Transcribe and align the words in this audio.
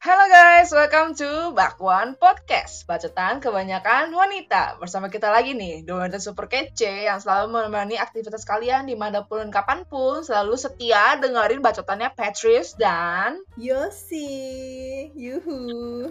Halo 0.00 0.32
guys, 0.32 0.72
welcome 0.72 1.12
to 1.12 1.52
Bakwan 1.52 2.16
Podcast. 2.16 2.88
Bacotan 2.88 3.36
kebanyakan 3.36 4.08
wanita. 4.08 4.80
Bersama 4.80 5.12
kita 5.12 5.28
lagi 5.28 5.52
nih, 5.52 5.84
dua 5.84 6.08
wanita 6.08 6.16
super 6.16 6.48
kece 6.48 7.04
Yang 7.04 7.28
selalu 7.28 7.52
menemani 7.52 8.00
aktivitas 8.00 8.48
kalian 8.48 8.88
di 8.88 8.96
mana 8.96 9.28
pun 9.28 9.44
dan 9.44 9.52
kapan 9.52 9.84
pun 9.84 10.24
Selalu 10.24 10.56
setia 10.56 11.20
dengerin 11.20 11.60
bacotannya 11.60 12.16
Patrice 12.16 12.80
dan 12.80 13.44
Yosi. 13.60 15.12
Yuhu. 15.12 16.08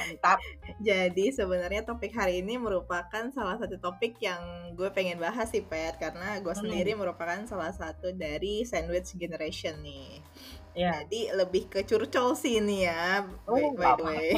Mantap. 0.00 0.40
Jadi 0.80 1.28
sebenarnya 1.28 1.84
topik 1.84 2.16
hari 2.16 2.40
ini 2.40 2.56
merupakan 2.56 3.28
salah 3.36 3.60
satu 3.60 3.76
topik 3.76 4.16
yang 4.24 4.72
gue 4.72 4.88
pengen 4.96 5.20
bahas 5.20 5.52
sih 5.52 5.60
Pet. 5.60 6.00
Karena 6.00 6.40
gue 6.40 6.56
Hmm. 6.56 6.64
sendiri 6.64 6.96
merupakan 6.96 7.36
salah 7.44 7.76
satu 7.76 8.16
dari 8.16 8.64
sandwich 8.64 9.12
generation 9.20 9.76
nih 9.84 10.24
Ya, 10.76 11.02
Jadi 11.02 11.32
lebih 11.32 11.72
ke 11.72 11.88
curcol 11.88 12.36
sih 12.36 12.60
ini 12.60 12.84
ya. 12.84 13.24
Oh, 13.48 13.56
by, 13.56 13.72
by 13.74 13.92
the 13.96 14.04
way 14.04 14.28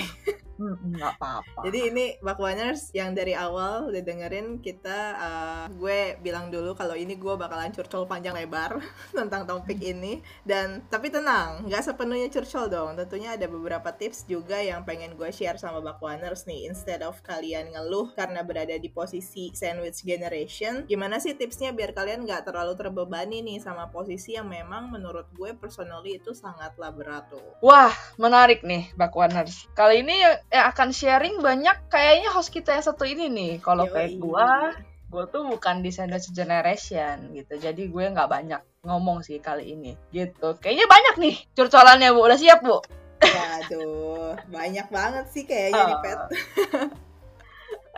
nggak 0.59 1.13
apa-apa. 1.19 1.61
Jadi 1.67 1.79
ini 1.95 2.05
Bakwaners 2.19 2.91
yang 2.91 3.15
dari 3.15 3.33
awal 3.39 3.89
udah 3.89 4.03
dengerin 4.03 4.59
kita 4.59 4.99
uh, 5.15 5.65
gue 5.71 6.19
bilang 6.19 6.51
dulu 6.51 6.75
kalau 6.75 6.99
ini 6.99 7.15
gue 7.15 7.35
bakalan 7.39 7.71
curcol 7.71 8.11
panjang 8.11 8.35
lebar 8.35 8.83
tentang 9.19 9.47
topik 9.47 9.79
ini. 9.79 10.21
Dan 10.43 10.83
tapi 10.91 11.15
tenang 11.15 11.67
nggak 11.71 11.83
sepenuhnya 11.87 12.29
curcol 12.29 12.67
dong. 12.67 12.99
Tentunya 12.99 13.39
ada 13.39 13.47
beberapa 13.47 13.95
tips 13.95 14.27
juga 14.27 14.59
yang 14.59 14.83
pengen 14.83 15.15
gue 15.15 15.31
share 15.31 15.57
sama 15.57 15.79
Bakwaners 15.79 16.45
nih. 16.51 16.67
Instead 16.67 17.07
of 17.07 17.23
kalian 17.23 17.71
ngeluh 17.73 18.11
karena 18.19 18.43
berada 18.43 18.75
di 18.75 18.91
posisi 18.91 19.55
sandwich 19.55 20.03
generation 20.03 20.85
gimana 20.91 21.23
sih 21.23 21.39
tipsnya 21.39 21.71
biar 21.71 21.95
kalian 21.95 22.27
nggak 22.27 22.51
terlalu 22.51 22.75
terbebani 22.75 23.43
nih 23.45 23.59
sama 23.63 23.91
posisi 23.91 24.35
yang 24.35 24.51
memang 24.51 24.91
menurut 24.91 25.31
gue 25.35 25.55
personally 25.55 26.19
itu 26.19 26.35
sangatlah 26.35 26.91
berat 26.91 27.31
tuh. 27.31 27.45
Wah, 27.63 27.95
menarik 28.19 28.67
nih 28.67 28.91
Bakwaners 28.99 29.69
Kali 29.77 30.03
ini 30.03 30.19
yang 30.49 30.65
akan 30.73 30.89
sharing 30.93 31.45
banyak 31.45 31.77
kayaknya 31.93 32.33
host 32.33 32.49
kita 32.53 32.73
yang 32.77 32.85
satu 32.85 33.05
ini 33.05 33.29
nih. 33.29 33.53
Kalau 33.61 33.85
kayak 33.89 34.17
gua 34.21 34.73
gue 35.09 35.25
tuh 35.33 35.41
bukan 35.49 35.81
di 35.81 35.89
sandwich 35.89 36.29
generation 36.37 37.33
gitu. 37.33 37.57
Jadi 37.57 37.89
gue 37.89 38.05
nggak 38.13 38.29
banyak 38.29 38.61
ngomong 38.85 39.25
sih 39.25 39.41
kali 39.41 39.73
ini 39.73 39.97
gitu. 40.13 40.57
Kayaknya 40.61 40.87
banyak 40.89 41.15
nih 41.17 41.35
curcolannya 41.57 42.13
bu. 42.13 42.21
Udah 42.29 42.39
siap 42.41 42.61
bu? 42.61 42.77
Waduh, 43.19 44.37
banyak 44.53 44.87
banget 44.93 45.25
sih 45.33 45.43
kayaknya 45.49 45.83
nih 45.91 45.97
Ah. 45.97 46.01
Pet. 46.05 46.19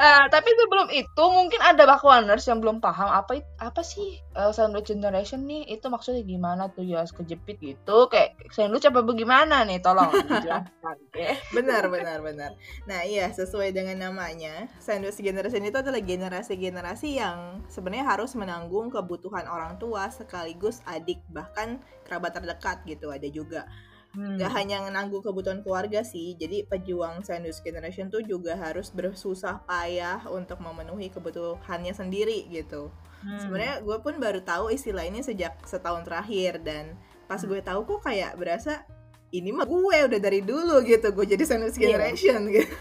Eh, 0.00 0.24
tapi 0.32 0.48
sebelum 0.56 0.88
itu 0.96 1.24
mungkin 1.28 1.60
ada 1.60 1.84
bakwaners 1.84 2.48
yang 2.48 2.64
belum 2.64 2.80
paham 2.80 3.12
apa 3.12 3.44
apa 3.60 3.84
sih 3.84 4.16
eh, 4.32 4.48
sandwich 4.56 4.88
generation 4.88 5.44
nih 5.44 5.68
itu 5.76 5.92
maksudnya 5.92 6.24
gimana 6.24 6.72
tuh 6.72 6.88
ya 6.88 7.04
kejepit 7.04 7.60
gitu 7.60 8.08
kayak 8.08 8.32
sandwich 8.48 8.88
apa 8.88 9.04
bagaimana 9.04 9.60
nih 9.68 9.76
tolong 9.84 10.08
dijelaskan 10.24 10.96
oke 11.04 11.28
Benar, 11.52 11.92
benar, 11.92 12.18
benar. 12.24 12.50
Nah, 12.88 13.04
iya 13.04 13.28
sesuai 13.28 13.76
dengan 13.76 14.08
namanya, 14.08 14.72
sandwich 14.80 15.20
generation 15.20 15.68
itu 15.68 15.76
adalah 15.76 16.00
generasi-generasi 16.00 17.20
yang 17.20 17.60
sebenarnya 17.68 18.16
harus 18.16 18.32
menanggung 18.32 18.88
kebutuhan 18.88 19.44
orang 19.52 19.76
tua 19.76 20.08
sekaligus 20.08 20.80
adik 20.88 21.20
bahkan 21.28 21.76
kerabat 22.08 22.40
terdekat 22.40 22.80
gitu 22.88 23.12
ada 23.12 23.28
juga. 23.28 23.68
Hmm. 24.10 24.34
Gak 24.42 24.50
hanya 24.58 24.82
menanggung 24.82 25.22
kebutuhan 25.22 25.62
keluarga 25.62 26.02
sih, 26.02 26.34
jadi 26.34 26.66
pejuang 26.66 27.22
sandwich 27.22 27.62
generation 27.62 28.10
tuh 28.10 28.26
juga 28.26 28.58
harus 28.58 28.90
bersusah 28.90 29.62
payah 29.64 30.26
untuk 30.26 30.58
memenuhi 30.58 31.14
kebutuhannya 31.14 31.94
sendiri 31.94 32.50
gitu. 32.50 32.90
Hmm. 33.22 33.38
Sebenarnya 33.38 33.78
gue 33.86 33.96
pun 34.02 34.18
baru 34.18 34.42
tahu 34.42 34.74
istilah 34.74 35.06
ini 35.06 35.22
sejak 35.22 35.62
setahun 35.62 36.02
terakhir 36.02 36.58
dan 36.66 36.98
pas 37.30 37.38
Hmm. 37.38 37.54
gue 37.54 37.60
tahu 37.62 37.86
kok 37.86 38.02
kayak 38.02 38.34
berasa 38.34 38.82
ini 39.30 39.54
mah 39.54 39.62
gue 39.62 39.96
udah 40.10 40.18
dari 40.18 40.42
dulu 40.42 40.82
gitu 40.82 41.14
gue 41.14 41.22
jadi 41.30 41.46
sandwich 41.46 41.78
Iya. 41.78 41.94
generation 41.94 42.50
gitu. 42.50 42.74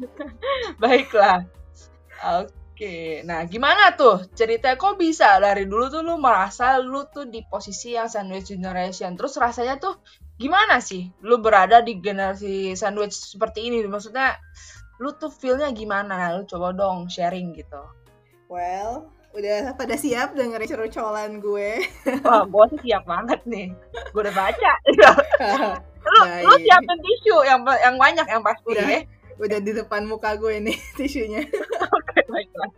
Baiklah. 0.80 1.44
Oke. 2.40 3.20
Nah, 3.22 3.44
gimana 3.44 3.92
tuh 3.92 4.24
ceritanya 4.32 4.80
kok 4.80 4.96
bisa 4.96 5.36
dari 5.38 5.68
dulu 5.68 5.92
tuh 5.92 6.00
lu 6.00 6.16
merasa 6.16 6.80
lu 6.80 7.04
tuh 7.06 7.28
di 7.28 7.44
posisi 7.44 7.92
yang 7.92 8.08
sandwich 8.08 8.48
generation. 8.48 9.12
Terus 9.14 9.36
rasanya 9.36 9.76
tuh 9.76 9.94
gimana 10.34 10.82
sih 10.82 11.14
lu 11.22 11.38
berada 11.38 11.78
di 11.80 11.98
generasi 12.02 12.74
sandwich 12.74 13.14
seperti 13.14 13.70
ini? 13.70 13.86
Maksudnya 13.86 14.38
lu 15.02 15.14
tuh 15.14 15.30
feel-nya 15.30 15.70
gimana? 15.74 16.34
Lu 16.38 16.46
coba 16.46 16.74
dong 16.74 17.06
sharing 17.10 17.54
gitu. 17.54 17.82
Well, 18.50 19.10
udah 19.34 19.74
pada 19.74 19.98
siap 19.98 20.38
dengerin 20.38 20.70
cerucolan 20.70 21.42
gue. 21.42 21.82
Wah, 22.26 22.46
gua 22.46 22.70
sih 22.70 22.80
siap 22.86 23.02
banget 23.06 23.40
nih. 23.46 23.74
Gua 24.14 24.22
udah 24.26 24.34
baca. 24.34 24.72
lu, 26.04 26.20
lu 26.46 26.52
Baik. 26.54 26.62
siapin 26.62 26.98
tisu 27.00 27.36
yang 27.48 27.60
yang 27.80 27.96
banyak 27.96 28.26
yang 28.28 28.42
pasti 28.44 28.68
Udah. 28.70 28.86
ya. 28.86 29.00
udah 29.34 29.58
di 29.58 29.72
depan 29.74 30.06
muka 30.06 30.38
gue 30.38 30.62
nih 30.62 30.78
tisunya. 30.98 31.42
Oke, 31.90 32.18
baiklah. 32.30 32.70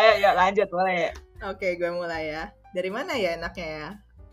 Ayo, 0.00 0.12
yuk 0.24 0.32
lanjut 0.32 0.68
boleh. 0.72 1.12
Oke, 1.44 1.76
gue 1.76 1.90
mulai 1.92 2.32
ya. 2.32 2.48
Dari 2.72 2.88
mana 2.88 3.12
ya 3.18 3.36
enaknya 3.36 3.68
ya? 3.68 3.88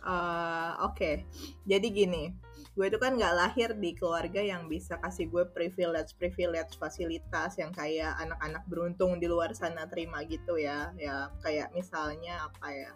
Eh, 0.08 0.72
Oke, 0.88 1.28
jadi 1.68 1.84
gini, 1.92 2.32
gue 2.72 2.86
itu 2.88 2.96
kan 2.96 3.20
nggak 3.20 3.36
lahir 3.36 3.70
di 3.76 3.92
keluarga 3.92 4.40
yang 4.40 4.72
bisa 4.72 4.96
kasih 5.04 5.28
gue 5.28 5.44
privilege 5.52 6.16
privilege 6.16 6.80
fasilitas 6.80 7.60
yang 7.60 7.76
kayak 7.76 8.16
anak-anak 8.16 8.64
beruntung 8.72 9.20
di 9.20 9.28
luar 9.28 9.52
sana 9.52 9.84
terima 9.92 10.24
gitu 10.24 10.56
ya, 10.56 10.96
ya 10.96 11.28
kayak 11.44 11.76
misalnya 11.76 12.48
apa 12.48 12.68
ya, 12.72 12.92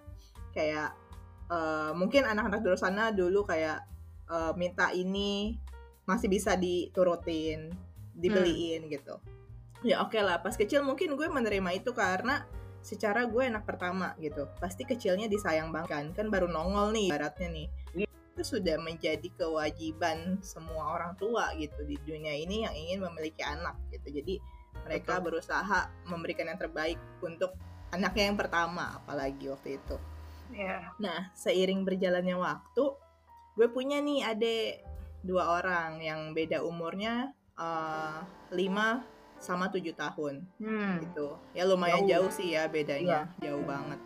kayak 0.56 0.90
eh, 1.52 1.92
mungkin 2.00 2.24
anak-anak 2.24 2.64
di 2.64 2.68
luar 2.72 2.80
sana 2.80 3.12
dulu 3.12 3.44
kayak 3.44 3.84
eh, 4.32 4.54
minta 4.56 4.96
ini 4.96 5.60
masih 6.08 6.32
bisa 6.32 6.56
diturutin, 6.56 7.76
dibeliin 8.16 8.88
gitu. 8.88 9.20
Ya 9.84 10.00
oke 10.00 10.16
lah, 10.16 10.40
pas 10.40 10.56
kecil 10.56 10.80
mungkin 10.80 11.20
gue 11.20 11.28
menerima 11.28 11.76
itu 11.76 11.92
karena 11.92 12.48
secara 12.82 13.26
gue 13.30 13.44
anak 13.46 13.64
pertama 13.66 14.14
gitu. 14.18 14.50
Pasti 14.58 14.84
kecilnya 14.84 15.30
disayang 15.30 15.70
banget 15.70 15.90
kan. 15.90 16.06
Kan 16.14 16.28
baru 16.34 16.50
nongol 16.50 16.94
nih 16.94 17.10
baratnya 17.14 17.50
nih. 17.50 17.68
Itu 17.96 18.44
sudah 18.58 18.82
menjadi 18.82 19.28
kewajiban 19.38 20.42
semua 20.42 20.98
orang 20.98 21.14
tua 21.18 21.54
gitu 21.58 21.86
di 21.86 21.96
dunia 22.02 22.34
ini 22.34 22.66
yang 22.66 22.74
ingin 22.74 23.00
memiliki 23.06 23.46
anak 23.46 23.78
gitu. 23.94 24.22
Jadi 24.22 24.42
mereka 24.82 25.22
Betul. 25.22 25.38
berusaha 25.38 25.80
memberikan 26.10 26.50
yang 26.50 26.60
terbaik 26.60 26.98
untuk 27.22 27.54
anaknya 27.92 28.32
yang 28.32 28.38
pertama 28.40 28.98
apalagi 28.98 29.52
waktu 29.52 29.78
itu. 29.78 29.98
Iya. 30.52 30.92
nah 31.00 31.32
seiring 31.32 31.88
berjalannya 31.88 32.36
waktu 32.36 32.84
gue 33.56 33.68
punya 33.72 34.04
nih 34.04 34.20
adik 34.36 34.84
dua 35.24 35.60
orang 35.62 36.04
yang 36.04 36.36
beda 36.36 36.60
umurnya 36.60 37.32
eh, 37.56 38.20
5 38.52 38.60
sama 39.42 39.68
7 39.68 39.92
tahun. 39.98 40.46
Hmm. 40.62 41.02
gitu. 41.02 41.36
Ya 41.58 41.66
lumayan 41.66 42.06
Jauh. 42.06 42.30
jauh, 42.30 42.32
sih 42.32 42.54
ya 42.54 42.70
bedanya. 42.70 43.28
Jauh 43.42 43.66
banget. 43.66 44.00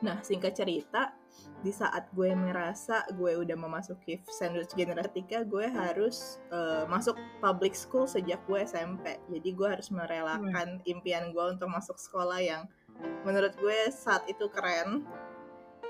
Nah 0.00 0.22
singkat 0.24 0.56
cerita 0.56 1.12
di 1.60 1.68
saat 1.74 2.08
gue 2.16 2.32
merasa 2.32 3.04
gue 3.12 3.36
udah 3.36 3.52
memasuki 3.52 4.16
sandwich 4.32 4.72
generasi 4.72 5.12
ketika 5.12 5.44
gue 5.44 5.68
harus 5.68 6.40
eh, 6.48 6.88
masuk 6.88 7.20
public 7.44 7.76
school 7.76 8.08
sejak 8.08 8.40
gue 8.48 8.64
SMP 8.64 9.20
jadi 9.28 9.48
gue 9.52 9.68
harus 9.68 9.92
merelakan 9.92 10.80
impian 10.88 11.36
gue 11.36 11.44
untuk 11.52 11.68
masuk 11.68 12.00
sekolah 12.00 12.40
yang 12.40 12.64
menurut 13.24 13.52
gue 13.56 13.78
saat 13.92 14.24
itu 14.28 14.48
keren. 14.52 15.04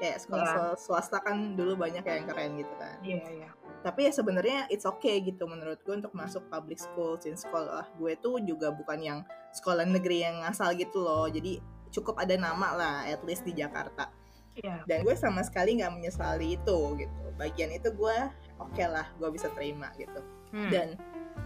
Kayak 0.01 0.25
sekolah 0.25 0.81
swasta 0.81 1.21
kan 1.21 1.61
dulu 1.61 1.77
banyak 1.77 2.01
yang 2.01 2.25
keren 2.25 2.57
gitu 2.57 2.75
kan. 2.81 2.97
Iya, 3.05 3.27
iya. 3.37 3.51
Tapi 3.81 4.09
ya 4.09 4.13
sebenarnya 4.13 4.69
it's 4.69 4.85
okay 4.85 5.25
gitu 5.25 5.49
menurut 5.49 5.81
gue 5.81 5.95
untuk 5.97 6.13
masuk 6.13 6.45
public 6.53 6.77
school 6.77 7.17
since 7.17 7.49
sekolah 7.49 7.89
gue 7.97 8.13
tuh 8.21 8.37
juga 8.45 8.69
bukan 8.69 9.01
yang 9.01 9.19
sekolah 9.57 9.89
negeri 9.89 10.29
yang 10.29 10.45
ngasal 10.45 10.77
gitu 10.77 11.01
loh. 11.01 11.27
Jadi 11.27 11.59
cukup 11.91 12.21
ada 12.21 12.37
nama 12.39 12.77
lah 12.77 12.97
at 13.09 13.21
least 13.27 13.43
di 13.49 13.57
Jakarta. 13.57 14.13
Iya. 14.51 14.83
dan 14.83 15.07
gue 15.07 15.15
sama 15.15 15.47
sekali 15.47 15.79
nggak 15.79 15.95
menyesali 15.95 16.59
itu 16.59 16.79
gitu. 16.99 17.25
Bagian 17.39 17.71
itu 17.71 17.89
gue 17.95 18.17
oke 18.61 18.85
lah 18.85 19.07
gue 19.17 19.29
bisa 19.33 19.49
terima 19.57 19.95
gitu. 19.97 20.21
Hmm. 20.51 20.67
dan 20.67 20.99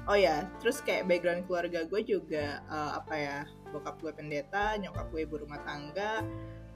oh 0.09 0.17
ya 0.17 0.49
terus 0.65 0.81
kayak 0.81 1.05
background 1.05 1.45
keluarga 1.45 1.85
gue 1.85 2.01
juga 2.01 2.65
eh, 2.65 2.91
apa 2.97 3.15
ya 3.15 3.39
bokap 3.69 4.01
gue 4.01 4.13
pendeta 4.17 4.81
nyokap 4.81 5.13
gue 5.13 5.21
ibu 5.29 5.37
rumah 5.45 5.61
tangga. 5.63 6.25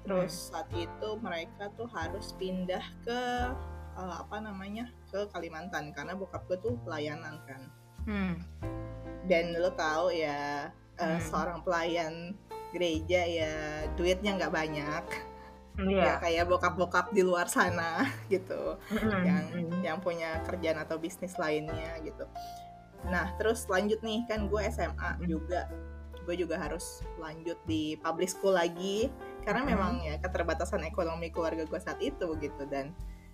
Terus 0.05 0.53
saat 0.53 0.69
itu 0.77 1.09
mereka 1.21 1.73
tuh 1.75 1.89
harus 1.91 2.37
pindah 2.37 2.85
ke 3.03 3.21
eh, 3.99 4.17
apa 4.21 4.37
namanya 4.39 4.93
ke 5.09 5.27
Kalimantan 5.29 5.91
karena 5.91 6.13
bokap 6.13 6.45
gue 6.47 6.59
tuh 6.59 6.75
pelayanan 6.83 7.41
kan 7.45 7.63
Hmm. 8.05 8.35
dan 9.25 9.53
lo 9.55 9.69
tahu 9.71 10.09
ya 10.11 10.69
eh, 10.95 11.05
Hmm. 11.05 11.21
seorang 11.21 11.61
pelayan 11.61 12.33
gereja 12.71 13.21
ya 13.23 13.53
duitnya 13.95 14.37
nggak 14.37 14.53
banyak 14.53 15.05
Iya. 15.79 16.03
ya 16.03 16.13
kayak 16.19 16.45
bokap-bokap 16.49 17.13
di 17.13 17.23
luar 17.23 17.47
sana 17.47 18.03
gitu 18.33 18.77
Mm-mm. 18.91 19.23
yang 19.23 19.45
yang 19.79 19.99
punya 19.99 20.43
kerjaan 20.43 20.75
atau 20.77 20.99
bisnis 20.99 21.39
lainnya 21.39 22.03
gitu. 22.03 22.27
Nah 23.07 23.31
terus 23.39 23.63
lanjut 23.71 24.03
nih 24.03 24.27
kan 24.27 24.51
gue 24.51 24.59
SMA 24.67 25.23
juga, 25.23 25.71
gue 26.27 26.35
juga 26.35 26.59
harus 26.59 26.99
lanjut 27.17 27.55
di 27.63 27.95
public 27.95 28.27
school 28.27 28.59
lagi 28.59 29.07
karena 29.47 29.63
Mhm. 29.63 29.69
memang 29.71 29.93
ya 30.03 30.19
keterbatasan 30.19 30.83
ekonomi 30.83 31.31
keluarga 31.31 31.63
gue 31.63 31.79
saat 31.79 32.03
itu 32.03 32.27
gitu 32.37 32.67
dan 32.67 32.91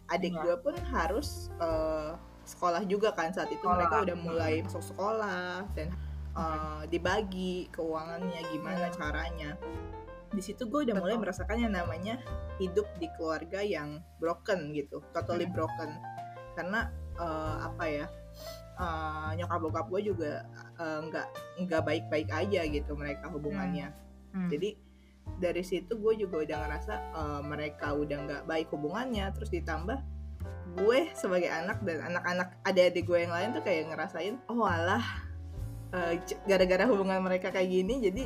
adik 0.06 0.33
Iya. 0.33 0.43
gue 0.43 0.56
pun 0.61 0.75
harus 0.89 1.49
eh, 1.56 2.12
sekolah 2.45 2.85
juga 2.85 3.09
kan 3.11 3.31
saat 3.31 3.49
itu 3.49 3.59
Sekolah. 3.59 3.77
mereka 3.79 3.97
udah 4.05 4.17
mulai 4.17 4.55
masuk 4.61 4.85
sekolah 4.85 5.65
dan 5.73 5.89
uh, 6.37 6.85
dibagi 6.85 7.73
keuangannya 7.73 8.37
gimana 8.53 8.85
Hmm. 8.85 8.95
caranya 8.95 9.51
di 10.29 10.43
situ 10.43 10.67
gue 10.67 10.85
udah 10.85 10.93
mulai 10.95 11.17
Betul. 11.17 11.25
merasakan 11.25 11.56
yang 11.59 11.73
namanya 11.73 12.21
hidup 12.59 12.85
di 12.99 13.09
keluarga 13.17 13.65
yang 13.65 14.05
broken 14.19 14.77
gitu 14.77 15.01
totally 15.17 15.49
Hmm. 15.49 15.56
broken 15.56 15.91
karena 16.53 16.93
uh, 17.17 17.65
apa 17.65 17.85
ya 17.87 18.07
uh, 18.77 19.33
nyokap 19.33 19.59
bokap 19.62 19.87
gue 19.89 20.00
juga 20.05 20.33
uh, 20.77 21.00
nggak 21.00 21.27
nggak 21.65 21.83
baik-baik 21.83 22.29
aja 22.29 22.61
gitu 22.67 22.93
mereka 22.93 23.31
hubungannya 23.31 23.89
Hmm. 24.35 24.50
jadi 24.50 24.75
dari 25.35 25.62
situ 25.62 25.99
gue 25.99 26.15
juga 26.17 26.47
udah 26.47 26.56
ngerasa 26.62 26.94
uh, 27.12 27.41
mereka 27.43 27.91
udah 27.93 28.19
nggak 28.23 28.43
baik 28.44 28.69
hubungannya 28.71 29.26
terus 29.35 29.50
ditambah 29.50 29.99
gue 30.75 30.99
sebagai 31.15 31.50
anak 31.50 31.82
dan 31.82 32.03
anak-anak 32.03 32.59
adik-adik 32.62 33.05
gue 33.05 33.19
yang 33.23 33.35
lain 33.35 33.49
tuh 33.53 33.62
kayak 33.62 33.91
ngerasain 33.91 34.38
oh 34.49 34.62
alah 34.62 35.05
uh, 35.91 36.12
gara-gara 36.44 36.87
hubungan 36.87 37.21
mereka 37.21 37.50
kayak 37.50 37.69
gini 37.69 38.00
jadi 38.03 38.25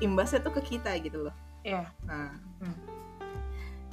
imbasnya 0.00 0.40
tuh 0.40 0.54
ke 0.56 0.76
kita 0.76 0.92
gitu 1.00 1.28
loh 1.28 1.34
Iya. 1.62 1.86
nah 2.04 2.32
Hmm. 2.58 2.78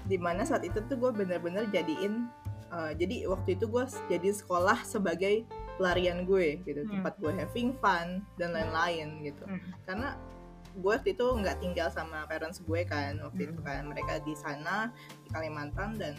di 0.06 0.18
mana 0.18 0.42
saat 0.42 0.62
itu 0.62 0.78
tuh 0.86 0.98
gue 0.98 1.12
bener-bener 1.16 1.70
jadiin 1.70 2.30
uh, 2.70 2.92
jadi 2.94 3.30
waktu 3.30 3.58
itu 3.58 3.66
gue 3.66 3.84
jadi 4.10 4.30
sekolah 4.32 4.82
sebagai 4.84 5.46
pelarian 5.76 6.26
gue 6.26 6.60
gitu 6.64 6.86
Hmm. 6.86 7.02
tempat 7.02 7.14
gue 7.18 7.32
having 7.34 7.72
fun 7.78 8.22
dan 8.36 8.52
lain-lain 8.52 9.22
gitu 9.24 9.44
Hmm. 9.46 9.62
karena 9.86 10.18
gue 10.74 10.92
waktu 10.92 11.14
itu 11.14 11.26
nggak 11.26 11.58
tinggal 11.58 11.90
sama 11.90 12.26
parents 12.26 12.62
gue 12.62 12.82
kan 12.84 13.18
waktu 13.20 13.48
itu 13.48 13.60
kan 13.62 13.86
mereka 13.86 14.20
di 14.20 14.34
sana 14.34 14.90
di 15.22 15.30
Kalimantan 15.30 15.96
dan 15.96 16.14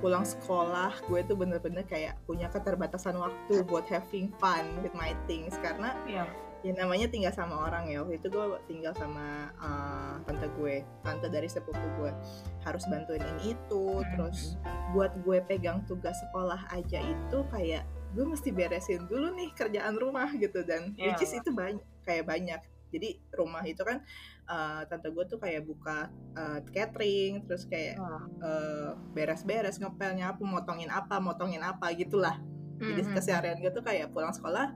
pulang 0.00 0.24
sekolah 0.24 0.96
gue 1.06 1.20
tuh 1.24 1.36
bener-bener 1.36 1.84
kayak 1.84 2.18
punya 2.24 2.48
keterbatasan 2.48 3.14
waktu 3.14 3.62
buat 3.64 3.86
having 3.86 4.32
fun 4.36 4.64
with 4.82 4.92
my 4.92 5.12
things 5.24 5.54
karena 5.60 5.94
Iya. 6.04 6.24
ya 6.60 6.72
namanya 6.76 7.08
tinggal 7.08 7.32
sama 7.32 7.56
orang 7.64 7.88
ya 7.88 8.04
waktu 8.04 8.18
itu 8.18 8.28
gue 8.28 8.44
tinggal 8.66 8.92
sama 8.92 9.48
uh, 9.56 10.20
tante 10.26 10.48
gue 10.58 10.84
tante 11.00 11.28
dari 11.28 11.48
sepupu 11.48 11.80
gue 11.96 12.12
harus 12.60 12.84
bantuin 12.84 13.22
ini 13.36 13.54
itu 13.54 13.84
Hmm. 14.00 14.08
terus 14.12 14.56
buat 14.92 15.12
gue 15.22 15.40
pegang 15.46 15.80
tugas 15.86 16.16
sekolah 16.28 16.68
aja 16.68 17.00
itu 17.00 17.38
kayak 17.48 17.84
gue 18.10 18.24
mesti 18.26 18.50
beresin 18.50 19.06
dulu 19.06 19.32
nih 19.32 19.54
kerjaan 19.54 19.96
rumah 19.96 20.28
gitu 20.34 20.60
dan 20.64 20.92
Iya. 20.98 21.14
which 21.14 21.22
is 21.22 21.32
itu 21.32 21.48
banyak 21.48 21.80
kayak 22.02 22.26
banyak 22.26 22.60
jadi 22.90 23.08
rumah 23.32 23.62
itu 23.62 23.80
kan 23.80 24.02
uh, 24.44 24.82
tante 24.84 25.08
gue 25.08 25.24
tuh 25.24 25.38
kayak 25.38 25.62
buka 25.62 26.06
uh, 26.34 26.58
catering 26.68 27.46
terus 27.46 27.64
kayak 27.64 27.96
uh, 28.40 28.92
beres-beres 29.10 29.78
ngepel 29.78 30.12
nyapu 30.12 30.42
motongin 30.42 30.88
apa 30.88 31.18
motongin 31.18 31.62
apa 31.62 31.90
gitulah 31.94 32.36
jadi 32.76 33.02
Mhm. 33.02 33.12
keseharian 33.12 33.58
gue 33.58 33.70
tuh 33.70 33.82
kayak 33.82 34.08
pulang 34.08 34.32
sekolah 34.32 34.72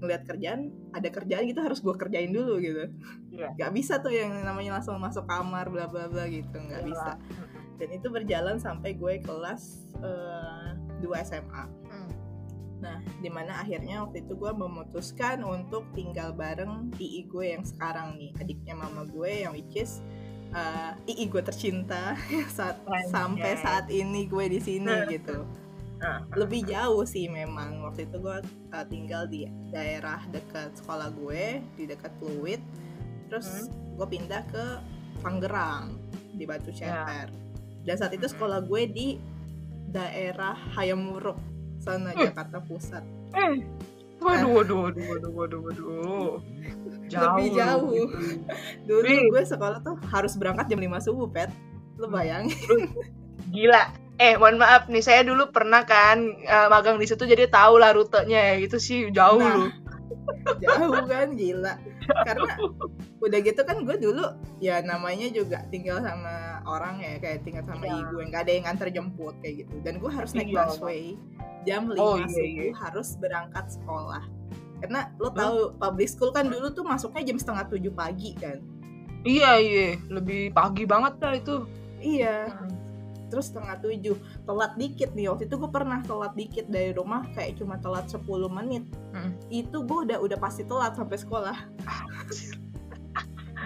ngeliat 0.00 0.24
kerjaan 0.24 0.70
ada 0.90 1.08
kerjaan 1.08 1.44
gitu 1.44 1.60
harus 1.60 1.78
gue 1.78 1.92
kerjain 1.92 2.30
dulu 2.30 2.56
gitu 2.56 2.88
Iya. 3.30 3.52
nggak 3.52 3.72
bisa 3.74 4.00
tuh 4.00 4.08
yang 4.10 4.32
namanya 4.40 4.78
langsung 4.78 4.96
masuk 4.96 5.26
kamar 5.26 5.68
bla 5.68 5.84
bla 5.84 6.06
bla 6.06 6.24
gitu 6.24 6.56
nggak 6.56 6.80
Iya. 6.80 6.88
bisa 6.88 7.12
dan 7.76 7.88
itu 7.90 8.06
berjalan 8.08 8.56
sampai 8.56 8.92
gue 8.92 9.20
kelas 9.20 9.62
eh, 10.00 10.70
2 11.00 11.10
SMA 11.20 11.64
Hmm. 11.90 11.99
Nah 12.80 12.96
di 13.20 13.28
mana 13.28 13.60
akhirnya 13.60 14.00
waktu 14.02 14.24
itu 14.24 14.32
gue 14.34 14.52
memutuskan 14.52 15.44
untuk 15.44 15.84
tinggal 15.92 16.32
bareng 16.32 16.88
ii 16.96 17.28
gue 17.28 17.46
yang 17.52 17.62
sekarang 17.62 18.16
nih. 18.16 18.32
Adiknya 18.40 18.74
mama 18.74 19.04
gue 19.04 19.44
yang 19.44 19.52
which 19.52 19.76
is 19.76 20.00
eh, 20.50 20.92
ii 21.06 21.28
gue 21.28 21.42
tercinta 21.44 22.16
saat 22.56 22.80
Anjay. 22.82 23.06
sampai 23.08 23.52
saat 23.56 23.86
ini 23.88 24.24
gue 24.24 24.48
di 24.48 24.58
sini 24.58 24.88
Hmm. 24.90 25.08
gitu 25.14 25.38
lebih 26.32 26.64
jauh 26.64 27.04
sih 27.04 27.28
memang. 27.28 27.84
Waktu 27.84 28.08
itu 28.08 28.16
gue 28.18 28.40
uh, 28.72 28.86
tinggal 28.88 29.28
di 29.28 29.44
daerah 29.68 30.24
dekat 30.32 30.72
sekolah 30.80 31.12
gue 31.12 31.60
di 31.76 31.84
dekat 31.84 32.08
Pluit 32.16 32.64
terus 33.28 33.68
gue 33.68 34.06
pindah 34.08 34.40
ke 34.48 34.64
Tangerang 35.20 36.00
di 36.32 36.48
Batu 36.48 36.72
Ceper. 36.72 37.28
Dan 37.84 37.94
saat 38.00 38.16
itu 38.16 38.24
Hmm. 38.24 38.32
sekolah 38.32 38.64
gue 38.64 38.82
di 38.88 39.08
daerah 39.92 40.56
Hayamuruk 40.72 41.36
sana 41.80 42.12
Uh. 42.12 42.28
Jakarta 42.28 42.60
Pusat 42.60 43.04
Eh. 43.32 43.64
Waduh, 44.20 44.52
waduh, 44.52 44.76
waduh, 44.84 45.04
waduh, 45.08 45.30
waduh, 45.32 45.60
waduh. 45.64 46.32
Lebih 47.08 47.46
lu 47.48 47.56
jauh. 47.56 47.88
gitu. 47.90 48.16
dulu 48.88 49.02
Wih. 49.02 49.22
gue 49.32 49.42
sekolah 49.42 49.80
tuh 49.80 49.96
harus 50.06 50.36
berangkat 50.36 50.68
jam 50.68 50.76
5 50.78 51.00
subuh 51.02 51.24
pet 51.26 51.48
lu 51.96 52.04
Hmm. 52.04 52.14
bayangin 52.14 52.52
Gila. 53.48 53.82
Eh, 54.16 54.36
mohon 54.36 54.60
maaf 54.60 54.84
nih, 54.86 55.00
saya 55.00 55.24
dulu 55.24 55.48
pernah 55.48 55.82
kan 55.82 56.20
eh, 56.38 56.68
magang 56.68 57.00
di 57.00 57.08
situ 57.08 57.24
jadi 57.24 57.48
tahu 57.48 57.80
lah 57.80 57.96
rutenya 57.96 58.52
ya. 58.52 58.54
Itu 58.60 58.76
sih 58.76 59.08
jauh 59.08 59.40
Nah. 59.40 59.56
lu. 59.56 59.66
jauh 60.62 61.00
kan 61.08 61.32
gila 61.32 61.80
karena 62.22 62.52
udah 63.18 63.38
gitu 63.40 63.60
kan 63.62 63.76
gue 63.80 63.96
dulu 63.96 64.26
ya 64.58 64.80
namanya 64.80 65.28
juga 65.28 65.64
tinggal 65.68 66.00
sama 66.00 66.60
orang 66.64 66.98
ya 66.98 67.16
kayak 67.16 67.42
tinggal 67.42 67.64
sama 67.64 67.84
Iya. 67.84 67.96
ibu 68.02 68.14
nggak 68.22 68.42
ada 68.42 68.52
yang 68.52 68.64
nganter 68.64 68.88
jemput 68.90 69.34
kayak 69.38 69.54
gitu 69.62 69.74
dan 69.80 69.94
gue 69.96 70.10
harus 70.10 70.30
naik 70.32 70.48
Iya. 70.48 70.58
busway 70.66 71.02
jam 71.62 71.82
5 71.86 71.96
Oh, 71.96 72.16
iya, 72.16 72.26
subuh 72.26 72.46
iya. 72.64 72.72
harus 72.76 73.08
berangkat 73.16 73.66
sekolah 73.70 74.24
karena 74.80 75.00
lo 75.16 75.28
Hmm. 75.28 75.36
tahu 75.36 75.56
public 75.76 76.08
school 76.08 76.30
kan 76.30 76.46
dulu 76.46 76.68
tuh 76.70 76.82
masuknya 76.82 77.22
jam 77.22 77.36
setengah 77.36 77.64
tujuh 77.68 77.92
pagi 77.92 78.32
kan 78.34 78.58
Iya, 79.20 79.60
iya. 79.60 79.88
Lebih 80.08 80.48
pagi 80.50 80.88
banget 80.88 81.20
lah 81.20 81.36
itu. 81.36 81.68
iya 82.00 82.48
terus 83.30 83.48
setengah 83.48 83.78
tujuh 83.78 84.16
telat 84.42 84.74
dikit 84.74 85.10
nih 85.10 85.26
waktu 85.26 85.46
itu 85.46 85.54
gue 85.54 85.70
pernah 85.70 86.02
telat 86.02 86.34
dikit 86.34 86.66
dari 86.66 86.90
rumah 86.90 87.22
kayak 87.30 87.56
cuma 87.56 87.78
telat 87.78 88.04
10 88.06 88.20
menit 88.50 88.84
Hmm. 89.10 89.34
itu 89.48 89.80
gue 89.80 89.98
udah 90.04 90.18
udah 90.18 90.36
pasti 90.36 90.62
telat 90.62 90.92
sampai 90.92 91.16
sekolah 91.16 91.56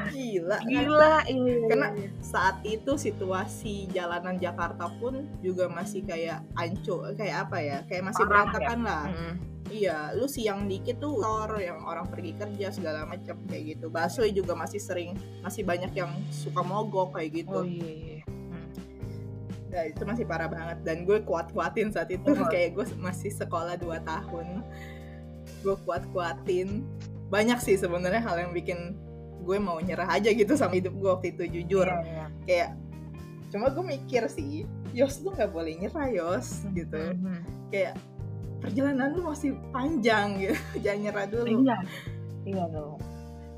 gila 0.07 0.59
kan? 0.59 0.67
Gila, 0.67 1.17
iya. 1.25 1.55
Karena- 1.65 1.95
saat 2.21 2.61
itu 2.63 2.93
situasi 2.95 3.89
jalanan 3.89 4.37
Jakarta 4.37 4.91
pun 4.93 5.15
juga 5.39 5.67
masih 5.67 6.03
kayak 6.03 6.43
ancur 6.55 7.15
kayak 7.15 7.49
apa 7.49 7.59
ya 7.59 7.79
kayak 7.85 8.05
masih 8.05 8.25
Parah 8.25 8.45
berantakan 8.45 8.81
lah 8.83 9.05
Mm. 9.07 9.35
iya 9.71 10.13
lu 10.13 10.27
siang 10.27 10.67
dikit 10.67 10.99
tuh 10.99 11.19
tor 11.19 11.57
yang 11.57 11.81
orang 11.81 12.05
pergi 12.05 12.35
kerja 12.35 12.69
segala 12.71 13.07
macam 13.07 13.39
kayak 13.45 13.65
gitu 13.73 13.87
busway 13.89 14.31
juga 14.31 14.53
masih 14.53 14.79
sering 14.79 15.15
masih 15.41 15.63
banyak 15.63 15.91
yang 15.93 16.11
suka 16.29 16.61
mogok 16.61 17.15
kayak 17.15 17.43
gitu 17.43 17.55
Oh 17.55 17.65
iya, 17.65 17.89
iya. 17.89 18.19
Nah, 19.75 19.85
itu 19.85 20.03
masih 20.05 20.23
parah 20.25 20.47
banget 20.47 20.79
dan 20.83 21.03
gue 21.03 21.19
kuat-kuatin 21.21 21.91
saat 21.91 22.07
itu 22.09 22.23
Oh. 22.25 22.47
kayak 22.47 22.73
gue 22.73 22.87
masih 22.97 23.29
sekolah 23.29 23.75
2 23.75 23.99
tahun 24.01 24.63
gue 25.61 25.77
kuat-kuatin 25.83 26.87
banyak 27.27 27.59
sih 27.59 27.75
sebenarnya 27.75 28.23
hal 28.23 28.39
yang 28.39 28.53
bikin 28.53 28.95
gue 29.43 29.59
mau 29.59 29.77
nyerah 29.77 30.07
aja 30.09 30.31
gitu 30.31 30.55
sama 30.55 30.75
hidup 30.75 30.95
gue 30.95 31.11
waktu 31.11 31.29
itu 31.29 31.43
jujur 31.51 31.85
Iya, 31.85 32.01
iya. 32.01 32.27
kayak 32.47 32.71
cuma 33.51 33.67
gue 33.69 33.83
mikir 33.85 34.23
sih 34.27 34.63
Yos 34.91 35.19
lu 35.21 35.31
nggak 35.31 35.51
boleh 35.51 35.75
nyerah 35.77 36.07
Yos 36.09 36.63
gitu 36.71 36.95
Mhm. 36.95 37.39
kayak 37.69 37.99
perjalanan 38.61 39.11
lu 39.11 39.27
masih 39.27 39.53
panjang 39.69 40.37
gitu 40.41 40.55
jangan 40.81 41.01
nyerah 41.03 41.27
dulu 41.27 41.47
Iya. 41.61 41.77
Iya 42.47 42.65
dong. 42.71 42.99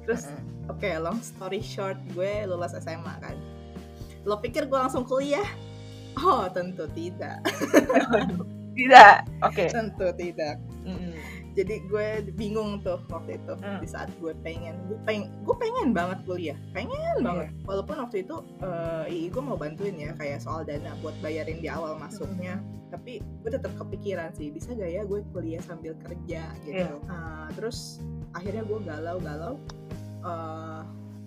terus 0.00 0.24
Mm. 0.24 0.70
oke 0.70 0.88
long 0.96 1.20
story 1.20 1.60
short 1.60 1.98
gue 2.08 2.46
lulus 2.46 2.72
SMA 2.72 3.14
kan 3.20 3.36
lo 4.22 4.38
pikir 4.38 4.64
gue 4.64 4.78
langsung 4.78 5.02
kuliah 5.02 5.44
oh 6.18 6.44
tentu 6.48 6.84
tidak 6.90 7.38
Tidak. 8.76 9.40
Oke. 9.40 9.72
tentu 9.72 10.04
tidak 10.12 10.60
Mm-mm. 10.84 11.16
jadi 11.56 11.80
gue 11.88 12.08
bingung 12.36 12.84
tuh 12.84 13.00
waktu 13.08 13.40
itu 13.40 13.56
Hmm. 13.56 13.80
di 13.80 13.88
saat 13.88 14.12
gue 14.14 14.36
pengen 14.42 14.76
gue 14.86 15.00
pengen 15.02 15.32
gue 15.42 15.56
pengen 15.56 15.96
banget 15.96 16.20
kuliah 16.22 16.58
pengen 16.70 16.92
Iya. 16.92 17.24
banget 17.24 17.48
walaupun 17.64 17.96
waktu 17.98 18.16
itu 18.20 18.36
ii 19.08 19.32
gue 19.32 19.40
mau 19.40 19.56
bantuin 19.56 19.96
ya 19.96 20.12
kayak 20.12 20.38
soal 20.38 20.60
dana 20.60 20.92
buat 21.00 21.16
bayarin 21.18 21.56
di 21.56 21.72
awal 21.72 21.96
masuknya 21.96 22.60
tapi 22.86 23.24
gue 23.40 23.50
tetap 23.50 23.72
kepikiran 23.74 24.28
sih 24.30 24.52
bisa 24.52 24.70
gak 24.70 24.92
ya 24.92 25.02
gue 25.02 25.24
kuliah 25.30 25.64
sambil 25.64 25.96
kerja 25.98 26.44
gitu 26.62 26.76
Iya. 26.76 27.00
Nah, 27.08 27.48
terus 27.52 28.04
akhirnya 28.30 28.60
gue 28.62 28.78
galau-galau 28.78 29.56
eh 30.20 30.82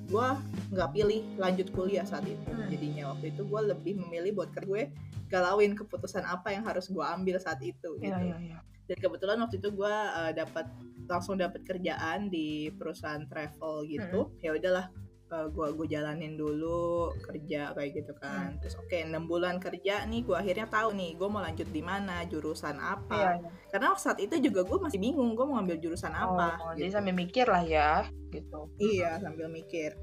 gue 0.10 0.28
nggak 0.70 0.90
pilih 0.92 1.22
lanjut 1.38 1.68
kuliah 1.72 2.04
saat 2.04 2.26
itu 2.26 2.50
Hmm. 2.50 2.68
jadinya 2.68 3.14
waktu 3.14 3.32
itu 3.32 3.42
gue 3.44 3.62
lebih 3.64 3.94
memilih 3.98 4.32
buat 4.36 4.50
kerja 4.50 4.68
gue 4.68 4.84
galauin 5.30 5.74
keputusan 5.74 6.22
apa 6.22 6.52
yang 6.52 6.66
harus 6.66 6.90
gue 6.90 7.02
ambil 7.02 7.38
saat 7.38 7.62
itu 7.62 7.96
gitu 7.96 8.06
Iya, 8.06 8.18
iya, 8.20 8.38
iya. 8.42 8.58
dan 8.86 8.98
kebetulan 8.98 9.38
waktu 9.40 9.58
itu 9.58 9.70
gue 9.70 9.96
dapat 10.34 10.66
langsung 11.06 11.38
dapat 11.38 11.62
kerjaan 11.64 12.28
di 12.28 12.70
perusahaan 12.72 13.26
travel 13.26 13.86
gitu 13.86 14.34
ya 14.40 14.54
udahlah 14.54 14.90
gue 15.30 15.68
gue 15.78 15.88
jalanin 15.88 16.34
dulu 16.34 17.14
kerja 17.22 17.72
kayak 17.72 17.92
gitu 17.94 18.14
kan. 18.18 18.58
Terus 18.58 18.74
oke 18.76 18.98
enam 18.98 19.30
bulan 19.30 19.62
kerja 19.62 20.04
nih 20.04 20.26
gue 20.26 20.34
akhirnya 20.34 20.66
tahu 20.66 20.98
nih 20.98 21.14
gue 21.14 21.28
mau 21.30 21.40
lanjut 21.40 21.70
di 21.70 21.82
mana 21.82 22.26
jurusan 22.26 22.76
Iya, 22.76 22.86
apa. 22.98 23.14
Iya. 23.14 23.32
karena 23.70 23.88
saat 23.94 24.18
itu 24.18 24.36
juga 24.42 24.66
gue 24.66 24.78
masih 24.78 24.98
bingung 24.98 25.38
gue 25.38 25.46
mau 25.46 25.62
ambil 25.62 25.78
jurusan 25.78 26.10
apa 26.10 26.58
Oh, 26.58 26.74
gitu. 26.74 26.82
jadi 26.82 26.90
sambil 26.98 27.14
mikir 27.14 27.46
lah 27.46 27.62
ya, 27.62 27.92
gitu. 28.30 28.74
iya 28.82 29.22
sambil 29.22 29.46
mikir. 29.48 29.94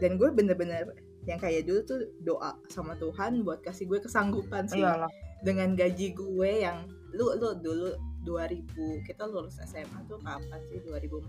Dan 0.00 0.16
gue 0.16 0.28
bener-bener 0.30 0.88
yang 1.26 1.36
kayak 1.36 1.66
dulu 1.66 1.80
tuh 1.84 2.00
doa 2.22 2.56
sama 2.68 2.96
Tuhan 2.96 3.42
buat 3.42 3.60
kasih 3.60 3.84
gue 3.86 4.00
kesanggupan 4.00 4.64
sih. 4.66 4.80
Iyalah. 4.80 5.12
dengan 5.44 5.76
gaji 5.76 6.16
gue 6.16 6.50
yang 6.64 6.88
lu 7.12 7.36
lu 7.36 7.52
dulu 7.60 7.92
2000 8.24 8.66
kita 9.04 9.28
lulus 9.28 9.60
SMA 9.62 10.00
tuh 10.04 10.18
kapan 10.18 10.58
sih? 10.66 10.80
2014 10.82 11.28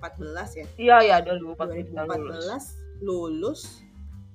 ya? 0.58 0.66
Iya 0.80 0.98
iya 1.04 1.18
2014 1.22 1.94
2014 1.94 2.24
lulus 2.24 2.66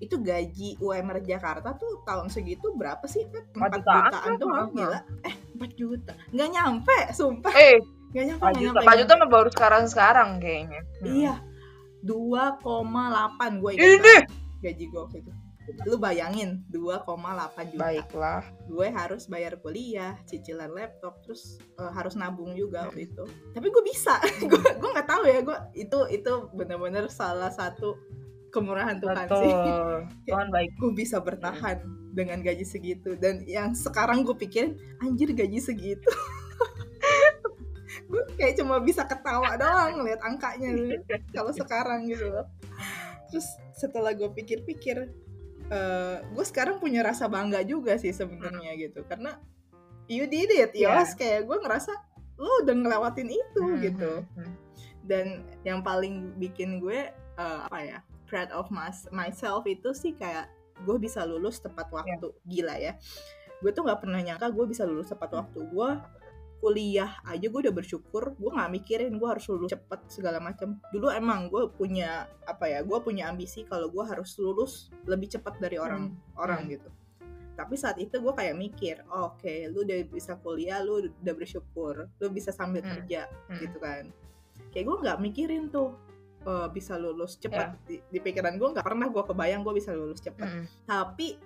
itu 0.02 0.18
gaji 0.18 0.74
UMR 0.82 1.22
Jakarta 1.22 1.78
tuh 1.78 2.02
tahun 2.02 2.26
segitu 2.26 2.74
berapa 2.74 3.06
sih? 3.06 3.22
Pep? 3.30 3.54
4 3.54 3.54
Empat 3.54 3.70
jutaan 3.78 4.10
jutaan 4.10 4.32
tuh 4.34 4.48
kan? 4.50 4.66
gila. 4.74 4.98
eh 5.22 5.34
4 5.62 5.78
juta. 5.78 6.12
Nggak 6.34 6.48
nyampe 6.50 6.96
sumpah. 7.14 7.52
Eh 7.54 7.78
nggak 8.10 8.24
nyampe 8.26 8.42
4 8.42 8.50
nggak 8.50 8.62
juta. 8.66 8.78
nyampe, 8.82 8.90
4 8.90 9.00
juta 9.06 9.12
mah 9.14 9.28
baru 9.30 9.48
sekarang 9.54 9.84
sekarang 9.86 10.28
kayaknya. 10.42 10.80
Nyampe. 10.82 11.14
iya. 11.14 11.34
2,8 12.02 13.62
gue 13.62 13.70
ingat 13.78 13.86
ini! 14.02 14.16
gaji 14.58 14.84
gue 14.90 15.00
waktu 15.06 15.18
itu. 15.22 15.32
Lu 15.86 15.94
bayangin 16.02 16.66
2,8 16.74 17.06
juta. 17.70 17.82
Baiklah. 17.86 18.42
Gue 18.66 18.90
harus 18.90 19.30
bayar 19.30 19.54
kuliah 19.62 20.18
cicilan 20.26 20.74
laptop 20.74 21.22
terus 21.22 21.62
eh, 21.78 21.92
harus 21.94 22.18
nabung 22.18 22.58
juga 22.58 22.90
waktu 22.90 23.06
itu. 23.06 23.22
Tapi 23.54 23.66
gue 23.70 23.84
bisa. 23.86 24.18
Gue 24.50 24.58
gue 24.58 24.90
nggak 24.90 25.06
tahu 25.06 25.22
ya 25.30 25.38
gue 25.46 25.58
itu 25.78 25.98
itu 26.10 26.32
benar-benar 26.58 27.06
salah 27.06 27.54
satu 27.54 27.94
kemurahan 28.52 29.00
Tuhan 29.00 29.26
sih. 29.26 29.32
Betul. 29.32 29.96
Tuhan 30.28 30.48
baik. 30.52 30.70
gue 30.76 30.92
bisa 30.92 31.16
bertahan 31.18 31.80
dengan 32.12 32.44
gaji 32.44 32.62
segitu. 32.62 33.16
Dan 33.16 33.42
yang 33.48 33.72
sekarang 33.72 34.22
gue 34.22 34.36
pikirin 34.36 34.76
anjir 35.00 35.32
gaji 35.32 35.58
segitu. 35.58 36.06
Gue 38.08 38.24
kayak 38.36 38.56
cuma 38.56 38.80
bisa 38.80 39.04
ketawa 39.04 39.56
doang 39.56 40.00
ngeliat 40.00 40.20
angkanya 40.20 40.72
kalau 41.32 41.52
sekarang 41.52 42.08
gitu 42.08 42.28
loh. 42.28 42.44
Terus 43.28 43.44
setelah 43.72 44.12
gue 44.12 44.28
pikir-pikir 44.28 45.08
eh, 45.68 46.16
gue 46.20 46.44
sekarang 46.44 46.76
punya 46.76 47.04
rasa 47.04 47.28
bangga 47.28 47.60
juga 47.64 47.96
sih 47.96 48.12
sebenarnya 48.12 48.76
gitu. 48.76 49.04
Karena 49.04 49.36
you 50.08 50.24
did 50.24 50.48
it 50.52 50.72
Iya. 50.72 51.04
Yos 51.04 51.12
kayak 51.16 51.44
gue 51.44 51.56
ngerasa 51.56 51.92
lo 52.36 52.64
udah 52.64 52.74
ngelewatin 52.74 53.28
itu 53.28 53.60
Hmm, 53.62 53.80
gitu. 53.80 54.12
hmm, 54.24 54.40
hmm. 54.40 54.54
dan 55.04 55.26
yang 55.62 55.80
paling 55.80 56.32
bikin 56.36 56.80
gue 56.80 57.12
eh, 57.12 57.60
apa 57.68 57.78
ya 57.80 57.98
proud 58.32 58.48
of 58.50 58.72
mas- 58.72 59.04
myself 59.12 59.68
itu 59.68 59.92
sih 59.92 60.16
kayak 60.16 60.48
gue 60.82 60.96
bisa 60.96 61.20
lulus 61.22 61.60
tepat 61.60 61.92
waktu. 61.92 62.32
Gila 62.42 62.80
ya. 62.80 62.96
Gue 63.60 63.70
tuh 63.70 63.84
nggak 63.84 64.00
pernah 64.00 64.18
nyangka 64.18 64.48
gue 64.48 64.64
bisa 64.64 64.88
lulus 64.88 65.12
tepat 65.12 65.36
waktu. 65.36 65.68
Gue 65.68 66.00
kuliah 66.58 67.18
aja 67.26 67.42
gue 67.42 67.58
udah 67.58 67.74
bersyukur 67.74 68.38
gue 68.38 68.50
nggak 68.54 68.70
mikirin 68.70 69.18
gue 69.18 69.26
harus 69.26 69.50
lulus 69.50 69.74
cepet 69.74 69.98
segala 70.06 70.38
macam 70.38 70.78
dulu 70.94 71.10
emang 71.10 71.50
gue 71.50 71.66
punya 71.74 72.30
apa 72.46 72.70
ya 72.70 72.86
gue 72.86 72.98
punya 73.02 73.26
ambisi 73.26 73.66
kalau 73.66 73.90
gue 73.90 74.04
harus 74.06 74.38
lulus 74.38 74.86
lebih 75.02 75.26
cepat 75.26 75.58
dari 75.58 75.74
orang 75.82 76.14
orang 76.38 76.70
gitu. 76.70 76.86
Tapi 77.58 77.74
saat 77.74 77.98
itu 77.98 78.14
gue 78.14 78.30
kayak 78.30 78.54
mikir 78.54 79.02
oke 79.10 79.74
lu 79.74 79.82
udah 79.82 80.06
bisa 80.06 80.38
kuliah 80.38 80.78
lu 80.78 81.02
udah 81.10 81.34
bersyukur 81.34 82.06
lu 82.06 82.26
bisa 82.30 82.54
sambil 82.54 82.86
Hmm. 82.86 82.94
kerja 82.94 83.26
Hmm. 83.50 83.58
gitu 83.58 83.78
kan. 83.82 84.04
Kayak 84.70 84.84
gue 84.86 84.96
nggak 85.02 85.18
mikirin 85.18 85.66
tuh 85.66 85.98
eh, 86.42 86.68
bisa 86.74 86.98
lulus 86.98 87.38
cepat 87.38 87.78
di, 87.86 88.02
di 88.10 88.18
pikiran 88.18 88.58
gue 88.58 88.68
nggak 88.78 88.86
pernah 88.86 89.06
gue 89.08 89.22
kebayang 89.22 89.62
gue 89.62 89.74
bisa 89.78 89.94
lulus 89.94 90.18
cepat. 90.20 90.48
Hmm. 90.48 90.64
tapi 90.84 91.38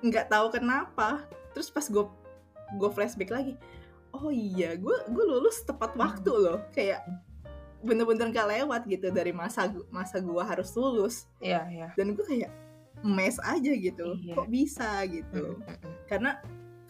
nggak 0.00 0.32
tahu 0.32 0.50
kenapa 0.52 1.28
terus 1.52 1.68
pas 1.68 1.84
gue 1.84 2.04
gue 2.78 2.90
flashback 2.94 3.30
lagi 3.30 3.54
oh 4.14 4.30
iya 4.30 4.74
gue 4.74 4.96
gue 5.10 5.24
lulus 5.24 5.62
tepat 5.62 5.94
waktu 5.94 6.30
loh. 6.30 6.58
Kayak 6.74 7.06
bener-bener 7.80 8.28
gak 8.28 8.48
lewat 8.50 8.82
gitu 8.84 9.08
dari 9.08 9.32
masa 9.32 9.72
masa 9.88 10.20
gue 10.20 10.42
harus 10.42 10.68
lulus. 10.76 11.24
Iya 11.40 11.64
iya. 11.70 11.88
Dan 11.96 12.12
gue 12.12 12.24
kayak 12.26 12.52
mes 13.00 13.40
aja 13.40 13.72
gitu 13.72 14.12
Iya. 14.20 14.34
kok 14.36 14.48
bisa 14.52 14.90
gitu. 15.08 15.56
Hmm, 15.56 15.76
hmm. 15.80 15.94
karena 16.04 16.30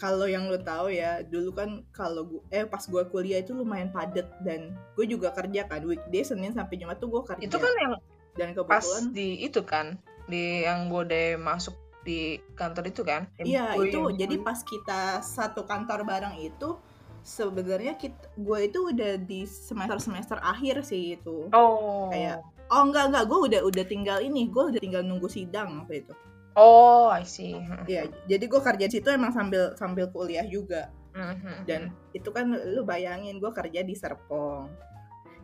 kalau 0.01 0.25
yang 0.25 0.49
lo 0.49 0.57
tahu 0.57 0.89
ya 0.89 1.21
dulu 1.21 1.53
kan 1.53 1.85
kalau 1.93 2.25
gue 2.25 2.41
eh 2.49 2.65
pas 2.65 2.81
gue 2.81 3.03
kuliah 3.07 3.45
itu 3.45 3.53
lumayan 3.53 3.93
padet 3.93 4.25
dan 4.41 4.73
gue 4.97 5.05
juga 5.05 5.29
kerja 5.31 5.69
kan 5.69 5.85
weekday 5.85 6.25
senin 6.25 6.57
sampai 6.57 6.81
jumat 6.81 6.97
tuh 6.97 7.13
gue 7.13 7.23
kerja. 7.29 7.45
Itu 7.45 7.61
kan 7.61 7.73
yang 7.77 7.93
dan 8.33 8.49
pas 8.65 8.81
kebetulan 8.81 9.05
di 9.13 9.29
itu 9.45 9.61
kan 9.61 9.87
di 10.25 10.65
yang 10.65 10.89
bode 10.89 11.37
masuk 11.37 11.77
di 12.01 12.41
kantor 12.57 12.89
itu 12.89 13.05
kan? 13.05 13.29
Iya 13.37 13.77
gue- 13.77 13.93
itu 13.93 14.01
yang 14.01 14.17
jadi 14.17 14.37
gue- 14.41 14.47
pas 14.49 14.59
kita 14.65 15.21
satu 15.21 15.69
kantor 15.69 16.09
bareng 16.09 16.41
itu 16.41 16.81
sebenarnya 17.21 18.01
kita 18.01 18.33
gue 18.33 18.59
itu 18.65 18.79
udah 18.97 19.21
di 19.21 19.45
semester 19.45 20.01
semester 20.01 20.41
akhir 20.41 20.81
sih 20.81 21.21
itu. 21.21 21.53
Oh. 21.53 22.09
Kayak 22.09 22.41
oh 22.73 22.89
enggak 22.89 23.13
enggak 23.13 23.25
gue 23.29 23.39
udah 23.53 23.61
udah 23.69 23.85
tinggal 23.85 24.19
ini 24.25 24.49
gue 24.49 24.65
udah 24.73 24.81
tinggal 24.81 25.03
nunggu 25.05 25.29
sidang 25.29 25.85
waktu 25.85 26.07
itu 26.07 26.15
oh 26.57 27.11
I 27.11 27.23
see. 27.27 27.59
Iya, 27.87 28.11
jadi 28.27 28.45
gue 28.47 28.61
kerja 28.63 28.85
di 28.87 28.95
situ 28.99 29.09
emang 29.11 29.35
sambil 29.35 29.75
sambil 29.77 30.11
kuliah 30.11 30.47
juga. 30.47 30.91
Hmm, 31.11 31.35
hmm, 31.43 31.67
dan 31.67 31.91
itu 32.15 32.31
kan 32.31 32.55
lu 32.55 32.87
bayangin 32.87 33.43
gue 33.43 33.51
kerja 33.51 33.83
di 33.83 33.99
Serpong 33.99 34.71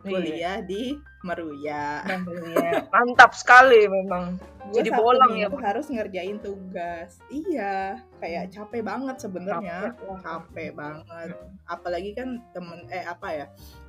Iya. 0.05 0.13
kuliah 0.15 0.57
di 0.63 0.83
Meruya. 1.25 2.05
Iya. 2.07 2.87
mantap 2.93 3.35
sekali 3.35 3.89
memang. 3.89 4.39
Gua 4.67 4.75
Jadi 4.83 4.89
bolang 4.95 5.33
ya, 5.35 5.47
harus 5.49 5.87
ngerjain 5.91 6.39
tugas. 6.39 7.19
Iya 7.27 7.99
kayak 8.23 8.51
capek 8.55 8.81
banget 8.83 9.15
sebenarnya. 9.19 9.91
Capek 9.95 10.15
capek 10.23 10.69
banget. 10.75 11.27
Apalagi 11.67 12.11
kan 12.15 12.39
temen 12.55 12.87
eh 12.91 13.03
apa 13.03 13.27
ya 13.33 13.45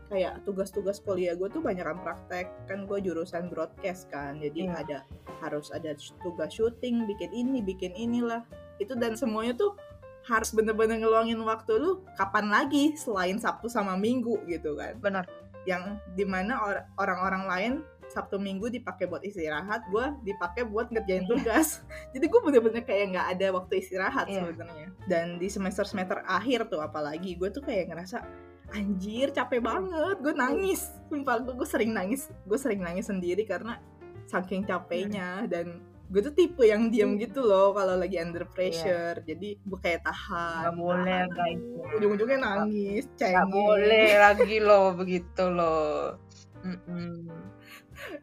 kayak 0.09 0.41
tugas-tugas 0.43 0.99
kuliah 0.99 1.37
gue 1.37 1.49
tuh 1.49 1.61
banyak 1.61 1.85
praktek 2.01 2.49
kan 2.65 2.85
gue 2.85 2.99
jurusan 3.01 3.49
broadcast 3.49 4.09
kan 4.09 4.41
jadi 4.41 4.69
Iya. 4.69 4.75
ada 4.81 4.99
harus 5.41 5.69
ada 5.69 5.93
tugas 6.21 6.51
syuting 6.53 7.05
bikin 7.05 7.31
ini 7.31 7.61
bikin 7.61 7.93
inilah 7.93 8.43
itu 8.81 8.97
dan 8.97 9.15
semuanya 9.15 9.53
tuh 9.53 9.77
harus 10.25 10.53
bener-bener 10.53 11.01
ngeluangin 11.01 11.41
waktu 11.41 11.77
lu 11.77 12.05
kapan 12.17 12.49
lagi 12.49 12.97
selain 12.97 13.37
Sabtu 13.37 13.69
sama 13.69 13.97
Minggu 13.97 14.45
gitu 14.45 14.77
kan 14.77 14.97
benar 15.01 15.25
yang 15.65 16.01
di 16.17 16.25
mana 16.25 16.57
or- 16.65 16.85
orang-orang 16.97 17.45
lain 17.45 17.73
Sabtu 18.09 18.41
Minggu 18.41 18.73
dipakai 18.73 19.05
buat 19.05 19.21
istirahat, 19.21 19.85
gue 19.93 20.01
dipakai 20.25 20.65
buat 20.65 20.89
ngerjain 20.89 21.29
Iya. 21.29 21.29
tugas. 21.29 21.85
Jadi 22.17 22.25
gue 22.25 22.41
bener-bener 22.41 22.81
kayak 22.81 23.05
nggak 23.13 23.27
ada 23.37 23.47
waktu 23.53 23.85
istirahat 23.85 24.33
Iya. 24.33 24.49
sebenarnya. 24.49 24.89
Dan 25.05 25.37
di 25.37 25.53
semester 25.53 25.85
semester 25.85 26.25
akhir 26.25 26.73
tuh 26.73 26.81
apalagi 26.81 27.37
gue 27.37 27.53
tuh 27.53 27.61
kayak 27.61 27.93
ngerasa 27.93 28.25
anjir 28.71 29.31
capek 29.31 29.61
banget, 29.61 30.17
gue 30.21 30.35
nangis. 30.35 30.93
Sumpah 31.09 31.41
gue, 31.41 31.55
gue 31.55 31.69
sering 31.69 31.93
nangis, 31.93 32.29
gue 32.45 32.59
sering 32.59 32.81
nangis 32.81 33.09
sendiri 33.09 33.43
karena 33.43 33.81
saking 34.29 34.63
capeknya 34.63 35.49
dan 35.49 35.81
gue 36.09 36.21
tuh 36.21 36.33
tipe 36.33 36.65
yang 36.65 36.89
diem 36.89 37.17
gitu 37.17 37.45
loh 37.45 37.73
kalau 37.73 37.97
lagi 37.97 38.17
under 38.17 38.45
pressure. 38.45 39.21
Jadi 39.25 39.57
gue 39.57 39.79
kayak 39.79 40.05
tahan. 40.05 40.29
Iya. 40.29 40.61
nggak 40.69 40.77
boleh 40.77 41.21
guys 41.33 41.61
Ujung-ujungnya 41.97 42.39
nangis, 42.39 43.05
nggak 43.09 43.17
cengeng. 43.17 43.49
boleh 43.49 44.09
lagi 44.17 44.57
loh 44.61 44.87
begitu 44.93 45.45
loh 45.49 46.17
Mm-mm. 46.59 47.29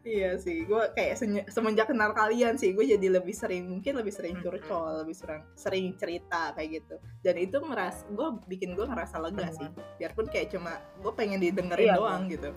Iya 0.06 0.40
sih, 0.40 0.64
gue 0.64 0.82
kayak 0.96 1.20
semenjak 1.52 1.92
kenal 1.92 2.16
kalian 2.16 2.56
sih, 2.56 2.72
gue 2.72 2.86
jadi 2.86 3.20
lebih 3.20 3.34
sering, 3.36 3.68
mungkin 3.68 3.98
lebih 3.98 4.14
sering 4.14 4.40
curcol, 4.40 5.04
lebih 5.04 5.12
sering, 5.12 5.42
sering 5.52 5.92
cerita 6.00 6.56
kayak 6.56 6.82
gitu. 6.82 6.96
Dan 7.20 7.36
itu 7.36 7.58
meras, 7.60 8.06
gue 8.08 8.28
bikin 8.48 8.72
gue 8.72 8.86
ngerasa 8.86 9.20
lega 9.20 9.52
sih. 9.52 9.68
Biarpun 10.00 10.26
kayak 10.32 10.56
cuma 10.56 10.80
gue 11.02 11.12
pengen 11.12 11.42
didengerin 11.42 11.92
Iya, 11.92 11.98
doang 12.00 12.22
gitu. 12.30 12.50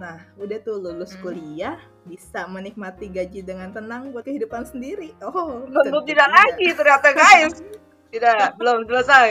Nah, 0.00 0.18
udah 0.40 0.58
tuh 0.66 0.76
lulus 0.82 1.14
kuliah, 1.22 1.78
bisa 2.04 2.44
menikmati 2.50 3.08
gaji 3.08 3.40
dengan 3.40 3.70
tenang 3.70 4.10
buat 4.10 4.26
kehidupan 4.26 4.66
sendiri. 4.66 5.14
Oh, 5.22 5.64
tentu 5.68 6.00
tidak 6.04 6.28
lagi 6.28 6.68
ternyata 6.74 7.08
guys 7.14 7.54
tidak 8.14 8.54
belum 8.60 8.86
selesai 8.86 9.30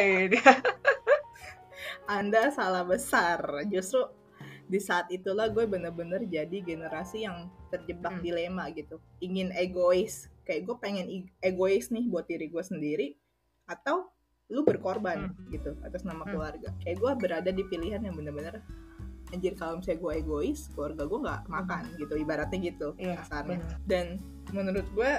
Anda 2.04 2.52
salah 2.52 2.84
besar. 2.84 3.40
Justru 3.72 4.23
di 4.74 4.82
saat 4.82 5.06
itulah 5.14 5.54
gue 5.54 5.70
bener-bener 5.70 6.26
jadi 6.26 6.58
generasi 6.66 7.30
yang 7.30 7.46
terjebak 7.70 8.18
Hmm. 8.18 8.24
dilema 8.26 8.66
gitu. 8.74 8.98
Ingin 9.22 9.54
egois. 9.54 10.34
Kayak 10.50 10.66
gue 10.66 10.76
pengen 10.82 11.06
egois 11.40 11.94
nih 11.94 12.10
buat 12.10 12.26
diri 12.26 12.50
gue 12.50 12.64
sendiri. 12.66 13.14
Atau 13.70 14.10
lu 14.50 14.66
berkorban 14.66 15.30
gitu 15.54 15.78
atas 15.86 16.02
nama 16.02 16.26
Hmm. 16.26 16.34
keluarga. 16.34 16.70
Kayak 16.82 16.98
gue 16.98 17.12
berada 17.22 17.50
di 17.54 17.64
pilihan 17.70 18.02
yang 18.02 18.18
bener-bener 18.18 18.66
anjir 19.30 19.54
kalau 19.54 19.78
misalnya 19.78 20.02
gue 20.02 20.14
egois, 20.26 20.60
keluarga 20.74 21.06
gue 21.06 21.20
nggak 21.22 21.42
makan 21.48 21.84
gitu. 22.02 22.14
Ibaratnya 22.18 22.58
gitu 22.74 22.88
Iya, 22.98 23.22
kasarnya. 23.22 23.62
Dan 23.86 24.18
menurut 24.50 24.90
gue 24.98 25.12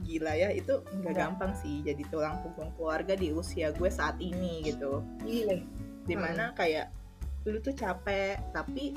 gila 0.00 0.32
ya 0.32 0.48
itu 0.48 0.80
nggak 0.96 1.12
gampang 1.12 1.52
sih 1.60 1.84
jadi 1.84 2.00
tulang 2.08 2.40
punggung 2.40 2.72
keluarga 2.72 3.12
di 3.12 3.36
usia 3.36 3.68
gue 3.68 3.90
saat 3.92 4.16
ini 4.16 4.64
gitu 4.64 5.04
Gile. 5.20 5.60
di 6.08 6.16
mana 6.16 6.56
kayak 6.56 6.88
lu 7.48 7.56
tuh 7.58 7.72
capek 7.72 8.36
tapi 8.52 8.92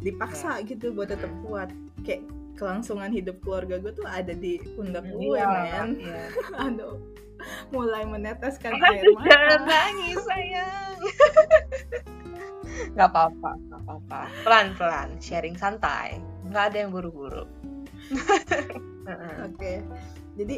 dipaksa 0.00 0.60
Iya. 0.60 0.68
gitu 0.74 0.92
buat 0.92 1.12
tetap 1.12 1.30
kuat. 1.44 1.68
Kayak 2.04 2.24
kelangsungan 2.54 3.10
hidup 3.10 3.40
keluarga 3.42 3.82
gue 3.82 3.92
tuh 3.92 4.06
ada 4.06 4.30
di 4.30 4.62
pundak 4.78 5.04
gue 5.10 5.34
Iya, 5.34 5.46
men. 5.48 5.88
iya. 5.98 6.22
aduh 6.70 6.96
mulai 7.74 8.06
meneteskan 8.08 8.78
Aduh, 8.78 8.88
air 8.94 9.04
jangan 9.26 9.60
mata 9.60 9.68
nangis 9.68 10.16
sayang. 10.24 10.96
Nggak 12.94 13.08
apa-apa 13.10 13.50
nggak 13.58 13.80
apa-apa. 13.84 14.20
Pelan-pelan 14.46 15.08
sharing 15.20 15.56
santai. 15.58 16.22
Nggak 16.48 16.64
ada 16.72 16.76
yang 16.86 16.90
buru-buru. 16.94 17.44
Heeh. 19.04 19.34
oke 19.50 19.72
jadi 20.36 20.56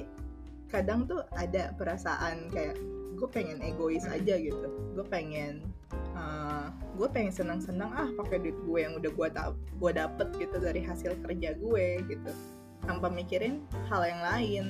kadang 0.67 1.07
tuh 1.07 1.23
ada 1.35 1.71
perasaan 1.79 2.51
kayak 2.51 2.75
gue 3.17 3.29
pengen 3.33 3.59
egois 3.65 4.05
aja 4.05 4.37
gitu. 4.37 4.69
Gue 4.93 5.05
pengen 5.09 5.65
uh, 6.13 6.69
gue 6.95 7.09
pengen 7.09 7.33
senang-senang 7.33 7.91
ah 7.93 8.09
pakai 8.21 8.45
duit 8.45 8.57
gue 8.61 8.79
yang 8.85 8.95
udah 9.01 9.11
gue 9.11 9.29
ta- 9.33 9.57
gue 9.57 9.91
dapet 9.97 10.29
gitu 10.37 10.57
dari 10.61 10.85
hasil 10.85 11.17
kerja 11.25 11.57
gue 11.57 11.87
gitu. 12.05 12.31
Tanpa 12.85 13.09
mikirin 13.09 13.65
hal 13.89 14.05
yang 14.05 14.23
lain. 14.23 14.67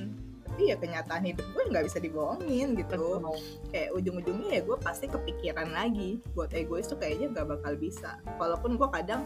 Tapi 0.47 0.73
ya 0.73 0.79
kenyataan 0.79 1.27
hidup 1.27 1.45
gue 1.53 1.63
nggak 1.69 1.85
bisa 1.85 1.99
dibohongin 1.99 2.73
gitu. 2.79 3.21
Kayak 3.69 3.89
ujung-ujungnya 3.93 4.49
ya 4.57 4.61
gue 4.63 4.77
pasti 4.79 5.05
kepikiran 5.11 5.69
lagi. 5.75 6.23
Buat 6.33 6.55
egois 6.55 6.87
tuh 6.87 6.97
kayaknya 6.97 7.43
gak 7.43 7.59
bakal 7.59 7.77
bisa. 7.77 8.17
Walaupun 8.41 8.79
gue 8.79 8.89
kadang 8.89 9.21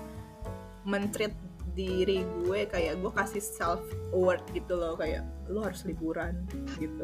mentreat 0.84 1.32
diri 1.72 2.28
gue 2.44 2.68
kayak 2.68 3.00
gue 3.00 3.12
kasih 3.16 3.40
self 3.40 3.80
award 4.12 4.44
gitu 4.52 4.76
loh 4.76 5.00
kayak 5.00 5.24
lu 5.52 5.62
harus 5.62 5.84
liburan 5.84 6.48
gitu. 6.80 7.04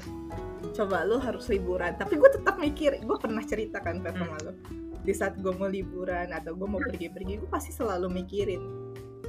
Coba 0.73 1.03
lu 1.03 1.19
harus 1.19 1.45
liburan. 1.47 1.93
Tapi 1.93 2.15
gue 2.15 2.29
tetap 2.31 2.55
mikir 2.57 2.97
gue 2.97 3.17
pernah 3.19 3.43
cerita 3.43 3.77
kan 3.79 3.99
Fer, 3.99 4.15
sama 4.15 4.39
lo 4.41 4.55
di 5.03 5.15
saat 5.15 5.39
gue 5.39 5.53
mau 5.53 5.67
liburan 5.67 6.35
atau 6.35 6.51
gue 6.51 6.67
mau 6.67 6.83
pergi-pergi 6.83 7.39
gue 7.39 7.47
pasti 7.47 7.71
selalu 7.71 8.11
mikirin 8.11 8.59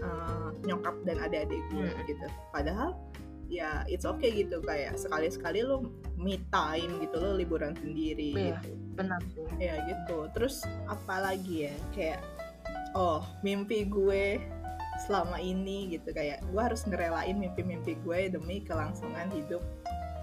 uh, 0.02 0.50
nyokap 0.66 0.94
dan 1.06 1.22
adik-adik 1.22 1.62
gue 1.70 1.86
Hmm. 1.86 2.02
gitu. 2.06 2.26
Padahal 2.50 2.98
ya 3.46 3.86
it's 3.86 4.02
okay 4.02 4.42
gitu. 4.42 4.58
Kayak 4.60 4.98
sekali-sekali 4.98 5.62
lu 5.62 5.86
me 6.18 6.42
time 6.50 6.98
gitu 6.98 7.16
lo 7.16 7.34
liburan 7.34 7.78
sendiri 7.78 8.34
Iya. 8.34 8.58
gitu. 8.58 8.70
benar 8.98 9.22
sih. 9.30 9.46
Ya 9.62 9.74
gitu. 9.86 10.26
Terus 10.34 10.66
apalagi 10.90 11.70
ya? 11.70 11.74
Kayak 11.94 12.20
oh 12.98 13.22
mimpi 13.46 13.86
gue 13.86 14.42
selama 14.98 15.38
ini 15.38 15.90
gitu 15.90 16.10
kayak 16.10 16.42
gue 16.44 16.58
harus 16.58 16.82
ngerelain 16.82 17.34
mimpi-mimpi 17.34 17.94
gue 18.02 18.28
demi 18.28 18.60
kelangsungan 18.60 19.30
hidup 19.30 19.62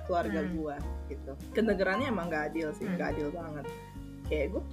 keluarga 0.06 0.44
Hmm. 0.44 0.52
gue 0.54 0.76
gitu 1.10 1.32
kedengerannya 1.52 2.08
emang 2.08 2.28
gak 2.28 2.54
adil 2.54 2.70
sih 2.72 2.86
Hmm. 2.86 2.96
gak 2.96 3.16
adil 3.16 3.30
banget 3.32 3.66
kayak 4.26 4.48
gue 4.52 4.64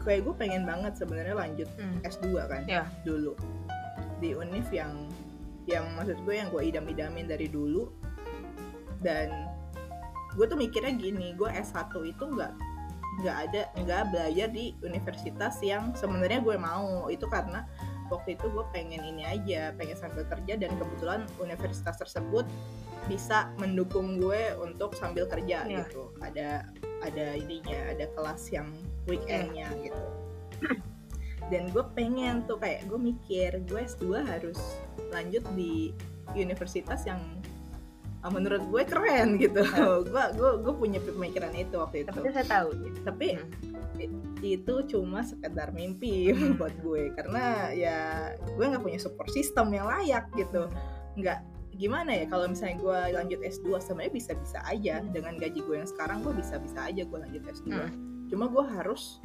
kayak 0.00 0.20
gue 0.24 0.34
pengen 0.34 0.62
banget 0.64 0.92
sebenarnya 0.96 1.34
lanjut 1.34 1.68
Hmm. 1.76 1.98
S2 2.02 2.26
kan 2.46 2.62
Ya. 2.64 2.88
dulu 3.02 3.36
di 4.18 4.34
univ 4.34 4.66
yang 4.68 5.06
yang 5.68 5.84
maksud 5.94 6.16
gue 6.24 6.34
yang 6.34 6.48
gue 6.48 6.62
idam-idamin 6.64 7.28
dari 7.28 7.46
dulu 7.46 7.92
dan 8.98 9.28
gue 10.34 10.44
tuh 10.44 10.56
mikirnya 10.56 10.94
gini 10.94 11.34
gue 11.34 11.46
S1 11.46 11.86
itu 12.04 12.24
nggak 12.24 12.52
nggak 13.18 13.36
ada 13.44 13.62
nggak 13.76 14.02
belajar 14.08 14.48
di 14.48 14.78
universitas 14.80 15.58
yang 15.60 15.90
sebenarnya 15.92 16.38
gue 16.38 16.54
mau 16.56 17.06
itu 17.08 17.26
karena 17.26 17.66
waktu 18.08 18.34
itu 18.36 18.48
gue 18.50 18.64
pengen 18.72 19.04
ini 19.04 19.24
aja 19.24 19.72
pengen 19.76 19.96
sambil 19.96 20.24
kerja 20.28 20.56
dan 20.56 20.72
kebetulan 20.76 21.20
universitas 21.38 21.96
tersebut 21.96 22.44
bisa 23.06 23.48
mendukung 23.56 24.20
gue 24.20 24.52
untuk 24.60 24.92
sambil 24.96 25.24
kerja 25.28 25.64
Iya. 25.64 25.84
gitu. 25.86 26.12
Ada 26.20 26.68
ada 27.04 27.26
ininya 27.38 27.94
ada 27.94 28.10
kelas 28.12 28.50
yang 28.52 28.68
weekendnya 29.06 29.70
gitu. 29.80 30.04
Dan 31.48 31.72
gue 31.72 31.84
pengen 31.96 32.44
tuh 32.44 32.60
kayak 32.60 32.84
gue 32.90 32.98
mikir 33.00 33.64
gue 33.64 33.80
S2 33.80 34.20
harus 34.26 34.58
lanjut 35.14 35.40
di 35.56 35.96
universitas 36.36 37.08
yang 37.08 37.20
menurut 38.26 38.62
gue 38.66 38.82
keren 38.82 39.38
gitu. 39.38 39.62
Gue 40.10 40.24
gue 40.34 40.50
gue 40.66 40.74
punya 40.74 40.98
pemikiran 40.98 41.54
itu 41.54 41.78
waktu 41.78 42.02
itu. 42.02 42.10
Tapi 42.10 42.28
saya 42.34 42.46
tahu 42.46 42.68
tapi 43.06 43.38
Hmm. 43.98 44.38
itu 44.46 44.74
cuma 44.94 45.26
sekedar 45.26 45.74
mimpi 45.74 46.30
buat 46.58 46.74
gue. 46.82 47.10
Karena 47.14 47.70
ya 47.74 47.98
gue 48.38 48.62
nggak 48.62 48.82
punya 48.82 48.98
support 48.98 49.26
system 49.30 49.74
yang 49.74 49.90
layak 49.90 50.30
gitu. 50.34 50.70
Nggak 51.18 51.42
gimana 51.74 52.10
ya 52.10 52.26
kalau 52.26 52.50
misalnya 52.50 52.78
gue 52.78 52.98
lanjut 53.14 53.38
S2 53.42 53.78
sebenarnya 53.82 54.14
bisa-bisa 54.14 54.58
aja. 54.66 55.02
Dengan 55.02 55.34
gaji 55.34 55.62
gue 55.62 55.76
yang 55.82 55.90
sekarang 55.90 56.22
gue 56.22 56.34
bisa-bisa 56.34 56.78
aja 56.86 57.02
gue 57.02 57.18
lanjut 57.18 57.42
S2 57.42 57.70
Hmm. 57.70 57.90
cuma 58.28 58.44
gue 58.46 58.64
harus 58.76 59.18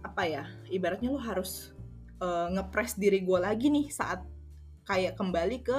apa 0.00 0.22
ya 0.24 0.44
ibaratnya 0.70 1.12
lo 1.12 1.20
harus 1.20 1.74
uh, 2.18 2.48
ngepres 2.48 2.96
diri 2.96 3.20
gue 3.20 3.38
lagi 3.38 3.68
nih 3.68 3.90
saat 3.92 4.22
kayak 4.86 5.14
kembali 5.14 5.60
ke 5.60 5.78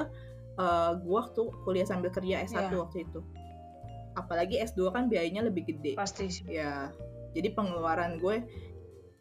uh, 0.60 0.92
gue 1.00 1.16
waktu 1.16 1.42
kuliah 1.64 1.88
sambil 1.88 2.12
kerja 2.12 2.44
S1 2.44 2.70
Iya. 2.70 2.78
waktu 2.78 3.08
itu. 3.08 3.20
Apalagi 4.20 4.60
S2 4.60 4.92
kan 4.92 5.08
biayanya 5.08 5.48
lebih 5.48 5.64
gede. 5.72 5.96
Pasti 5.96 6.28
sih. 6.28 6.44
Ya 6.52 6.92
jadi 7.32 7.54
pengeluaran 7.56 8.20
gue 8.20 8.42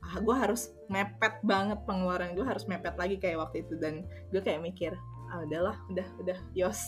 ah, 0.03 0.17
gue 0.19 0.37
harus 0.37 0.75
mepet 0.91 1.39
banget. 1.47 1.79
Pengeluaran 1.87 2.35
gue 2.35 2.43
harus 2.45 2.67
mepet 2.67 2.99
lagi 2.99 3.17
kayak 3.23 3.39
waktu 3.39 3.63
itu. 3.63 3.79
Dan 3.79 4.03
gue 4.35 4.43
kayak 4.43 4.61
mikir 4.61 4.93
ah 5.31 5.45
udahlah 5.47 5.77
udah 5.95 6.09
udah 6.25 6.39
yos. 6.59 6.83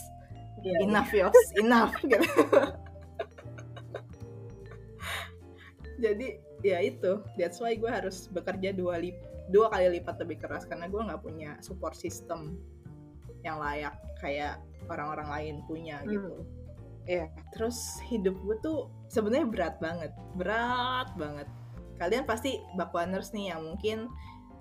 Iya, 0.61 0.83
enough 0.83 1.11
yos. 1.15 1.39
Enough 1.55 1.95
gitu. 2.11 2.27
Jadi 6.01 6.27
ya 6.65 6.81
itu. 6.83 7.21
That's 7.39 7.61
why 7.63 7.77
gue 7.79 7.89
harus 7.89 8.27
bekerja 8.33 8.73
dua 8.75 8.99
lip 8.99 9.15
dua 9.53 9.69
kali 9.71 10.01
lipat 10.01 10.19
lebih 10.25 10.41
keras. 10.43 10.65
Karena 10.67 10.89
gue 10.89 10.99
nggak 10.99 11.21
punya 11.21 11.55
support 11.61 11.93
system 11.95 12.57
yang 13.41 13.57
layak 13.57 13.91
kayak 14.17 14.57
orang-orang 14.87 15.29
lain 15.29 15.55
punya 15.65 16.01
Hmm. 16.01 16.09
gitu 16.09 16.33
Iya. 17.01 17.25
terus 17.51 17.97
hidup 18.07 18.37
gue 18.37 18.57
tuh 18.61 18.79
sebenarnya 19.09 19.47
berat 19.49 19.75
banget 19.81 20.11
berat 20.37 21.09
banget 21.17 21.49
kalian 21.97 22.25
pasti 22.25 22.61
bakwaners 22.77 23.33
nih 23.33 23.49
yang 23.49 23.65
mungkin 23.65 24.05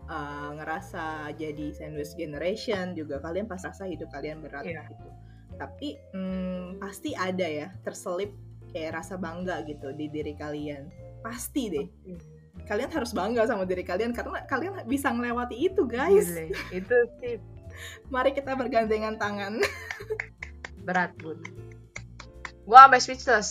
uh, 0.08 0.56
ngerasa 0.56 1.36
jadi 1.36 1.72
sandwich 1.72 2.16
generation 2.16 2.96
juga 2.96 3.20
kalian 3.20 3.44
pas 3.44 3.60
rasa 3.60 3.84
hidup 3.84 4.08
kalian 4.08 4.40
berat 4.40 4.64
Iya. 4.64 4.88
gitu 4.88 5.08
tapi 5.56 6.00
hmm, 6.16 6.80
pasti 6.80 7.12
ada 7.12 7.44
ya 7.44 7.68
terselip 7.84 8.32
kayak 8.72 8.96
rasa 8.96 9.20
bangga 9.20 9.60
gitu 9.68 9.92
di 9.92 10.08
diri 10.08 10.32
kalian 10.32 10.88
pasti 11.20 11.68
deh 11.68 11.86
kalian 12.64 12.88
harus 12.88 13.12
bangga 13.12 13.44
sama 13.44 13.68
diri 13.68 13.84
kalian 13.84 14.16
karena 14.16 14.40
kalian 14.48 14.80
bisa 14.88 15.12
melewati 15.12 15.60
itu 15.60 15.84
guys 15.84 16.32
Gile. 16.32 16.48
itu 16.72 16.96
sih 17.20 17.36
mari 18.12 18.30
kita 18.34 18.56
bergandengan 18.56 19.16
tangan. 19.16 19.60
Berat 20.86 21.12
bun. 21.20 21.38
Gua 22.64 22.86
sampai 22.86 23.00
speechless. 23.02 23.48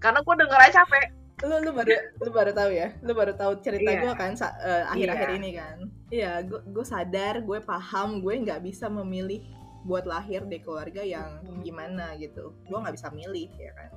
Karena 0.00 0.24
gua 0.24 0.34
denger 0.38 0.60
aja 0.60 0.84
capek. 0.84 1.12
Lu 1.40 1.56
lu 1.64 1.72
baru 1.72 1.96
lu 2.20 2.30
baru 2.32 2.52
tahu 2.52 2.70
ya? 2.72 2.88
Lu 3.00 3.12
baru 3.16 3.32
tahu 3.32 3.64
cerita 3.64 3.96
Iya. 3.96 4.00
gue 4.04 4.12
kan 4.12 4.32
eh, 4.36 4.84
akhir-akhir 4.92 5.28
Iya. 5.32 5.38
ini 5.40 5.50
kan? 5.56 5.76
Iya 6.12 6.32
gue 6.44 6.60
gue 6.68 6.84
sadar 6.84 7.40
gue 7.40 7.58
paham 7.64 8.20
gue 8.20 8.34
nggak 8.44 8.60
bisa 8.60 8.92
memilih 8.92 9.40
buat 9.88 10.04
lahir 10.04 10.44
di 10.44 10.60
keluarga 10.60 11.00
yang 11.00 11.40
gimana 11.64 12.12
gitu. 12.20 12.52
Gue 12.68 12.76
nggak 12.76 12.92
bisa 12.92 13.08
milih 13.08 13.48
ya 13.56 13.72
kan? 13.72 13.90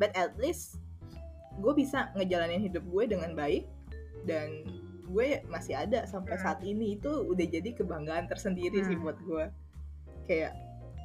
But 0.00 0.16
at 0.16 0.40
least 0.40 0.80
gue 1.60 1.72
bisa 1.76 2.08
ngejalanin 2.16 2.64
hidup 2.64 2.82
gue 2.88 3.04
dengan 3.12 3.36
baik 3.36 3.68
dan 4.24 4.64
gue 5.04 5.28
masih 5.46 5.76
ada 5.76 6.04
sampai 6.04 6.34
Hmm. 6.34 6.42
saat 6.42 6.60
ini 6.62 6.96
itu 6.96 7.08
udah 7.08 7.46
jadi 7.46 7.70
kebanggaan 7.72 8.26
tersendiri 8.26 8.80
sih 8.80 8.96
Hmm. 8.96 9.04
buat 9.04 9.18
gue 9.20 9.44
kayak 10.24 10.52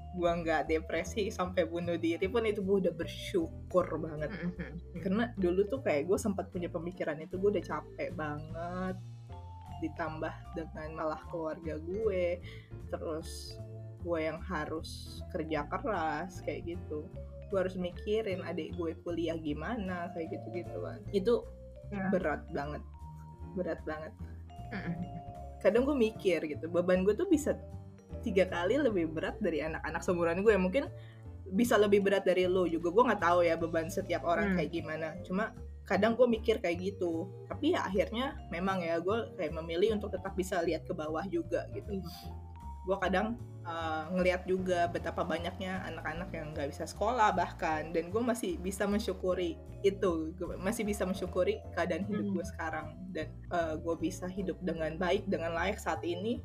gue 0.09 0.31
nggak 0.41 0.61
depresi 0.67 1.29
sampai 1.29 1.63
bunuh 1.63 1.93
diri 1.93 2.25
pun 2.25 2.41
itu 2.41 2.59
gue 2.59 2.81
udah 2.81 2.93
bersyukur 2.93 3.85
banget 3.99 4.33
Mm-mm. 4.33 4.73
karena 4.99 5.29
dulu 5.37 5.61
tuh 5.63 5.79
kayak 5.79 6.09
gue 6.09 6.17
sempat 6.17 6.49
punya 6.49 6.65
pemikiran 6.65 7.19
itu 7.19 7.37
gue 7.37 7.49
udah 7.53 7.61
capek 7.63 8.09
banget 8.13 8.97
ditambah 9.79 10.33
dengan 10.57 10.89
malah 10.93 11.21
keluarga 11.29 11.77
gue 11.77 12.41
terus 12.89 13.53
gue 14.01 14.19
yang 14.19 14.41
harus 14.41 14.89
kerja 15.29 15.69
keras 15.69 16.41
kayak 16.41 16.73
gitu 16.73 17.05
gue 17.47 17.57
harus 17.57 17.77
mikirin 17.77 18.41
adik 18.41 18.73
gue 18.75 18.97
kuliah 19.03 19.37
gimana 19.37 20.09
kayak 20.11 20.33
gitu 20.33 20.47
gitu 20.55 20.77
kan 20.79 20.99
itu 21.11 21.35
Ya. 21.89 22.05
berat 22.13 22.45
banget 22.53 22.85
berat 23.55 23.81
banget. 23.85 24.13
Kadang 25.59 25.83
gue 25.83 25.95
mikir 25.97 26.39
gitu 26.45 26.71
beban 26.71 27.03
gue 27.03 27.13
tuh 27.17 27.27
bisa 27.27 27.57
tiga 28.19 28.47
kali 28.47 28.75
lebih 28.75 29.11
berat 29.11 29.39
dari 29.39 29.63
anak-anak 29.63 30.01
seumuran 30.03 30.43
gue 30.43 30.53
mungkin 30.59 30.87
bisa 31.49 31.79
lebih 31.79 32.05
berat 32.05 32.23
dari 32.27 32.45
lo 32.45 32.69
juga. 32.69 32.93
Gue 32.93 33.03
nggak 33.09 33.21
tahu 33.21 33.39
ya 33.41 33.55
beban 33.57 33.89
setiap 33.89 34.21
orang 34.27 34.53
Hmm. 34.53 34.57
kayak 34.61 34.71
gimana. 34.71 35.07
Cuma 35.25 35.51
kadang 35.89 36.13
gue 36.13 36.27
mikir 36.29 36.61
kayak 36.61 36.77
gitu. 36.77 37.25
Tapi 37.49 37.73
ya 37.73 37.81
akhirnya 37.89 38.37
memang 38.53 38.85
ya 38.85 39.01
gue 39.01 39.33
kayak 39.33 39.57
memilih 39.57 39.97
untuk 39.97 40.13
tetap 40.13 40.37
bisa 40.37 40.61
lihat 40.61 40.85
ke 40.85 40.93
bawah 40.93 41.25
juga 41.25 41.65
gitu 41.73 41.97
gue 42.89 42.97
kadang 42.97 43.37
uh, 43.61 44.09
ngelihat 44.09 44.49
juga 44.49 44.89
betapa 44.89 45.21
banyaknya 45.21 45.85
anak-anak 45.85 46.33
yang 46.33 46.57
nggak 46.57 46.73
bisa 46.73 46.89
sekolah 46.89 47.29
bahkan 47.31 47.93
dan 47.93 48.09
gue 48.09 48.17
masih 48.17 48.57
bisa 48.57 48.89
mensyukuri 48.89 49.61
itu. 49.85 50.33
Gue 50.33 50.57
masih 50.57 50.81
bisa 50.83 51.05
mensyukuri 51.05 51.61
keadaan 51.77 52.09
hidup 52.09 52.25
Hmm. 52.25 52.33
gue 52.33 52.45
sekarang 52.49 52.87
dan 53.13 53.29
uh, 53.53 53.77
gue 53.77 53.95
bisa 54.01 54.25
hidup 54.25 54.57
dengan 54.65 54.97
baik 54.97 55.29
dengan 55.29 55.53
layak 55.53 55.77
saat 55.77 56.01
ini 56.01 56.41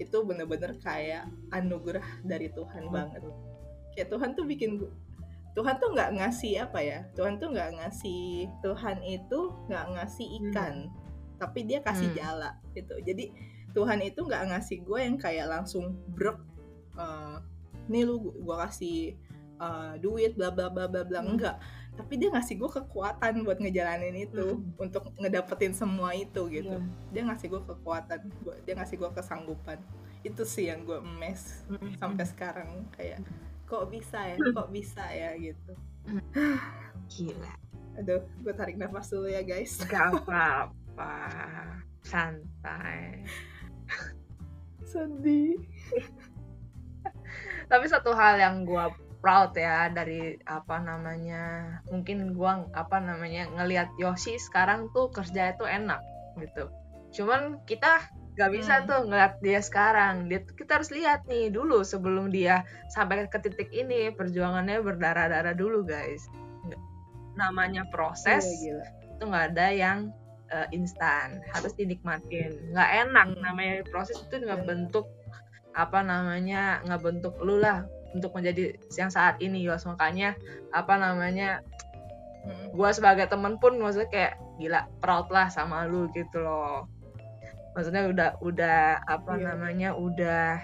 itu 0.00 0.16
bener-bener 0.24 0.74
kayak 0.80 1.28
anugerah 1.52 2.24
dari 2.24 2.48
Tuhan 2.48 2.88
banget. 2.88 3.20
Kayak 3.92 4.08
Tuhan 4.10 4.32
tuh 4.32 4.42
bikin 4.42 4.80
gu- 4.80 4.90
Tuhan 5.54 5.78
tuh 5.78 5.94
nggak 5.94 6.18
ngasih 6.18 6.66
apa 6.66 6.82
ya 6.82 7.06
Tuhan 7.14 7.38
tuh 7.38 7.54
nggak 7.54 7.78
ngasih 7.78 8.50
Tuhan 8.58 8.98
itu 9.06 9.40
nggak 9.70 9.86
ngasih 9.94 10.26
ikan 10.42 10.90
tapi 11.38 11.62
dia 11.62 11.78
kasih 11.78 12.10
Hmm. 12.10 12.16
jala 12.18 12.50
gitu. 12.74 12.94
Jadi 13.04 13.30
Tuhan 13.74 13.98
itu 14.00 14.22
nggak 14.22 14.54
ngasih 14.54 14.78
gue 14.80 14.98
yang 15.02 15.16
kayak 15.18 15.50
langsung 15.50 15.84
brek 16.08 16.38
eh, 16.94 17.36
nih 17.84 18.06
lu 18.06 18.16
gue 18.32 18.56
kasih 18.62 18.98
eh, 19.56 19.92
duit 19.98 20.32
bla 20.34 20.48
bla 20.48 20.70
bla 20.70 20.86
bla 20.86 21.02
bla. 21.02 21.20
Hmm. 21.20 21.34
enggak 21.34 21.58
tapi 21.94 22.18
dia 22.18 22.26
ngasih 22.26 22.58
gue 22.58 22.70
kekuatan 22.72 23.46
buat 23.46 23.58
ngejalanin 23.58 24.18
itu 24.20 24.58
Hmm. 24.58 24.82
untuk 24.82 25.14
ngedapetin 25.14 25.70
semua 25.70 26.10
itu 26.10 26.42
gitu. 26.48 26.74
Iya. 26.74 26.82
dia 27.14 27.22
ngasih 27.24 27.46
gue 27.48 27.62
kekuatan 27.64 28.18
gua- 28.42 28.58
dia 28.62 28.74
ngasih 28.74 28.96
gue 28.96 29.10
kesanggupan. 29.12 29.78
Itu 30.22 30.42
sih 30.42 30.66
yang 30.66 30.82
gue 30.82 30.98
emes 30.98 31.62
Mm-mm. 31.68 31.94
sampai 31.94 32.24
sekarang 32.24 32.70
kayak 32.90 33.22
kok 33.64 33.86
bisa 33.86 34.18
ya? 34.24 34.34
Kok 34.34 34.70
bisa 34.70 35.04
ya? 35.06 35.38
Gitu. 35.38 35.72
Gila. 37.08 37.52
Aduh 37.94 38.26
gue 38.42 38.52
tarik 38.52 38.74
nafas 38.74 39.06
dulu 39.06 39.30
ya 39.30 39.46
guys. 39.46 39.78
Gak 39.86 40.18
apa-apa. 40.18 41.14
Santai 42.02 43.22
sedih. 44.90 45.58
Tapi 47.70 47.84
satu 47.88 48.12
hal 48.12 48.38
yang 48.38 48.64
gua 48.68 48.92
proud 49.24 49.56
ya 49.56 49.88
dari 49.88 50.36
apa 50.44 50.84
namanya 50.84 51.76
mungkin 51.88 52.36
gua 52.36 52.68
apa 52.76 53.00
namanya 53.00 53.48
ngelihat 53.56 53.88
Yoshi 53.96 54.36
sekarang 54.36 54.92
tuh 54.92 55.08
kerja 55.08 55.56
itu 55.56 55.64
enak 55.64 56.00
gitu. 56.38 56.68
Cuman 57.16 57.64
kita 57.64 58.04
nggak 58.34 58.50
bisa 58.50 58.82
Hmm. 58.82 58.86
tuh 58.90 59.00
ngeliat 59.08 59.38
dia 59.40 59.60
sekarang. 59.64 60.28
Dia 60.28 60.44
kita 60.44 60.82
harus 60.82 60.90
lihat 60.92 61.24
nih 61.30 61.48
dulu 61.54 61.80
sebelum 61.86 62.28
dia 62.28 62.66
sampai 62.92 63.24
ke 63.30 63.38
titik 63.40 63.70
ini 63.72 64.12
perjuangannya 64.12 64.82
berdarah-darah 64.84 65.54
dulu 65.56 65.86
guys. 65.86 66.26
Namanya 67.34 67.86
proses 67.90 68.44
Gila, 68.44 68.82
gila. 68.82 68.86
itu 69.18 69.22
nggak 69.24 69.46
ada 69.56 69.66
yang 69.72 69.98
eh, 70.54 70.68
instan 70.70 71.42
harus 71.50 71.74
dinikmatin. 71.74 72.54
Nggak 72.70 72.90
enak 73.10 73.26
Hmm. 73.34 73.42
namanya 73.42 73.82
proses 73.90 74.22
itu 74.22 74.38
nggak 74.38 74.62
bentuk 74.62 75.10
apa 75.74 76.06
namanya 76.06 76.78
nggak 76.86 77.02
bentuk 77.02 77.34
lu 77.42 77.58
lah 77.58 77.82
untuk 78.14 78.30
menjadi 78.30 78.78
yang 78.94 79.10
saat 79.10 79.42
ini 79.42 79.66
Yos. 79.66 79.82
Makanya 79.90 80.38
apa 80.70 80.94
namanya 80.94 81.66
gua 82.70 82.94
sebagai 82.94 83.26
temen 83.26 83.58
pun 83.58 83.74
maksudnya 83.80 84.06
kayak 84.12 84.32
gila 84.62 84.86
proud 85.02 85.26
lah 85.34 85.50
sama 85.50 85.82
lu 85.90 86.06
gitu 86.14 86.38
loh. 86.38 86.86
Maksudnya 87.74 88.06
udah 88.06 88.30
udah 88.38 89.02
apa 89.02 89.34
Iya. 89.34 89.44
namanya 89.50 89.90
udah 89.98 90.62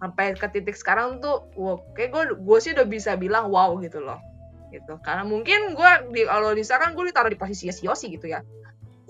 sampai 0.00 0.32
ke 0.36 0.48
titik 0.52 0.76
sekarang 0.76 1.20
tuh 1.20 1.48
wow, 1.56 1.76
kayak 1.92 2.12
gue 2.12 2.22
gue 2.40 2.58
sih 2.60 2.72
udah 2.72 2.88
bisa 2.88 3.16
bilang 3.16 3.48
wow 3.48 3.76
gitu 3.80 4.00
loh. 4.04 4.20
Gitu. 4.68 4.96
Karena 5.00 5.24
mungkin 5.24 5.72
gue 5.72 5.90
di 6.12 6.22
kalau 6.28 6.52
di 6.52 6.60
sekarang 6.64 6.92
gue 6.92 7.08
ditaruh 7.08 7.32
di 7.32 7.40
posisi 7.40 7.72
si 7.72 7.88
Yosi 7.88 8.12
gitu 8.12 8.28
ya 8.28 8.40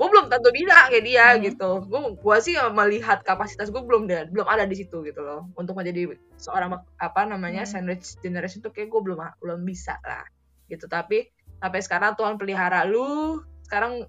gue 0.01 0.09
belum 0.09 0.33
tentu 0.33 0.49
bisa 0.49 0.89
kayak 0.89 1.05
dia 1.05 1.27
Hmm. 1.37 1.45
gitu. 1.45 1.71
Gue 1.85 2.17
gue 2.17 2.37
sih 2.41 2.57
melihat 2.73 3.21
kapasitas 3.21 3.69
gue 3.69 3.85
belum 3.85 4.09
ada 4.09 4.25
belum 4.33 4.49
ada 4.49 4.65
di 4.65 4.81
situ 4.81 5.05
gitu 5.05 5.21
loh. 5.21 5.45
Untuk 5.61 5.77
menjadi 5.77 6.17
seorang 6.41 6.73
apa 6.97 7.21
namanya 7.29 7.69
Hmm. 7.69 7.85
sandwich 7.85 8.17
generation 8.25 8.65
tuh 8.65 8.73
kayak 8.73 8.89
gue 8.89 9.01
belum 9.05 9.21
belum 9.45 9.61
bisa 9.69 10.01
lah 10.01 10.25
gitu. 10.73 10.89
Tapi 10.89 11.29
sampai 11.61 11.81
sekarang 11.85 12.17
Tuhan 12.17 12.41
pelihara 12.41 12.89
lu 12.89 13.45
sekarang 13.69 14.09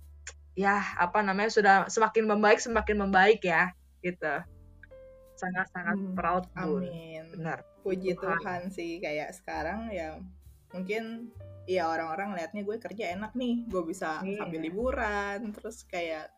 ya 0.55 0.79
apa 0.95 1.19
namanya 1.19 1.51
sudah 1.51 1.75
semakin 1.91 2.23
membaik 2.23 2.63
semakin 2.63 2.95
membaik 2.95 3.43
ya 3.43 3.75
gitu. 3.99 4.31
Sangat 5.35 5.67
sangat 5.75 5.99
Hmm, 5.99 6.15
proud 6.15 6.47
amin. 6.55 7.35
Benar. 7.35 7.67
Puji 7.83 8.15
Tuhan. 8.15 8.39
Tuhan 8.39 8.61
sih 8.71 9.03
kayak 9.03 9.35
sekarang 9.35 9.91
ya 9.91 10.23
mungkin 10.71 11.29
ya 11.63 11.87
orang-orang 11.87 12.33
liatnya 12.33 12.61
gue 12.61 12.77
kerja 12.79 13.13
enak 13.13 13.31
nih 13.33 13.65
gue 13.65 13.83
bisa 13.83 14.19
Iya. 14.19 14.41
sambil 14.41 14.59
liburan 14.59 15.51
terus 15.51 15.83
kayak 15.85 16.31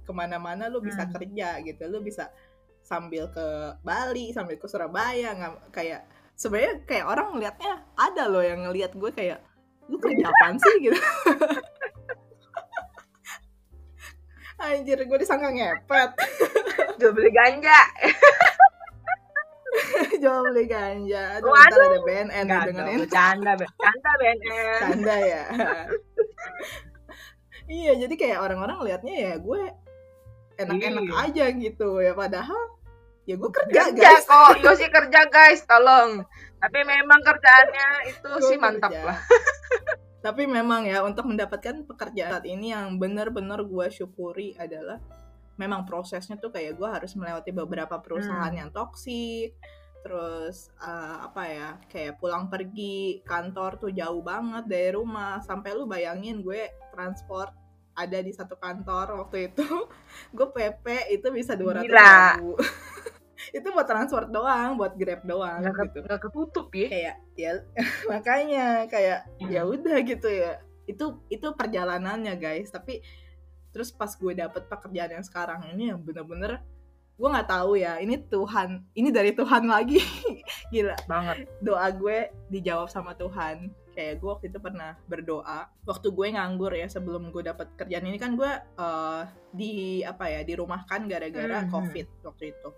ke 0.00 0.10
mana-mana 0.10 0.66
lu 0.66 0.80
bisa 0.80 1.04
Hmm. 1.04 1.12
kerja 1.12 1.60
gitu 1.60 1.82
lu 1.86 2.00
bisa 2.00 2.32
sambil 2.80 3.28
ke 3.28 3.46
Bali 3.80 4.30
sambil 4.30 4.56
ke 4.56 4.66
Surabaya 4.66 5.30
nggak 5.32 5.52
kayak 5.70 6.02
sebenarnya 6.32 6.80
kayak 6.84 7.06
orang 7.06 7.28
ngelihatnya 7.32 7.72
ada 7.94 8.24
loh 8.26 8.40
yang 8.40 8.64
ngelihat 8.64 8.92
gue 8.92 9.10
kayak 9.10 9.38
lu 9.86 9.98
kerja 9.98 10.24
apaan 10.24 10.56
sih 10.56 10.74
gitu 10.82 10.96
Anjir, 14.60 15.00
gue 15.00 15.18
disangka 15.18 15.48
ngepet. 15.48 16.10
jual 16.96 17.12
beli 17.12 17.32
ganja 17.32 17.80
Jual 20.20 20.38
beli 20.46 20.64
ganja. 20.66 21.22
Aduh, 21.36 21.48
Waduh. 21.48 21.80
ada 21.80 21.98
BNN 22.02 22.30
Enggak 22.38 22.60
nih 22.60 22.66
dengerin. 22.68 22.98
bercanda 23.00 23.50
bercanda 23.56 24.10
BNN 24.16 24.78
Canda 24.78 25.16
ya. 25.18 25.42
iya, 27.70 27.92
jadi 27.96 28.14
kayak 28.14 28.38
orang-orang 28.40 28.76
liatnya 28.82 29.14
ya 29.16 29.32
gue 29.36 29.60
enak-enak 30.58 31.02
Iya. 31.04 31.14
aja 31.24 31.44
gitu 31.56 31.88
ya. 31.98 32.12
Padahal 32.12 32.60
ya 33.24 33.34
gue 33.34 33.50
kerja, 33.50 33.80
kerja 33.88 34.10
guys. 34.10 34.24
kok 34.26 34.54
Yosi 34.58 34.86
kerja 34.88 35.20
guys 35.26 35.60
tolong 35.62 36.24
tapi 36.56 36.78
memang 36.82 37.20
kerjaannya 37.20 37.86
itu 38.06 38.26
Gua 38.28 38.42
sih 38.42 38.56
mantap 38.58 38.90
kerja. 38.90 39.06
lah 39.06 39.18
Tapi 40.20 40.44
memang 40.44 40.84
ya 40.84 41.00
untuk 41.00 41.24
mendapatkan 41.24 41.86
pekerjaan 41.86 42.30
saat 42.34 42.44
ini 42.44 42.70
yang 42.70 42.96
benar-benar 42.96 43.62
gue 43.62 43.86
syukuri 43.88 44.52
adalah 44.54 44.98
memang 45.56 45.82
prosesnya 45.82 46.36
tuh 46.36 46.50
kayak 46.50 46.74
gue 46.74 46.84
harus 46.84 47.14
melewati 47.14 47.50
beberapa 47.50 47.96
perusahaan 47.96 48.46
Hmm. 48.46 48.58
yang 48.58 48.68
toksik. 48.70 49.54
Terus 50.00 50.72
eh, 50.80 51.16
apa 51.26 51.42
ya 51.46 51.68
kayak 51.88 52.20
pulang 52.20 52.48
pergi 52.48 53.20
kantor 53.24 53.76
tuh 53.76 53.92
jauh 53.92 54.22
banget 54.24 54.64
dari 54.66 54.90
rumah. 54.96 55.40
Sampai 55.44 55.76
lu 55.76 55.84
bayangin 55.84 56.40
gue 56.40 56.70
transport 56.92 57.52
ada 57.94 58.18
di 58.22 58.32
satu 58.32 58.56
kantor 58.56 59.24
waktu 59.26 59.52
itu. 59.52 59.66
Gue 60.36 60.48
PP 60.50 60.86
itu 61.12 61.28
bisa 61.34 61.52
dua 61.58 61.80
ratus 61.80 61.92
ribu. 61.92 62.56
Itu 63.56 63.72
buat 63.72 63.88
transport 63.88 64.28
doang 64.28 64.76
buat 64.76 64.94
grab 65.00 65.24
doang 65.24 65.64
nggak 65.64 65.72
gitu. 65.90 65.98
nggak 66.04 66.20
ketutup 66.28 66.68
ya? 66.76 66.88
Kayak 66.92 67.16
ya 67.34 67.52
makanya 68.12 68.66
kayak 68.86 69.18
ya 69.48 69.64
udah 69.64 69.96
gitu 70.04 70.28
ya. 70.28 70.60
Itu 70.84 71.24
itu 71.32 71.46
perjalanannya 71.56 72.36
guys. 72.36 72.68
Tapi 72.68 73.00
terus 73.72 73.90
pas 73.96 74.12
gue 74.12 74.32
dapet 74.36 74.68
pekerjaan 74.68 75.18
yang 75.20 75.24
sekarang 75.24 75.72
ini 75.72 75.88
yang 75.88 76.04
bener-bener 76.04 76.60
gue 77.20 77.28
nggak 77.28 77.50
tahu 77.52 77.76
ya 77.76 78.00
ini 78.00 78.16
Tuhan 78.16 78.80
ini 78.96 79.12
dari 79.12 79.36
Tuhan 79.36 79.68
lagi. 79.68 80.00
Gila. 80.72 80.96
Banget. 81.04 81.44
Doa 81.60 81.92
gue 81.92 82.18
dijawab 82.48 82.88
sama 82.88 83.12
Tuhan. 83.12 83.68
Kayak 83.92 84.24
gue 84.24 84.28
waktu 84.32 84.46
itu 84.48 84.56
pernah 84.56 84.96
berdoa. 85.04 85.68
Waktu 85.84 86.08
gue 86.08 86.26
nganggur 86.32 86.72
ya 86.72 86.88
sebelum 86.88 87.28
gue 87.28 87.44
dapet 87.44 87.68
kerjaan 87.76 88.08
ini 88.08 88.16
kan 88.16 88.40
gue 88.40 88.48
eh, 88.56 89.22
di 89.52 90.00
apa 90.00 90.32
ya 90.32 90.40
dirumahkan 90.40 91.04
gara-gara 91.04 91.60
Mhm. 91.60 91.68
covid 91.68 92.06
waktu 92.24 92.56
itu. 92.56 92.68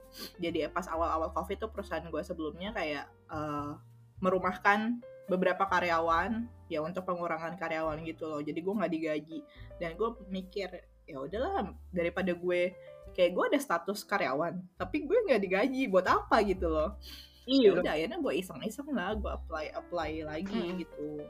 Jadi 0.43 0.67
pas 0.75 0.91
awal-awal 0.91 1.31
covid 1.31 1.63
tuh 1.63 1.71
perusahaan 1.71 2.03
gue 2.03 2.23
sebelumnya 2.27 2.75
kayak 2.75 3.07
eh, 3.31 3.71
merumahkan 4.19 4.99
beberapa 5.31 5.71
karyawan 5.71 6.51
ya 6.67 6.83
untuk 6.83 7.07
pengurangan 7.07 7.55
karyawan 7.55 8.03
gitu 8.03 8.27
loh. 8.27 8.43
Jadi 8.43 8.59
gue 8.59 8.75
nggak 8.75 8.91
digaji. 8.91 9.39
Dan 9.79 9.95
gue 9.95 10.19
mikir 10.27 10.69
ya 11.03 11.19
udahlah 11.19 11.67
daripada 11.91 12.31
gue 12.33 12.73
kayak 13.13 13.31
gue 13.33 13.45
ada 13.53 13.59
status 13.61 14.05
karyawan 14.05 14.57
tapi 14.77 15.05
gue 15.05 15.19
nggak 15.29 15.41
digaji 15.41 15.89
buat 15.89 16.07
apa 16.09 16.41
gitu 16.43 16.69
loh 16.69 16.97
ya 17.45 17.59
iya 17.59 17.69
udah 17.75 17.93
akhirnya 17.93 18.19
gue 18.19 18.33
iseng-iseng 18.39 18.89
lah 18.93 19.13
gue 19.15 19.31
apply 19.31 19.67
apply 19.75 20.11
lagi 20.23 20.53
Hmm. 20.73 20.79
gitu 20.79 21.23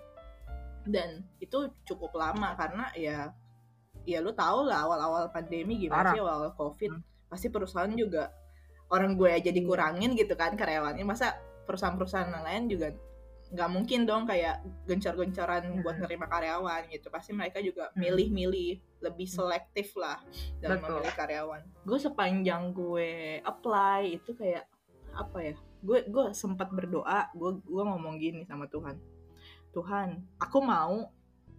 dan 0.83 1.23
itu 1.38 1.59
cukup 1.87 2.11
lama 2.14 2.55
karena 2.55 2.90
ya 2.95 3.31
ya 4.03 4.18
lu 4.18 4.35
tau 4.35 4.66
lah 4.66 4.83
awal-awal 4.83 5.31
pandemi 5.31 5.79
gimana 5.79 6.11
Parah. 6.11 6.14
sih 6.14 6.21
awal 6.21 6.51
covid 6.55 6.90
Hmm. 6.90 7.03
pasti 7.31 7.47
perusahaan 7.49 7.90
juga 7.95 8.29
orang 8.92 9.14
gue 9.16 9.31
aja 9.31 9.49
Iya. 9.49 9.57
dikurangin 9.57 10.12
gitu 10.12 10.35
kan 10.35 10.53
karyawannya 10.53 11.07
masa 11.07 11.38
perusahaan-perusahaan 11.64 12.29
lain 12.35 12.66
juga 12.68 12.90
nggak 13.53 13.69
mungkin 13.69 14.09
dong 14.09 14.25
kayak 14.25 14.65
gencar-gencaran 14.88 15.85
buat 15.85 16.01
Hmm. 16.01 16.09
nerima 16.09 16.25
karyawan 16.25 16.88
gitu 16.88 17.12
pasti 17.12 17.37
mereka 17.37 17.61
juga 17.61 17.93
Hmm. 17.93 18.01
milih-milih 18.01 18.81
lebih 19.05 19.29
selektif 19.29 19.93
lah 19.95 20.25
dalam 20.57 20.81
Betul. 20.81 20.88
memilih 21.05 21.15
karyawan 21.15 21.62
gue 21.85 21.99
sepanjang 22.01 22.73
gue 22.73 23.11
apply 23.45 24.17
itu 24.17 24.33
kayak 24.33 24.65
apa 25.12 25.38
ya 25.45 25.55
gue 25.85 25.99
gue 26.09 26.25
sempat 26.33 26.73
berdoa 26.73 27.29
gue 27.37 27.61
gue 27.61 27.83
ngomong 27.85 28.17
gini 28.17 28.49
sama 28.49 28.65
Tuhan 28.65 28.97
Tuhan 29.77 30.09
aku 30.41 30.59
mau 30.65 31.12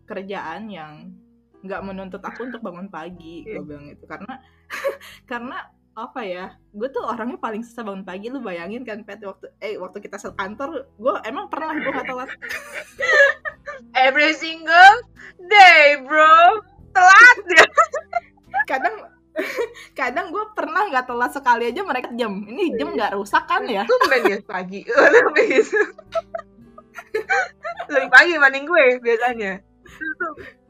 kerjaan 0.10 0.74
yang 0.74 1.14
nggak 1.62 1.82
menuntut 1.86 2.20
aku 2.20 2.50
untuk 2.50 2.60
bangun 2.60 2.90
pagi 2.90 3.46
gue 3.46 3.62
bilang 3.62 3.86
itu 3.88 4.04
karena 4.10 4.42
karena 5.30 5.58
apa 5.94 6.26
ya 6.26 6.46
gue 6.74 6.90
tuh 6.90 7.06
orangnya 7.06 7.38
paling 7.38 7.62
susah 7.62 7.86
bangun 7.86 8.02
pagi 8.02 8.34
lu 8.34 8.42
bayangin 8.42 8.82
kan 8.82 9.06
pet 9.06 9.22
waktu 9.22 9.54
eh 9.62 9.78
waktu 9.78 10.02
kita 10.02 10.18
sekantor 10.18 10.90
gue 10.98 11.16
emang 11.30 11.46
pernah 11.54 11.78
gue 11.78 11.92
nggak 11.94 12.08
telat. 12.10 12.30
Every 14.06 14.34
single 14.34 14.98
day 15.38 16.02
bro. 16.02 16.66
Telat. 16.98 17.38
Dia 17.46 17.66
kadang 18.72 18.96
kadang 20.00 20.34
gue 20.34 20.46
pernah 20.58 20.90
nggak 20.90 21.06
telat 21.06 21.32
sekali 21.34 21.70
aja 21.70 21.82
mereka 21.86 22.10
jam. 22.18 22.42
Ini 22.42 22.74
jam 22.74 22.98
nggak 22.98 23.14
rusak 23.14 23.46
kan 23.46 23.62
ya? 23.70 23.86
Tumben 23.86 24.22
ya 24.34 24.38
pagi. 24.50 24.82
Lebih 24.90 25.62
lebih 27.94 28.10
pagi 28.10 28.32
dibanding 28.34 28.66
gue 28.66 28.86
biasanya 28.98 29.62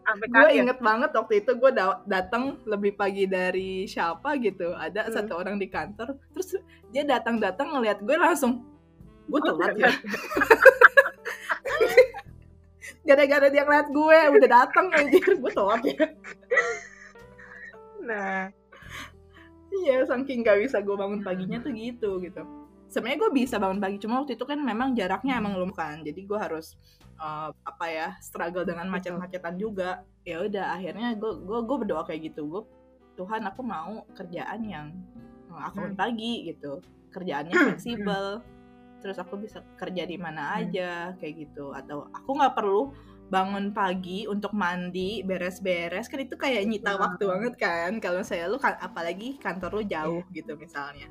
gue 0.03 0.49
inget 0.53 0.79
banget 0.79 1.11
waktu 1.15 1.33
itu 1.41 1.51
gue 1.55 1.71
da- 1.71 2.03
datang 2.03 2.59
lebih 2.63 2.93
pagi 2.93 3.25
dari 3.25 3.83
siapa 3.85 4.35
gitu. 4.37 4.71
Ada 4.71 5.07
Hmm. 5.07 5.13
satu 5.15 5.33
orang 5.39 5.55
di 5.57 5.67
kantor 5.67 6.15
terus 6.35 6.59
dia 6.91 7.03
datang-datang 7.03 7.73
ngeliat 7.73 7.99
gue 8.03 8.15
langsung 8.15 8.63
gue 9.25 9.39
telat 9.39 9.73
ya? 9.79 9.87
gara-gara 13.07 13.47
dia 13.51 13.63
ngeliat 13.63 13.87
gue 13.91 14.17
udah 14.39 14.49
datang 14.49 14.85
anjir. 14.91 15.23
Gue 15.39 15.51
telat 15.51 15.81
ya. 15.83 16.05
Nah. 18.03 18.41
Iya 19.73 20.05
saking 20.05 20.45
gak 20.45 20.61
bisa 20.61 20.85
gue 20.85 20.93
bangun 20.93 21.25
paginya 21.25 21.57
tuh 21.57 21.73
gitu 21.73 22.21
gitu 22.21 22.45
sebenarnya 22.93 23.19
gue 23.25 23.32
bisa 23.34 23.58
bangun 23.58 23.82
pagi 23.82 23.97
cuma 23.97 24.21
waktu 24.21 24.38
itu 24.38 24.45
kan 24.45 24.62
memang 24.62 24.93
jaraknya 24.93 25.41
emang 25.41 25.58
lumayan 25.58 25.73
kan 25.73 25.97
jadi 26.06 26.21
gue 26.21 26.38
harus 26.38 26.77
uh, 27.23 27.49
apa 27.65 27.86
ya 27.89 28.08
struggle 28.19 28.67
dengan 28.67 28.91
macet-macetan 28.91 29.56
juga. 29.60 30.03
Ya 30.23 30.43
udah 30.43 30.75
akhirnya 30.75 31.15
gue 31.15 31.32
gue 31.43 31.60
gue 31.65 31.77
berdoa 31.88 32.03
kayak 32.08 32.34
gitu 32.34 32.47
gue 32.47 32.63
Tuhan 33.13 33.45
aku 33.45 33.62
mau 33.62 34.03
kerjaan 34.17 34.62
yang 34.65 34.88
aku 35.53 35.84
bangun 35.84 35.97
pagi 35.97 36.49
gitu. 36.49 36.82
Kerjaannya 37.13 37.53
fleksibel. 37.53 38.41
Terus 39.03 39.17
aku 39.19 39.36
bisa 39.36 39.62
kerja 39.75 40.03
di 40.08 40.17
mana 40.17 40.58
aja 40.58 41.13
kayak 41.19 41.34
gitu. 41.49 41.75
Atau 41.75 42.10
aku 42.10 42.29
nggak 42.39 42.56
perlu 42.58 42.89
bangun 43.32 43.73
pagi 43.73 44.29
untuk 44.29 44.53
mandi 44.53 45.25
beres-beres 45.25 46.06
kan 46.06 46.21
itu 46.21 46.38
kayak 46.38 46.69
nyita 46.69 46.93
waktu 47.01 47.23
banget 47.25 47.53
kan 47.58 47.97
kalau 47.97 48.21
saya 48.21 48.45
lu 48.45 48.62
kan 48.62 48.77
apalagi 48.77 49.41
kantor 49.41 49.82
lu 49.82 49.84
jauh 49.89 50.21
gitu 50.29 50.53
misalnya 50.53 51.10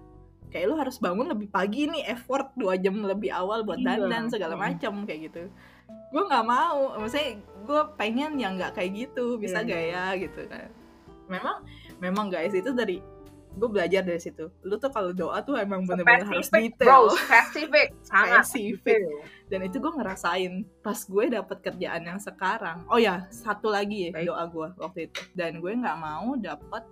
kayak 0.53 0.69
lu 0.69 0.77
harus 0.77 0.97
bangun 0.97 1.27
lebih 1.27 1.49
pagi 1.49 1.89
nih 1.89 2.05
effort 2.07 2.53
dua 2.55 2.77
jam 2.77 3.01
lebih 3.01 3.33
awal 3.33 3.65
buat 3.65 3.77
Iya. 3.77 3.97
dandan 3.99 4.29
segala 4.29 4.55
macam 4.55 5.03
kayak 5.03 5.33
gitu. 5.33 5.49
Gue 6.09 6.23
nggak 6.23 6.45
mau 6.45 6.95
maksudnya 6.95 7.37
gue 7.65 7.81
pengen 7.97 8.37
yang 8.37 8.55
nggak 8.55 8.73
kayak 8.73 8.93
gitu 8.95 9.37
bisa 9.37 9.61
Iya, 9.61 9.67
gak 9.67 9.83
ya 9.89 10.05
gitu 10.19 10.41
kan. 10.47 10.69
Memang 11.27 11.57
memang 11.99 12.27
guys 12.29 12.53
itu 12.53 12.69
dari 12.71 13.01
gue 13.53 13.69
belajar 13.69 14.01
dari 14.01 14.17
situ. 14.17 14.49
Lu 14.61 14.77
tuh 14.77 14.89
kalau 14.89 15.13
doa 15.13 15.41
tuh 15.41 15.57
emang 15.57 15.85
bener-bener 15.85 16.25
harus 16.27 16.49
detail. 16.49 17.09
bro 17.09 17.17
spesifik 17.29 17.89
sangat 18.03 18.45
spesifik. 18.45 19.01
dan 19.47 19.61
itu 19.63 19.77
gue 19.77 19.93
ngerasain 19.93 20.53
pas 20.81 20.97
gue 20.99 21.25
dapet 21.29 21.59
kerjaan 21.61 22.03
yang 22.03 22.17
sekarang. 22.19 22.85
Oh 22.87 22.97
ya 22.97 23.29
satu 23.29 23.69
lagi 23.69 24.09
ya 24.09 24.11
Baik. 24.15 24.29
doa 24.29 24.45
gue 24.47 24.69
waktu 24.79 24.99
itu. 25.05 25.21
Dan 25.33 25.61
gue 25.61 25.69
nggak 25.71 25.99
mau 25.99 26.33
dapet 26.35 26.85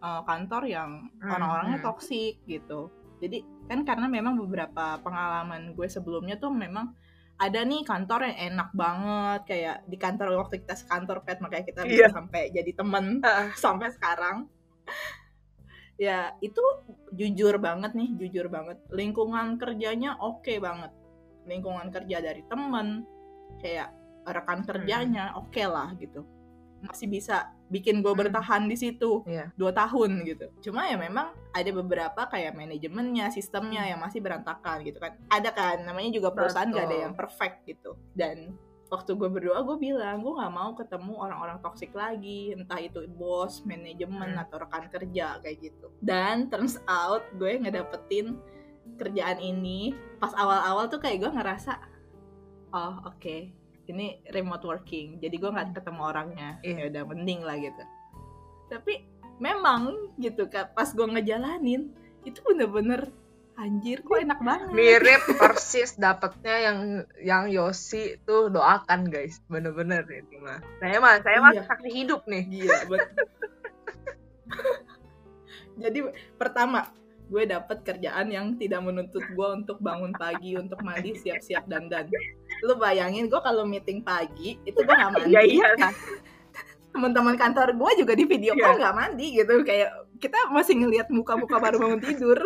uh, 0.00 0.20
kantor 0.22 0.62
yang 0.64 0.90
Hmm, 1.16 1.28
orang-orangnya 1.30 1.78
hmm. 1.78 1.86
toksik 1.86 2.34
gitu 2.44 2.92
jadi 3.22 3.38
kan 3.70 3.86
karena 3.86 4.10
memang 4.10 4.34
beberapa 4.34 4.98
pengalaman 4.98 5.72
gue 5.72 5.86
sebelumnya 5.86 6.34
tuh 6.36 6.50
memang 6.50 6.90
ada 7.38 7.62
nih 7.62 7.82
kantor 7.82 8.28
yang 8.28 8.38
enak 8.54 8.70
banget 8.74 9.40
kayak 9.46 9.76
di 9.86 9.96
kantor 9.96 10.42
waktu 10.42 10.62
kita 10.62 10.74
sekantor 10.74 11.22
pet 11.22 11.38
makanya 11.38 11.64
kita 11.64 11.80
bisa 11.86 12.06
Iya. 12.06 12.08
sampai 12.10 12.42
jadi 12.50 12.70
temen 12.74 13.22
Heeh. 13.22 13.46
sampai 13.64 13.88
sekarang. 13.90 14.46
Ya 16.00 16.34
itu 16.42 16.60
jujur 17.14 17.62
banget 17.62 17.94
nih 17.94 18.10
jujur 18.18 18.50
banget. 18.50 18.78
Lingkungan 18.90 19.54
kerjanya 19.56 20.18
oke 20.18 20.50
banget. 20.58 20.90
Lingkungan 21.46 21.90
kerja 21.94 22.18
dari 22.18 22.42
temen 22.46 23.06
kayak 23.58 23.90
rekan 24.26 24.62
kerjanya 24.62 25.34
oke 25.38 25.62
lah 25.62 25.94
gitu. 25.98 26.26
Masih 26.82 27.06
bisa 27.06 27.54
bikin 27.72 28.04
gue 28.04 28.12
Hmm. 28.12 28.20
bertahan 28.20 28.68
di 28.68 28.76
situ 28.76 29.24
Iya. 29.24 29.48
dua 29.56 29.72
tahun 29.72 30.22
gitu 30.22 30.46
cuma 30.62 30.84
ya 30.84 30.94
memang 30.94 31.32
ada 31.50 31.70
beberapa 31.72 32.28
kayak 32.28 32.52
manajemennya 32.52 33.28
sistemnya 33.28 33.88
yang 33.88 33.98
masih 33.98 34.20
berantakan 34.20 34.84
gitu 34.84 35.00
kan 35.00 35.16
ada 35.26 35.48
kan 35.50 35.80
namanya 35.80 36.12
juga 36.12 36.28
perusahaan 36.30 36.68
gak 36.68 36.76
ada 36.78 36.92
Betul. 36.92 37.04
yang 37.08 37.14
perfect 37.16 37.56
gitu 37.64 37.90
dan 38.12 38.52
waktu 38.86 39.16
gue 39.16 39.24
berdoa 39.24 39.64
gue 39.64 39.76
bilang 39.80 40.20
gue 40.20 40.36
nggak 40.36 40.52
mau 40.52 40.76
ketemu 40.76 41.16
orang-orang 41.16 41.56
toksik 41.58 41.96
lagi 41.96 42.52
entah 42.52 42.76
itu 42.76 43.08
bos 43.08 43.64
manajemen 43.64 44.36
Hmm. 44.36 44.42
atau 44.44 44.60
rekan 44.60 44.84
kerja 44.86 45.40
kayak 45.40 45.56
gitu 45.62 45.88
dan 46.04 46.52
turns 46.52 46.76
out 46.84 47.24
gue 47.32 47.56
ngedapetin 47.56 48.36
kerjaan 48.94 49.40
ini 49.40 49.96
pas 50.20 50.36
awal-awal 50.36 50.92
tuh 50.92 51.00
kayak 51.00 51.24
gue 51.24 51.32
ngerasa 51.32 51.72
oh 52.70 53.08
oke 53.08 53.61
ini 53.92 54.24
remote 54.32 54.64
working 54.64 55.20
jadi 55.20 55.36
gue 55.36 55.50
nggak 55.52 55.76
ketemu 55.76 56.00
orangnya 56.02 56.48
Iya. 56.64 56.74
ya 56.76 56.84
udah 56.90 57.02
mending 57.12 57.40
lah 57.44 57.56
gitu 57.56 57.82
tapi 58.66 59.04
memang 59.36 60.12
gitu 60.16 60.48
kan 60.48 60.72
pas 60.72 60.88
gue 60.88 61.04
ngejalanin 61.04 61.92
itu 62.24 62.38
bener-bener 62.42 63.12
anjir 63.52 64.00
kok 64.00 64.16
enak 64.16 64.40
banget 64.40 64.72
mirip 64.72 65.22
persis 65.40 65.92
dapetnya 65.94 66.56
yang 66.56 66.78
yang 67.20 67.44
Yosi 67.52 68.16
tuh 68.24 68.48
doakan 68.48 69.12
guys 69.12 69.44
bener-bener 69.46 70.00
itu 70.08 70.40
mah 70.40 70.58
saya 70.80 70.96
mah 70.98 71.20
saya 71.20 71.38
mah 71.38 71.52
Iya. 71.52 71.62
saksi 71.68 71.90
hidup 71.92 72.24
nih 72.24 72.42
Gila. 72.48 72.80
Jadi 75.72 75.98
pertama 76.36 76.84
gue 77.32 77.48
dapet 77.48 77.80
kerjaan 77.80 78.28
yang 78.28 78.60
tidak 78.60 78.84
menuntut 78.84 79.24
gue 79.24 79.48
untuk 79.48 79.80
bangun 79.80 80.12
pagi 80.12 80.52
untuk 80.52 80.76
mandi 80.84 81.16
siap-siap 81.16 81.64
dandan. 81.64 82.12
Lu 82.62 82.74
bayangin 82.74 83.26
gue 83.26 83.38
kalau 83.38 83.62
meeting 83.62 84.00
pagi 84.00 84.56
itu 84.62 84.76
gue 84.76 84.86
nggak 84.88 85.10
mandi. 85.14 85.28
iya 85.28 85.42
iya 85.42 85.68
lah. 85.76 85.92
Teman-teman 86.88 87.34
kantor 87.34 87.72
gue 87.72 87.90
juga 87.98 88.12
di 88.12 88.24
video 88.24 88.52
Iya. 88.52 88.62
call 88.62 88.76
nggak 88.78 88.94
mandi 88.94 89.26
gitu 89.34 89.54
kayak 89.62 89.90
kita 90.16 90.38
masih 90.48 90.74
ngelihat 90.76 91.08
muka-muka 91.08 91.58
baru 91.58 91.76
bangun 91.78 92.00
tidur. 92.00 92.38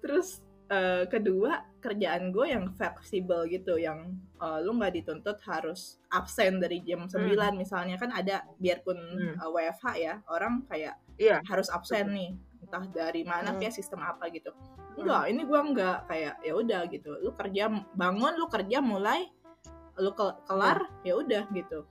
Terus 0.00 0.40
eh, 0.66 1.04
kedua 1.06 1.62
kerjaan 1.78 2.30
gue 2.30 2.46
yang 2.48 2.66
fleksibel 2.72 3.46
gitu 3.46 3.76
yang 3.76 4.10
eh, 4.36 4.58
lu 4.60 4.74
nggak 4.74 4.94
dituntut 4.94 5.38
harus 5.42 5.98
absen 6.08 6.58
dari 6.58 6.82
jam 6.82 7.06
9 7.06 7.22
misalnya 7.54 7.94
kan 7.96 8.10
ada 8.10 8.42
biarpun 8.56 8.96
Hmm. 8.96 9.34
eh, 9.36 9.48
WFH 9.48 9.86
ya 9.96 10.14
orang 10.26 10.66
kayak 10.66 10.94
Iya. 11.16 11.40
harus 11.44 11.68
absen 11.68 12.10
nih 12.10 12.30
entah 12.66 12.82
dari 12.84 13.22
mana 13.22 13.54
Hmm. 13.54 13.58
kayak 13.58 13.72
sistem 13.72 14.02
apa 14.02 14.26
gitu 14.28 14.50
enggak 14.96 15.22
ini 15.28 15.42
gue 15.42 15.60
enggak 15.62 15.98
kayak 16.04 16.34
ya 16.40 16.52
udah 16.52 16.80
gitu 16.88 17.10
lu 17.16 17.30
kerja 17.30 17.64
bangun 17.94 18.34
lu 18.34 18.46
kerja 18.46 18.82
mulai 18.82 19.30
lu 19.96 20.10
ke- 20.10 20.38
kelar 20.44 20.90
ya 21.02 21.14
udah 21.14 21.46
gitu 21.50 21.86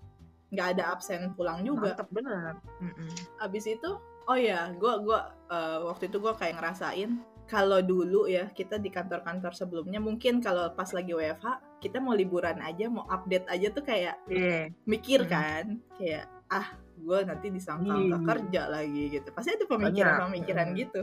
nggak 0.51 0.77
ada 0.77 0.91
absen 0.91 1.31
pulang 1.33 1.63
juga 1.63 1.95
mantep 1.95 2.07
bener 2.11 2.59
Mm-mm. 2.77 3.09
abis 3.39 3.65
itu 3.67 3.89
oh 4.25 4.37
ya 4.37 4.69
gue 4.71 4.93
gua 5.01 5.31
eh, 5.47 5.79
waktu 5.81 6.07
itu 6.07 6.17
gue 6.17 6.33
kayak 6.33 6.59
ngerasain 6.59 7.17
kalau 7.45 7.77
dulu 7.79 8.25
ya 8.25 8.49
kita 8.49 8.75
di 8.75 8.89
kantor-kantor 8.89 9.53
sebelumnya 9.53 9.97
mungkin 9.97 10.41
kalau 10.41 10.69
pas 10.71 10.89
lagi 10.89 11.13
WFH 11.13 11.45
kita 11.79 11.97
mau 11.97 12.11
liburan 12.11 12.57
aja 12.59 12.89
mau 12.89 13.05
update 13.05 13.45
aja 13.47 13.67
tuh 13.69 13.85
kayak 13.85 14.17
Iya. 14.25 14.73
mikir 14.83 15.23
Hmm. 15.23 15.29
kan 15.29 15.65
kayak 15.95 16.25
ah 16.47 16.73
gue 16.95 17.19
nanti 17.23 17.47
disangka 17.49 17.91
nggak 17.91 18.21
Iya. 18.21 18.27
kerja 18.27 18.61
lagi 18.67 19.03
gitu 19.11 19.27
pasti 19.31 19.49
ada 19.51 19.65
pemikiran-pemikiran 19.65 20.67
Hmm. 20.69 20.77
gitu 20.77 21.01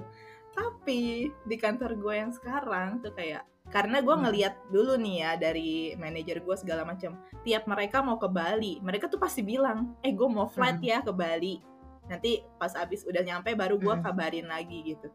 tapi 0.53 1.01
di 1.43 1.57
kantor 1.57 1.97
gue 1.97 2.15
yang 2.15 2.31
sekarang 2.31 3.01
tuh 3.01 3.13
kayak 3.13 3.43
karena 3.69 4.01
gue 4.01 4.13
Hmm. 4.13 4.23
ngeliat 4.27 4.55
dulu 4.69 4.95
nih 4.97 5.17
ya 5.19 5.31
dari 5.35 5.71
manajer 5.95 6.41
gue 6.41 6.57
segala 6.57 6.83
macam 6.83 7.17
tiap 7.41 7.65
mereka 7.65 8.01
mau 8.01 8.17
ke 8.17 8.29
Bali 8.29 8.77
mereka 8.79 9.09
tuh 9.09 9.17
pasti 9.17 9.41
bilang 9.41 9.97
eh 10.01 10.13
gue 10.13 10.29
mau 10.29 10.45
flight 10.47 10.79
Hmm. 10.79 10.89
ya 10.89 10.99
ke 11.01 11.13
Bali 11.13 11.57
nanti 12.05 12.43
pas 12.59 12.75
abis 12.75 13.07
udah 13.07 13.23
nyampe 13.23 13.55
baru 13.55 13.79
gue 13.79 13.95
Hmm. 13.95 14.03
kabarin 14.03 14.45
lagi 14.47 14.83
gitu 14.85 15.09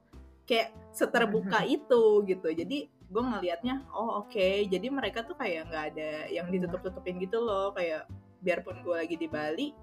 kayak 0.44 0.72
seterbuka 0.90 1.62
Hmm. 1.62 1.76
itu 1.76 2.02
gitu 2.26 2.48
jadi 2.50 2.78
gue 2.88 3.24
ngelihatnya 3.24 3.88
oh 3.92 4.24
oke 4.24 4.48
jadi 4.66 4.88
mereka 4.90 5.22
tuh 5.22 5.36
kayak 5.36 5.68
nggak 5.68 5.84
ada 5.94 6.10
yang 6.28 6.48
Iya. 6.48 6.54
ditutup-tutupin 6.60 7.20
gitu 7.20 7.40
loh 7.40 7.72
kayak 7.72 8.08
biarpun 8.40 8.80
gue 8.82 8.96
lagi 8.96 9.16
di 9.16 9.28
Bali 9.28 9.76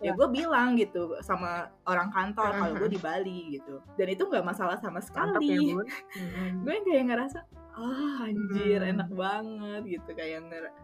ya 0.00 0.06
Ya. 0.06 0.12
gue 0.12 0.28
bilang 0.30 0.74
gitu 0.74 1.12
sama 1.20 1.50
orang 1.84 2.08
kantor 2.08 2.50
kalau 2.52 2.74
gue 2.74 2.88
di 2.88 2.96
Bali 2.96 3.40
gitu 3.52 3.84
dan 3.94 4.06
itu 4.08 4.24
nggak 4.24 4.42
masalah 4.42 4.76
sama 4.76 4.98
ya 4.98 5.04
sekali 5.04 5.76
Mm-mm. 6.16 6.64
gue 6.64 6.74
kayak 6.82 7.04
ngerasa 7.06 7.38
ah 7.70 8.24
anjir 8.24 8.80
Hmm. 8.80 8.92
enak 8.92 9.10
banget 9.10 9.82
gitu 9.90 10.10
kayak 10.10 10.40
nger- 10.42 10.74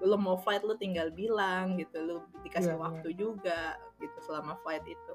lo 0.00 0.16
mau 0.16 0.38
flight 0.38 0.62
lo 0.62 0.74
tinggal 0.74 1.10
bilang 1.10 1.76
gitu 1.76 1.98
lo 1.98 2.16
dikasih 2.40 2.72
Iya, 2.72 2.74
iya. 2.74 2.80
waktu 2.80 3.08
juga 3.12 3.60
gitu 3.98 4.18
selama 4.20 4.54
flight 4.60 4.86
itu 4.86 5.12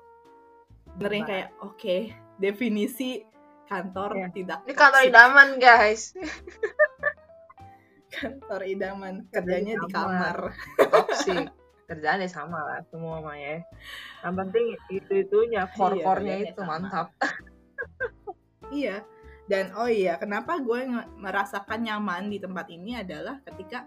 bener 0.93 1.11
yang 1.11 1.23
Bah. 1.23 1.31
kayak 1.31 1.49
oke 1.59 1.95
definisi 2.37 3.23
kantor 3.65 4.11
Iya. 4.15 4.27
tidak 4.31 4.59
ini 4.61 4.73
kantor 4.73 5.01
idaman 5.01 5.49
guys 5.57 6.11
kantor 8.11 8.61
idaman 8.63 9.15
kerjanya 9.27 9.73
di 9.75 9.87
kamar. 9.89 10.37
kamar 10.37 10.37
toksik 10.87 11.47
kerjaannya 11.85 12.29
sama 12.29 12.59
lah 12.65 12.79
semua 12.89 13.21
mah 13.21 13.37
ya 13.37 13.61
yang 14.25 14.35
penting 14.35 14.65
itu 14.89 15.11
itunya 15.25 15.69
core 15.73 16.01
core 16.01 16.21
nya 16.25 16.35
kerjaannya 16.41 16.51
itu 16.51 16.61
sama. 16.61 16.69
mantap 16.81 17.07
Iya. 18.73 19.05
Dan 19.45 19.77
oh 19.77 19.85
iya, 19.85 20.17
kenapa 20.17 20.57
gue 20.57 20.89
merasakan 21.21 21.85
nyaman 21.85 22.33
di 22.33 22.41
tempat 22.41 22.65
ini 22.73 22.97
adalah 22.97 23.37
ketika 23.45 23.85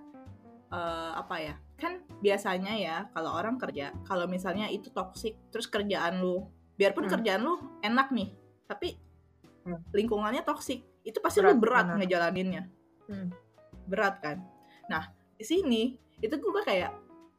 eh, 0.70 1.12
apa 1.18 1.36
ya? 1.42 1.54
Kan 1.74 2.04
biasanya 2.22 2.78
ya 2.78 2.96
kalau 3.10 3.34
orang 3.34 3.58
kerja, 3.58 3.90
kalau 4.06 4.30
misalnya 4.30 4.70
itu 4.70 4.92
toksik, 4.94 5.34
terus 5.50 5.66
kerjaan 5.66 6.22
lu, 6.22 6.46
biarpun 6.78 7.08
Hmm. 7.08 7.12
kerjaan 7.18 7.42
lu 7.42 7.58
enak 7.82 8.12
nih, 8.14 8.30
tapi 8.68 9.00
Hmm. 9.66 9.80
lingkungannya 9.90 10.46
toksik, 10.46 10.84
itu 11.02 11.18
pasti 11.18 11.40
Berat, 11.42 11.50
lu 11.50 11.54
berat 11.58 11.84
benar. 11.90 11.96
ngejalaninnya. 12.04 12.62
Hmm. 13.10 13.28
Berat 13.88 14.20
kan? 14.22 14.44
Nah, 14.92 15.08
di 15.34 15.42
sini 15.42 15.82
itu 16.20 16.34
gue 16.38 16.62
kayak 16.62 16.92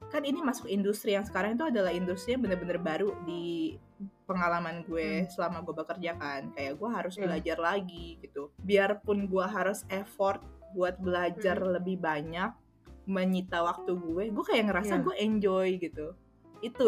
kan 0.10 0.26
ini 0.26 0.42
masuk 0.42 0.66
industri 0.66 1.14
yang 1.14 1.24
sekarang 1.24 1.54
itu 1.54 1.66
adalah 1.66 1.94
industri 1.94 2.34
yang 2.34 2.42
bener-bener 2.42 2.82
baru 2.82 3.14
di 3.24 3.78
pengalaman 4.26 4.82
gue 4.86 5.26
selama 5.30 5.62
gue 5.62 5.76
bekerja 5.76 6.12
kan 6.16 6.50
kayak 6.54 6.78
gue 6.78 6.90
harus 6.90 7.14
Iya. 7.18 7.24
belajar 7.26 7.58
lagi 7.58 8.18
gitu 8.22 8.50
biarpun 8.58 9.26
gue 9.26 9.46
harus 9.46 9.86
effort 9.90 10.42
buat 10.74 10.98
belajar 10.98 11.58
lebih 11.60 11.98
banyak 11.98 12.54
menyita 13.06 13.66
waktu 13.66 13.92
gue 13.94 14.24
gue 14.30 14.46
kayak 14.46 14.70
ngerasa 14.70 14.94
Iya. 14.98 15.04
gue 15.04 15.16
enjoy 15.18 15.68
gitu 15.78 16.08
itu 16.62 16.88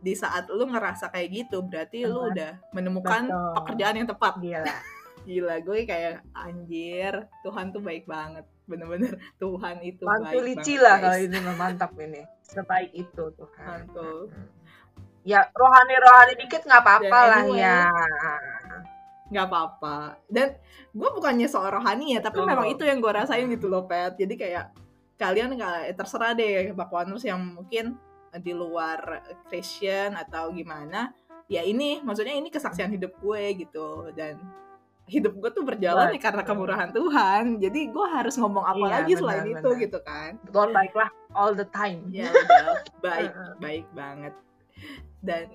di 0.00 0.16
saat 0.16 0.48
lu 0.48 0.64
ngerasa 0.64 1.12
kayak 1.12 1.28
gitu 1.44 1.60
berarti 1.60 2.08
lu 2.08 2.24
Benar. 2.24 2.30
udah 2.32 2.52
menemukan 2.72 3.22
Betul. 3.28 3.52
pekerjaan 3.60 3.96
yang 4.00 4.08
tepat 4.08 4.34
Gila. 4.40 4.64
gila 5.28 5.56
gue 5.60 5.78
kayak 5.84 6.24
anjir 6.32 7.12
Tuhan 7.44 7.68
tuh 7.70 7.84
baik 7.84 8.08
banget 8.08 8.48
bener-bener 8.70 9.18
Tuhan 9.42 9.76
itu 9.82 10.06
Mantul 10.06 10.46
baik 10.46 10.48
lici 10.54 10.74
lah 10.78 11.02
kalau 11.02 11.18
ini 11.18 11.38
mantap 11.58 11.90
ini. 11.98 12.22
Sebaik 12.46 12.90
itu 12.94 13.24
Tuhan. 13.34 13.66
Mantul. 13.66 14.30
Mm-mm. 14.30 14.46
Ya 15.26 15.50
rohani-rohani 15.52 16.38
dikit 16.38 16.64
nggak 16.64 16.80
apa-apa 16.80 17.18
lah 17.28 17.42
anyway, 17.44 17.60
ya. 17.60 17.92
nggak 19.30 19.46
apa-apa 19.46 20.18
dan 20.26 20.58
gue 20.90 21.08
bukannya 21.14 21.46
soal 21.46 21.70
rohani 21.70 22.18
ya 22.18 22.20
tapi 22.24 22.42
Betul. 22.42 22.50
memang 22.50 22.66
itu 22.66 22.82
yang 22.82 22.98
gue 22.98 23.12
rasain 23.14 23.46
gitu 23.46 23.70
loh 23.70 23.86
pet 23.86 24.18
jadi 24.18 24.34
kayak 24.34 24.64
kalian 25.14 25.54
nggak 25.54 25.94
terserah 25.94 26.34
deh 26.34 26.74
bakwaners 26.74 27.22
yang 27.22 27.38
mungkin 27.38 27.94
di 28.42 28.50
luar 28.50 29.22
Christian 29.46 30.18
atau 30.18 30.50
gimana 30.50 31.14
ya 31.50 31.66
ini 31.66 32.02
maksudnya 32.02 32.34
ini 32.34 32.50
kesaksian 32.50 32.90
hidup 32.94 33.14
gue 33.22 33.42
gitu 33.66 34.10
dan 34.18 34.38
hidup 35.10 35.34
gue 35.34 35.50
tuh 35.50 35.66
berjalan 35.66 36.14
ya 36.14 36.20
karena 36.22 36.42
kemurahan 36.46 36.90
Tuhan. 36.94 37.58
Jadi 37.58 37.80
gue 37.90 38.06
harus 38.06 38.38
ngomong 38.38 38.62
apa 38.62 38.78
Iya, 38.78 38.92
lagi 38.94 39.12
selain 39.18 39.42
benar, 39.44 39.58
itu 39.58 39.68
gitu 39.82 39.98
kan. 40.00 40.30
Tuhan 40.46 40.70
baiklah 40.70 41.10
all 41.34 41.52
the 41.52 41.66
time. 41.68 42.06
ya 42.14 42.30
udah 42.30 42.78
baik 43.04 43.32
baik 43.58 43.86
banget. 43.90 44.34
Dan 45.20 45.50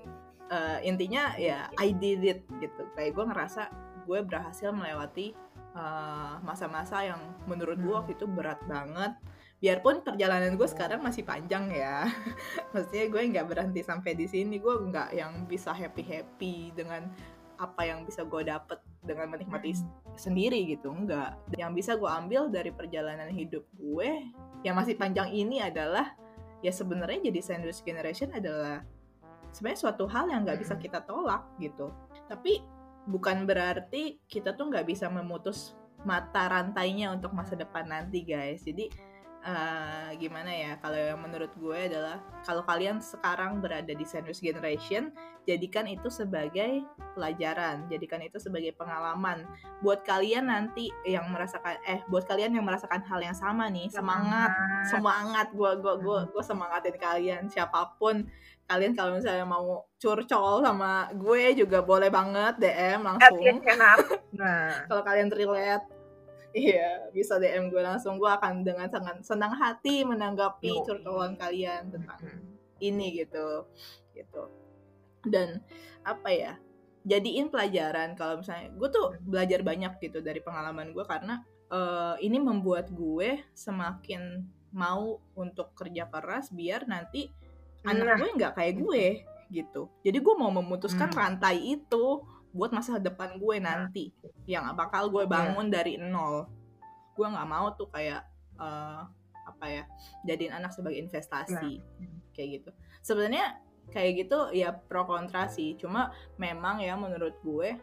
eh, 0.46 0.78
intinya 0.84 1.32
ya 1.34 1.72
I 1.74 1.90
did 1.90 2.20
it 2.20 2.40
gitu. 2.60 2.82
Kayak 2.92 3.16
gue 3.16 3.24
ngerasa 3.32 3.62
gue 4.04 4.20
berhasil 4.22 4.70
melewati 4.70 5.32
eh, 5.72 6.34
masa-masa 6.44 7.00
yang 7.02 7.18
menurut 7.48 7.80
gue 7.80 7.88
Hmm. 7.88 8.00
waktu 8.04 8.12
itu 8.14 8.28
berat 8.28 8.60
banget. 8.68 9.16
Biarpun 9.56 10.04
perjalanan 10.04 10.52
gue 10.54 10.68
sekarang 10.68 11.00
masih 11.00 11.24
panjang 11.24 11.72
ya. 11.72 12.04
Maksudnya 12.76 13.08
gue 13.08 13.20
nggak 13.32 13.46
berhenti 13.48 13.80
sampai 13.80 14.12
di 14.12 14.28
sini. 14.28 14.60
Gue 14.60 14.76
nggak 14.84 15.16
yang 15.16 15.48
bisa 15.48 15.72
happy 15.72 16.04
happy 16.04 16.76
dengan 16.76 17.08
apa 17.56 17.88
yang 17.88 18.04
bisa 18.04 18.20
gue 18.20 18.44
dapet 18.44 18.76
dengan 19.06 19.30
menikmati 19.30 19.72
sendiri 20.18 20.66
gitu 20.66 20.90
enggak. 20.90 21.38
Yang 21.54 21.72
bisa 21.78 21.92
gue 21.94 22.10
ambil 22.10 22.50
dari 22.50 22.74
perjalanan 22.74 23.30
hidup 23.30 23.62
gue 23.78 24.34
yang 24.66 24.74
masih 24.74 24.98
panjang 24.98 25.30
ini 25.30 25.62
adalah 25.62 26.12
ya 26.60 26.74
sebenarnya 26.74 27.30
jadi 27.30 27.40
sandwich 27.40 27.86
generation 27.86 28.34
adalah 28.34 28.82
sebenarnya 29.54 29.80
suatu 29.80 30.04
hal 30.10 30.26
yang 30.28 30.42
nggak 30.42 30.60
bisa 30.60 30.74
kita 30.74 31.00
tolak 31.06 31.46
gitu. 31.62 31.94
Tapi 32.26 32.60
bukan 33.06 33.46
berarti 33.46 34.18
kita 34.26 34.58
tuh 34.58 34.68
nggak 34.74 34.90
bisa 34.90 35.06
memutus 35.06 35.78
mata 36.02 36.50
rantainya 36.50 37.14
untuk 37.14 37.32
masa 37.32 37.54
depan 37.54 37.86
nanti 37.86 38.26
guys. 38.26 38.66
Jadi 38.66 38.90
eh, 39.46 40.10
gimana 40.18 40.50
ya 40.50 40.74
kalau 40.82 40.98
yang 40.98 41.22
menurut 41.22 41.54
gue 41.54 41.78
adalah 41.86 42.18
kalau 42.42 42.66
kalian 42.66 42.98
sekarang 42.98 43.62
berada 43.62 43.94
di 43.94 44.02
sandwich 44.02 44.42
generation 44.42 45.14
jadikan 45.46 45.86
itu 45.86 46.10
sebagai 46.10 46.82
pelajaran 47.14 47.86
jadikan 47.86 48.18
itu 48.20 48.42
sebagai 48.42 48.74
pengalaman. 48.74 49.46
Buat 49.80 50.02
kalian 50.02 50.50
nanti 50.50 50.90
yang 51.06 51.30
merasakan 51.30 51.78
eh 51.86 52.02
buat 52.10 52.26
kalian 52.26 52.58
yang 52.58 52.66
merasakan 52.66 53.06
hal 53.06 53.22
yang 53.22 53.36
sama 53.38 53.70
nih 53.70 53.86
semangat 53.88 54.50
semangat. 54.90 55.48
gue 55.54 55.72
gue 55.78 55.94
gue 56.02 56.18
gue 56.34 56.42
semangatin 56.42 56.96
kalian 56.98 57.42
siapa 57.46 57.94
pun. 57.96 58.26
Kalian 58.66 58.98
kalau 58.98 59.14
misalnya 59.14 59.46
mau 59.46 59.86
curcol 59.94 60.66
sama 60.66 61.06
gue 61.14 61.54
juga 61.54 61.86
boleh 61.86 62.10
banget 62.10 62.58
DM 62.58 63.06
langsung. 63.06 63.38
Nah, 64.36 64.84
kalau 64.84 65.00
kalian 65.00 65.32
relate 65.32 65.95
iya 66.56 67.12
bisa 67.12 67.36
DM 67.36 67.68
gue 67.68 67.82
langsung. 67.84 68.16
Gue 68.16 68.32
akan 68.32 68.64
dengan 68.64 68.88
sangat 68.88 69.20
senang 69.20 69.52
hati 69.52 70.02
menanggapi 70.08 70.80
curcolan 70.88 71.36
kalian 71.36 71.92
tentang 71.92 72.16
mm, 72.16 72.80
ini 72.80 73.20
gitu 73.20 73.68
gitu. 74.16 74.48
Dan 75.20 75.60
apa 76.00 76.28
ya 76.32 76.52
jadiin 77.06 77.52
pelajaran 77.52 78.16
kalau 78.18 78.40
misalnya 78.40 78.72
gue 78.74 78.88
tuh 78.90 79.14
belajar 79.22 79.62
banyak 79.62 80.00
gitu 80.02 80.18
dari 80.24 80.40
pengalaman 80.42 80.90
gue 80.90 81.04
karena 81.06 81.44
eh, 81.70 82.14
ini 82.24 82.38
membuat 82.40 82.90
gue 82.90 83.42
semakin 83.54 84.42
mau 84.74 85.22
untuk 85.38 85.72
kerja 85.78 86.08
keras 86.10 86.50
biar 86.50 86.88
nanti 86.88 87.30
anak 87.86 88.06
Nah. 88.06 88.16
gue 88.18 88.28
nggak 88.38 88.52
kayak 88.58 88.74
gue 88.82 89.06
gitu. 89.50 89.86
Jadi 90.02 90.18
gue 90.18 90.34
mau 90.34 90.50
memutuskan 90.50 91.06
Hmm. 91.10 91.18
rantai 91.18 91.62
itu 91.62 92.26
buat 92.56 92.72
masa 92.72 92.96
depan 92.96 93.36
gue 93.36 93.56
nanti 93.60 94.04
yang 94.48 94.72
bakal 94.72 95.12
gue 95.12 95.28
bangun 95.28 95.68
dari 95.68 96.00
nol. 96.00 96.48
Gue 97.12 97.26
nggak 97.28 97.48
mau 97.48 97.68
tuh 97.76 97.92
kayak 97.92 98.24
eh, 98.56 99.00
apa 99.46 99.64
ya 99.68 99.84
jadiin 100.24 100.56
anak 100.56 100.72
sebagai 100.72 100.98
investasi 100.98 101.78
kayak 102.32 102.48
gitu. 102.60 102.70
Sebenarnya 103.04 103.60
kayak 103.92 104.26
gitu 104.26 104.50
ya 104.50 104.74
pro 104.74 105.06
kontra 105.06 105.46
sih 105.46 105.78
cuma 105.78 106.10
memang 106.40 106.82
ya 106.82 106.96
menurut 106.98 107.36
gue 107.44 107.76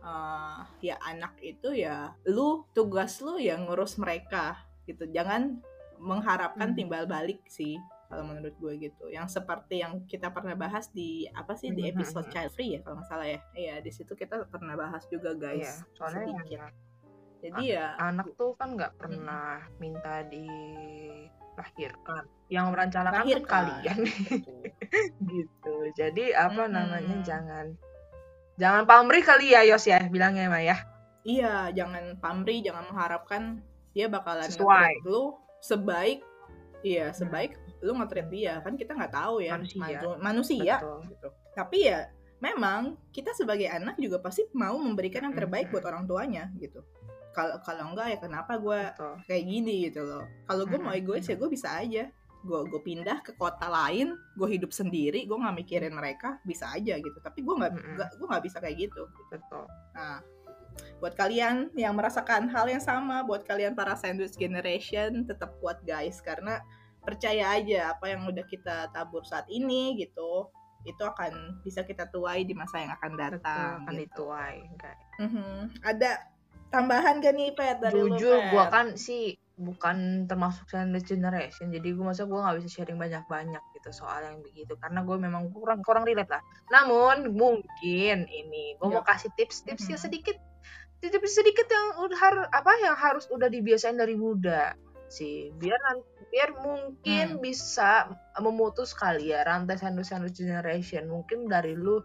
eh, 0.00 0.58
ya 0.84 0.96
anak 1.02 1.40
itu 1.40 1.72
ya 1.74 2.12
lu 2.28 2.68
tugas 2.76 3.18
lu 3.24 3.40
ya 3.40 3.56
ngurus 3.56 3.96
mereka 3.96 4.60
gitu. 4.84 5.08
Jangan 5.08 5.58
mengharapkan 6.00 6.72
Hmm. 6.72 6.76
timbal 6.76 7.04
balik 7.04 7.44
sih 7.48 7.76
kalau 8.10 8.24
menurut 8.26 8.54
gue 8.58 8.72
gitu 8.82 9.06
yang 9.08 9.30
seperti 9.30 9.80
yang 9.86 10.02
kita 10.10 10.34
pernah 10.34 10.58
bahas 10.58 10.90
di 10.90 11.30
apa 11.32 11.54
sih 11.54 11.70
di 11.70 11.86
Hmm, 11.94 11.94
episode 11.94 12.26
hmm, 12.26 12.34
child 12.34 12.50
free 12.52 12.74
ya 12.76 12.80
kalau 12.82 12.98
nggak 13.00 13.08
salah 13.08 13.26
ya 13.30 13.40
iya 13.54 13.74
di 13.78 13.90
situ 13.94 14.12
kita 14.18 14.44
pernah 14.50 14.74
bahas 14.74 15.06
juga 15.08 15.30
Iya, 15.50 15.72
guys 15.72 15.86
soalnya 15.94 16.26
sedikit 16.26 16.50
ya, 16.50 16.66
jadi 17.42 17.62
ya 17.78 17.86
anak 17.98 18.28
tuh 18.38 18.52
kan 18.58 18.74
nggak 18.76 18.92
pernah 18.98 19.62
minta 19.78 20.26
dilahirkan. 20.26 22.24
Yang 22.50 22.66
merencanakan 22.74 23.24
kan 23.30 23.44
kalian 23.46 23.98
gitu. 25.32 25.74
Jadi 25.94 26.24
apa 26.34 26.66
Mm-mm. 26.66 26.74
namanya 26.76 27.16
jangan 27.22 27.66
jangan 28.60 28.84
pamrih 28.90 29.22
kali 29.24 29.54
ya 29.54 29.60
Yos 29.66 29.84
ya 29.88 29.98
bilangnya 30.10 30.50
mah 30.50 30.62
ya. 30.62 30.76
Iya, 31.24 31.68
jangan 31.76 32.16
pamrih, 32.22 32.64
jangan 32.64 32.84
mengharapkan 32.88 33.42
dia 33.92 34.06
bakalan 34.08 34.48
Sesuai. 34.48 34.92
lu 35.04 35.36
sebaik 35.60 36.24
iya, 36.82 37.12
sebaik 37.12 37.52
lu 37.80 37.92
nge-treat 37.96 38.28
dia. 38.28 38.54
Kan 38.60 38.76
kita 38.76 38.92
nggak 38.96 39.12
tahu 39.12 39.40
ya, 39.44 39.56
Manusia. 39.56 39.80
manu- 39.80 40.18
manusia 40.20 40.76
Betul. 40.80 40.98
gitu. 41.12 41.28
Tapi 41.56 41.78
ya 41.88 42.00
memang 42.40 42.96
kita 43.12 43.36
sebagai 43.36 43.68
anak 43.68 44.00
juga 44.00 44.16
pasti 44.20 44.48
mau 44.56 44.76
memberikan 44.80 45.28
yang 45.28 45.36
terbaik 45.36 45.68
Mm-mm. 45.68 45.74
buat 45.76 45.84
orang 45.88 46.04
tuanya 46.08 46.48
gitu. 46.56 46.80
Kalau 47.36 47.60
kalau 47.62 47.94
enggak 47.94 48.06
ya 48.10 48.18
kenapa 48.18 48.58
gue 48.58 48.80
kayak 49.28 49.44
gini 49.44 49.92
gitu 49.92 50.02
loh. 50.02 50.24
Kalau 50.48 50.64
gue 50.66 50.78
mau 50.80 50.90
Mm-mm. 50.90 51.04
egois 51.04 51.28
ya 51.28 51.36
gue 51.36 51.50
bisa 51.52 51.68
aja. 51.76 52.08
Gue 52.40 52.60
gue 52.72 52.80
pindah 52.80 53.20
ke 53.20 53.36
kota 53.36 53.68
lain, 53.68 54.16
gue 54.16 54.48
hidup 54.48 54.72
sendiri, 54.72 55.28
gue 55.28 55.36
nggak 55.36 55.56
mikirin 55.60 55.92
mereka, 55.92 56.40
bisa 56.48 56.72
aja 56.72 56.96
gitu. 56.96 57.18
Tapi 57.20 57.44
gue 57.44 57.52
nggak 57.52 57.72
Mm-mm. 57.76 57.94
nggak- 58.00 58.12
gue 58.16 58.26
nggak 58.32 58.44
bisa 58.48 58.56
kayak 58.64 58.76
gitu. 58.88 59.04
Betul. 59.28 59.68
Nah, 59.92 60.24
buat 61.04 61.12
kalian 61.12 61.68
yang 61.76 61.92
merasakan 61.92 62.48
hal 62.48 62.64
yang 62.72 62.80
sama, 62.80 63.20
buat 63.28 63.44
kalian 63.44 63.76
para 63.76 63.92
sandwich 63.92 64.40
generation, 64.40 65.28
tetap 65.28 65.52
kuat 65.60 65.84
guys, 65.84 66.24
karena 66.24 66.64
percaya 67.00 67.56
aja 67.56 67.92
apa 67.92 68.08
yang 68.08 68.24
udah 68.24 68.44
kita 68.44 68.88
tabur 68.90 69.24
saat 69.24 69.48
ini 69.48 69.96
gitu, 69.96 70.48
itu 70.82 71.00
akan 71.00 71.60
bisa 71.60 71.82
kita 71.82 72.08
tuai 72.08 72.44
di 72.44 72.52
masa 72.52 72.80
yang 72.80 72.92
akan 72.92 73.10
Betul 73.12 73.22
datang. 73.36 73.74
akan 73.84 73.94
gitu. 73.94 74.02
dituai 74.04 74.56
guys. 74.76 75.02
Mhm. 75.18 75.50
Ada 75.82 76.10
tambahan 76.68 77.18
gak 77.18 77.34
nih 77.34 77.50
Pet 77.52 77.78
dari 77.78 77.98
lu, 77.98 78.14
Jujur 78.14 78.38
Pet? 78.38 78.50
gua 78.52 78.64
kan 78.68 78.86
sih 78.94 79.34
bukan 79.60 80.24
termasuk 80.24 80.72
sandwich 80.72 81.04
generation 81.04 81.68
jadi 81.68 81.92
gue 81.92 82.00
masa 82.00 82.24
gue 82.24 82.32
nggak 82.32 82.64
bisa 82.64 82.80
sharing 82.80 82.96
banyak-banyak 82.96 83.60
gitu 83.76 83.92
soal 83.92 84.24
yang 84.24 84.40
begitu 84.40 84.72
karena 84.80 85.04
gue 85.04 85.20
memang 85.20 85.52
kurang 85.52 85.84
kurang 85.84 86.08
relate 86.08 86.32
lah 86.32 86.40
namun 86.72 87.36
mungkin 87.36 88.24
ini 88.24 88.80
gue 88.80 88.88
mau 88.88 89.04
Ya. 89.04 89.08
kasih 89.12 89.28
tips-tips 89.36 89.84
ya 89.84 90.00
Mhm. 90.00 90.04
sedikit 90.08 90.36
tips 91.04 91.32
sedikit 91.36 91.68
yang 91.68 92.08
udah 92.08 92.20
apa 92.48 92.72
yang 92.80 92.96
harus 92.96 93.28
udah 93.28 93.52
dibiasain 93.52 94.00
dari 94.00 94.16
muda 94.16 94.72
sih 95.12 95.52
biar 95.52 95.76
nanti 95.76 96.19
biar 96.30 96.50
mungkin 96.56 97.36
Hmm. 97.36 97.42
bisa 97.42 98.06
memutus 98.38 98.94
kali 98.94 99.34
ya 99.34 99.42
rantai 99.42 99.76
sandwich 99.76 100.08
sandwich 100.08 100.38
generation 100.38 101.10
mungkin 101.10 101.50
dari 101.50 101.74
lu 101.74 101.98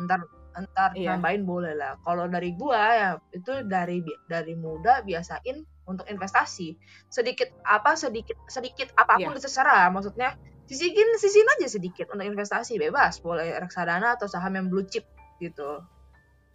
entar 0.00 0.24
entar 0.56 0.96
Iya. 0.96 1.14
nambahin 1.14 1.44
boleh 1.44 1.76
lah 1.76 2.00
kalau 2.00 2.24
dari 2.26 2.56
gua 2.56 2.82
ya 2.96 3.10
itu 3.30 3.60
dari 3.68 4.00
dari 4.24 4.56
muda 4.56 5.04
biasain 5.04 5.60
untuk 5.84 6.08
investasi 6.08 6.72
sedikit 7.12 7.52
apa 7.62 7.92
sedikit 7.94 8.34
sedikit 8.48 8.88
apa 8.96 9.20
pun 9.20 9.36
Iya. 9.36 9.44
terserah 9.44 9.92
maksudnya 9.92 10.32
sisihin 10.64 11.20
sisihin 11.20 11.46
aja 11.60 11.68
sedikit 11.68 12.08
untuk 12.10 12.24
investasi 12.26 12.80
bebas 12.80 13.20
boleh 13.20 13.54
reksadana 13.60 14.16
atau 14.16 14.26
saham 14.26 14.56
yang 14.56 14.66
blue 14.72 14.88
chip 14.88 15.04
gitu 15.38 15.84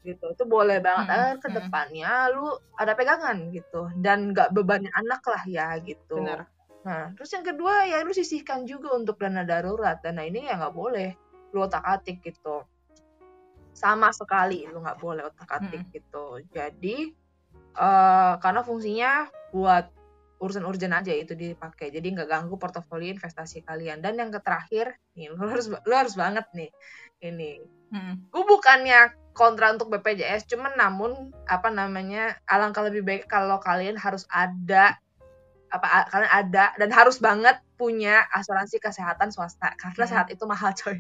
gitu 0.02 0.34
itu 0.34 0.44
boleh 0.50 0.82
banget 0.82 1.06
Mm-mm, 1.06 1.22
eh 1.22 1.34
ke 1.38 1.48
mm-mm. 1.48 1.58
depannya 1.62 2.12
lu 2.34 2.50
ada 2.74 2.98
pegangan 2.98 3.38
gitu 3.54 3.86
dan 4.02 4.34
nggak 4.34 4.50
bebannya 4.50 4.90
anak 4.98 5.22
lah 5.30 5.44
ya 5.46 5.78
gitu 5.78 6.18
Benar. 6.18 6.50
Nah 6.82 7.14
terus 7.14 7.30
yang 7.34 7.46
kedua 7.46 7.86
ya 7.86 8.02
lu 8.02 8.14
sisihkan 8.14 8.66
juga 8.66 8.98
untuk 8.98 9.22
dana 9.22 9.46
darurat 9.46 10.02
dana 10.02 10.26
ini 10.26 10.50
ya 10.50 10.58
nggak 10.58 10.74
boleh 10.74 11.14
lu 11.54 11.62
otak 11.62 11.86
atik 11.86 12.26
gitu 12.26 12.66
sama 13.72 14.10
sekali 14.10 14.66
lu 14.66 14.82
nggak 14.82 14.98
boleh 14.98 15.30
otak 15.30 15.62
atik 15.62 15.86
gitu 15.94 16.42
jadi 16.50 17.14
eh 17.72 18.34
karena 18.42 18.62
fungsinya 18.66 19.30
buat 19.54 20.02
urgent-urgent 20.42 20.92
aja 20.92 21.14
itu 21.14 21.38
dipakai. 21.38 21.94
Jadi 21.94 22.18
nggak 22.18 22.28
ganggu 22.28 22.58
portofolio 22.58 23.14
investasi 23.14 23.62
kalian. 23.62 24.02
Dan 24.02 24.18
yang 24.18 24.34
terakhir, 24.34 24.98
nih 25.14 25.30
lu 25.30 25.38
harus 25.46 25.70
lu 25.70 25.94
harus 25.94 26.18
banget 26.18 26.50
nih 26.58 26.74
ini. 27.22 27.62
Hmm. 27.94 28.26
Gue 28.34 28.44
bukannya 28.44 29.14
kontra 29.38 29.72
untuk 29.72 29.94
BPJS, 29.94 30.50
cuman 30.50 30.76
namun 30.76 31.32
apa 31.46 31.70
namanya 31.70 32.36
alangkah 32.50 32.84
lebih 32.84 33.06
baik 33.06 33.24
kalau 33.30 33.62
kalian 33.62 33.96
harus 33.96 34.26
ada 34.34 34.98
apa 35.72 36.12
kalian 36.12 36.32
ada 36.32 36.76
dan 36.76 36.90
harus 36.92 37.18
banget 37.24 37.56
punya 37.80 38.28
asuransi 38.36 38.78
kesehatan 38.78 39.34
swasta 39.34 39.74
karena 39.80 40.06
hmm. 40.06 40.14
saat 40.14 40.28
itu 40.30 40.44
mahal 40.46 40.70
coy. 40.80 41.00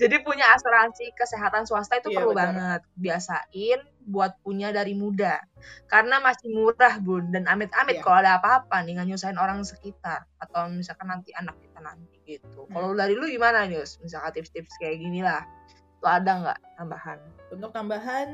Jadi 0.00 0.16
punya 0.24 0.48
asuransi 0.56 1.12
kesehatan 1.12 1.68
swasta 1.68 2.00
itu 2.00 2.14
iya, 2.14 2.16
perlu 2.16 2.32
betul. 2.32 2.40
banget. 2.40 2.80
Biasain 2.96 3.80
buat 4.06 4.38
punya 4.40 4.72
dari 4.72 4.96
muda. 4.96 5.42
Karena 5.90 6.22
masih 6.24 6.48
murah, 6.54 6.96
Bun. 7.02 7.28
Dan 7.34 7.44
amit-amit 7.50 8.00
iya. 8.00 8.02
kalau 8.02 8.18
ada 8.24 8.40
apa-apa 8.40 8.80
nih 8.80 8.96
nggak 8.96 9.08
nyusahin 9.12 9.36
orang 9.36 9.60
sekitar 9.66 10.24
atau 10.40 10.72
misalkan 10.72 11.12
nanti 11.12 11.34
anak 11.36 11.58
kita 11.60 11.78
nanti 11.84 12.16
gitu. 12.24 12.64
Hmm. 12.70 12.72
Kalau 12.72 12.88
dari 12.96 13.12
lu 13.12 13.28
gimana, 13.28 13.68
News? 13.68 14.00
Misalkan 14.00 14.32
tips-tips 14.38 14.80
kayak 14.80 15.04
gini 15.04 15.20
lah. 15.20 15.44
Tuh 16.00 16.08
ada 16.08 16.32
nggak 16.40 16.58
tambahan? 16.80 17.18
Untuk 17.52 17.70
tambahan 17.76 18.28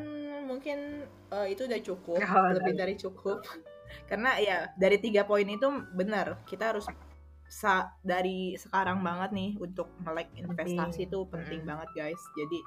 mungkin 0.46 1.04
uh, 1.34 1.44
itu 1.44 1.68
udah 1.68 1.80
cukup, 1.84 2.22
oh, 2.22 2.48
lebih 2.54 2.74
dari 2.78 2.94
cukup. 2.94 3.44
Karena 4.06 4.36
ya 4.40 4.70
dari 4.74 4.98
tiga 4.98 5.24
poin 5.24 5.46
itu 5.46 5.68
benar 5.94 6.42
kita 6.48 6.74
harus 6.74 6.86
sa 7.48 7.96
dari 8.04 8.52
sekarang 8.60 9.00
banget 9.00 9.32
nih 9.32 9.50
untuk 9.56 9.88
melek 10.04 10.28
investasi 10.36 11.08
itu 11.08 11.24
penting 11.32 11.64
hmm. 11.64 11.68
banget 11.72 11.88
guys. 11.96 12.22
Jadi 12.36 12.60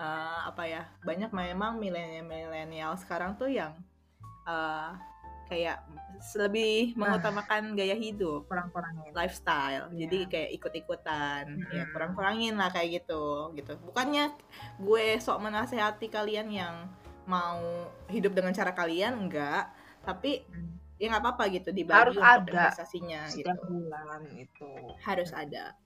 uh, 0.00 0.48
apa 0.48 0.64
ya 0.64 0.82
banyak 1.04 1.28
memang 1.28 1.76
milenial 1.76 2.96
sekarang 2.96 3.36
tuh 3.36 3.52
yang 3.52 3.76
uh, 4.48 4.96
kayak 5.48 5.80
lebih 6.36 6.92
mengutamakan 6.92 7.72
gaya 7.72 7.96
hidup 7.96 8.44
kurang-kurangin. 8.46 9.12
lifestyle. 9.16 9.88
Yeah. 9.92 10.06
jadi 10.06 10.18
kayak 10.28 10.50
ikut-ikutan 10.60 11.44
hmm. 11.48 11.72
ya 11.72 11.84
kurang-kurangin 11.92 12.54
lah 12.56 12.68
kayak 12.68 13.02
gitu 13.02 13.52
gitu. 13.56 13.76
Bukannya 13.84 14.32
gue 14.80 15.06
sok 15.20 15.40
menasehati 15.40 16.12
kalian 16.12 16.48
yang 16.52 16.74
mau 17.28 17.88
hidup 18.08 18.32
dengan 18.32 18.56
cara 18.56 18.72
kalian 18.72 19.28
enggak 19.28 19.68
tapi 20.08 20.48
hmm 20.48 20.78
ya 20.98 21.14
nggak 21.14 21.22
apa-apa 21.22 21.44
gitu 21.54 21.70
dibagi 21.70 21.94
harus 21.94 22.16
untuk 22.18 22.26
ada 22.26 22.50
investasinya 22.74 23.20
gitu. 23.30 23.54
bulan 23.70 24.22
itu 24.34 24.70
harus 25.06 25.30
ada 25.30 25.78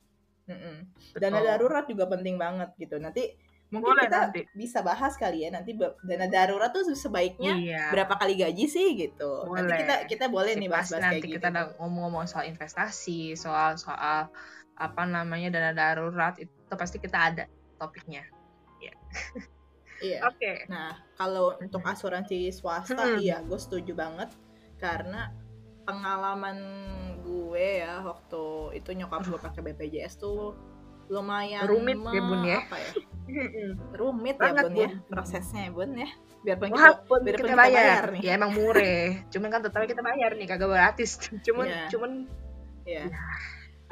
mm 0.49 0.77
dana 1.21 1.39
darurat 1.39 1.85
juga 1.85 2.09
penting 2.09 2.41
banget 2.41 2.73
gitu 2.81 2.97
nanti 2.97 3.37
mungkin 3.73 3.97
Boleh 3.97 4.05
kita 4.09 4.21
nanti. 4.29 4.41
bisa 4.53 4.81
bahas 4.85 5.17
kali 5.17 5.45
ya 5.45 5.49
nanti 5.53 5.77
dana 5.77 6.27
darurat 6.29 6.73
tuh 6.73 6.93
sebaiknya 6.97 7.53
iya. 7.57 7.85
berapa 7.93 8.21
kali 8.21 8.41
gaji 8.41 8.65
sih 8.69 8.97
gitu 8.97 9.49
boleh. 9.49 9.65
nanti 9.65 9.73
kita 9.85 9.95
kita 10.09 10.25
boleh 10.33 10.53
nih 10.57 10.69
bahas-bahas 10.73 11.13
kayak 11.13 11.25
gitu 11.25 11.37
kita 11.41 11.49
ngomong-ngomong 11.77 12.25
soal 12.29 12.49
investasi 12.49 13.37
soal 13.37 13.77
soal 13.77 14.33
apa 14.77 15.03
namanya 15.05 15.53
dana 15.53 15.73
darurat 15.77 16.37
itu 16.41 16.53
pasti 16.73 16.97
kita 16.97 17.19
ada 17.33 17.45
topiknya 17.77 18.25
yeah. 18.81 18.97
iya. 20.03 20.19
Oke. 20.27 20.37
Okay. 20.39 20.57
nah 20.67 20.99
kalau 21.15 21.55
untuk 21.63 21.83
asuransi 21.87 22.51
swasta 22.51 23.19
iya 23.23 23.41
gue 23.41 23.59
setuju 23.59 23.95
banget. 23.95 24.31
Karena 24.77 25.31
pengalaman 25.87 26.59
gue 27.23 27.67
ya 27.83 28.03
waktu 28.03 28.77
itu 28.79 28.91
nyokap 28.95 29.23
gue 29.27 29.39
pakai 29.39 29.61
BPJS 29.71 30.19
tuh 30.19 30.55
lumayan 31.11 31.67
rumit 31.67 31.99
ya 31.99 32.23
bun 32.23 32.43
ya? 32.47 32.61
apa 32.63 32.77
ya? 32.79 32.91
Rumit 33.95 34.37
ya 34.39 34.53
bun 34.55 34.75
ya. 34.75 34.91
prosesnya 35.11 35.69
ya 35.69 35.71
bun 35.71 35.91
ya. 35.95 36.11
Biarpun 36.43 36.75
Wah, 36.75 36.99
kita, 36.99 37.23
biar 37.23 37.35
kita, 37.39 37.47
kita 37.47 37.55
bayar. 37.55 37.71
bayar 37.71 38.05
nih. 38.11 38.21
Ya 38.27 38.33
emang 38.35 38.51
murah. 38.51 39.07
Cuman 39.31 39.49
kan 39.55 39.61
tetap 39.63 39.87
kita 39.87 40.03
bayar 40.03 40.31
nih 40.35 40.47
kagak 40.51 40.71
gratis. 40.75 41.23
Cuman 41.47 41.67
yeah. 41.71 41.87
cuman 41.87 42.11
yeah. 42.83 43.07
ya 43.07 43.23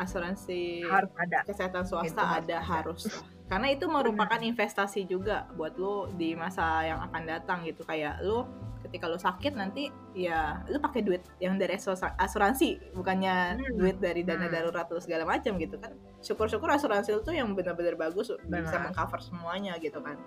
asuransi 0.01 0.83
harus 0.89 1.13
ada. 1.15 1.45
kesehatan 1.45 1.85
swasta 1.85 2.09
itu 2.09 2.25
ada. 2.25 2.59
harus 2.65 3.05
lah 3.07 3.40
karena 3.51 3.75
itu 3.75 3.91
merupakan 3.91 4.39
investasi 4.39 5.11
juga 5.11 5.51
buat 5.59 5.75
lo 5.75 6.07
di 6.15 6.39
masa 6.39 6.87
yang 6.87 7.03
akan 7.11 7.23
datang 7.27 7.67
gitu 7.67 7.83
kayak 7.83 8.23
lo 8.23 8.47
ketika 8.87 9.07
lo 9.07 9.19
sakit 9.19 9.55
nanti 9.55 9.87
ya 10.17 10.67
lo 10.67 10.83
pakai 10.83 11.07
duit 11.07 11.23
yang 11.39 11.55
dari 11.61 11.79
asuransi 12.19 12.95
bukannya 12.95 13.59
hmm. 13.59 13.77
duit 13.79 13.97
dari 14.03 14.27
dana 14.27 14.47
hmm. 14.49 14.55
darurat 14.55 14.87
atau 14.87 14.99
segala 14.99 15.23
macam 15.23 15.55
gitu 15.59 15.79
kan 15.79 15.95
syukur-syukur 16.19 16.67
asuransi 16.67 17.15
itu 17.15 17.31
yang 17.31 17.55
benar-benar 17.55 17.95
bagus 17.95 18.35
Benar. 18.47 18.67
bisa 18.67 18.77
mengcover 18.83 19.21
semuanya 19.23 19.79
gitu 19.79 20.03
kan 20.03 20.19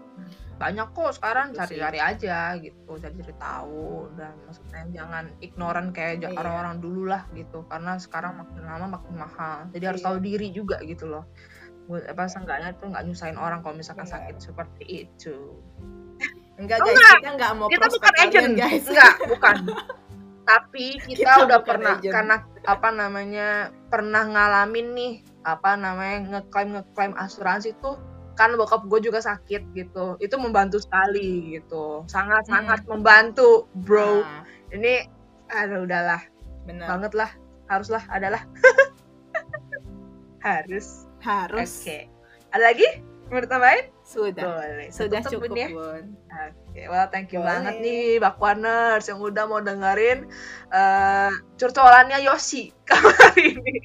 banyak 0.56 0.88
kok 0.96 1.12
sekarang 1.18 1.52
gitu 1.52 1.60
cari-cari 1.60 2.00
aja 2.00 2.56
gitu 2.62 2.92
cari-cari 2.96 3.36
tahu 3.36 4.08
dan 4.16 4.32
maksudnya 4.48 4.84
jangan 4.96 5.26
ignoran 5.44 5.88
kayak 5.92 6.24
iya. 6.24 6.32
orang-orang 6.32 6.80
dulu 6.80 7.10
lah 7.12 7.28
gitu 7.36 7.68
karena 7.68 8.00
sekarang 8.00 8.40
makin 8.40 8.64
lama 8.64 8.88
makin 9.00 9.14
mahal 9.18 9.58
jadi 9.76 9.84
iya. 9.84 9.90
harus 9.92 10.02
tahu 10.06 10.18
diri 10.24 10.54
juga 10.56 10.80
gitu 10.86 11.12
loh 11.12 11.28
buat 11.90 12.04
apa 12.08 12.32
seenggaknya 12.32 12.72
tuh 12.80 12.92
nggak 12.92 13.04
nyusahin 13.04 13.36
orang 13.36 13.60
kalau 13.60 13.76
misalkan 13.76 14.08
yeah. 14.08 14.14
sakit 14.16 14.36
seperti 14.40 14.84
itu 15.08 15.60
Enggak 16.54 16.78
oh, 16.80 16.86
guys, 16.86 16.94
enggak. 16.94 17.18
kita 17.18 17.32
enggak 17.34 17.52
mau 17.58 17.68
kita 17.70 17.86
bukan 17.90 18.14
agent 18.22 18.54
guys. 18.54 18.86
Enggak, 18.86 19.14
bukan. 19.26 19.56
Tapi 20.50 20.86
kita, 21.02 21.18
kita 21.18 21.34
udah 21.50 21.60
pernah 21.64 21.96
agent. 21.98 22.14
karena 22.14 22.36
apa 22.68 22.90
namanya 22.92 23.48
pernah 23.90 24.24
ngalamin 24.28 24.88
nih 24.94 25.14
apa 25.44 25.76
namanya 25.76 26.18
ngeklaim 26.40 26.70
ngeklaim 26.80 27.14
asuransi 27.20 27.76
tuh 27.80 28.00
kan 28.34 28.56
bokap 28.58 28.88
gue 28.90 29.00
juga 29.04 29.20
sakit 29.22 29.76
gitu 29.78 30.18
itu 30.18 30.36
membantu 30.40 30.82
sekali 30.82 31.60
gitu 31.60 32.02
sangat 32.10 32.48
sangat 32.50 32.82
hmm. 32.82 32.90
membantu 32.90 33.70
bro 33.78 34.24
nah. 34.24 34.42
ini 34.74 35.06
aduh 35.52 35.86
udahlah 35.86 36.24
Bener. 36.66 36.88
banget 36.88 37.14
lah 37.14 37.32
haruslah 37.70 38.02
adalah 38.10 38.42
harus 40.48 41.06
harus 41.24 41.72
oke 41.82 41.88
okay. 41.88 42.02
ada 42.52 42.64
lagi 42.70 42.88
mau 43.34 43.42
ditambahin 43.42 43.86
sudah. 44.06 44.44
Boleh. 44.46 44.88
Sudah 44.94 45.20
cukup, 45.26 45.58
ya? 45.58 45.68
Bun. 45.74 46.14
Oke, 46.14 46.52
okay. 46.70 46.86
well 46.86 47.08
thank 47.10 47.34
you 47.34 47.42
Boleh. 47.42 47.50
banget 47.50 47.76
nih 47.82 48.04
Bakwaners 48.22 49.06
yang 49.10 49.20
udah 49.24 49.44
mau 49.50 49.62
dengerin 49.64 50.30
uh, 50.70 51.34
curcolannya 51.58 52.22
Yosi 52.22 52.70
kali 52.90 53.58
ini. 53.58 53.76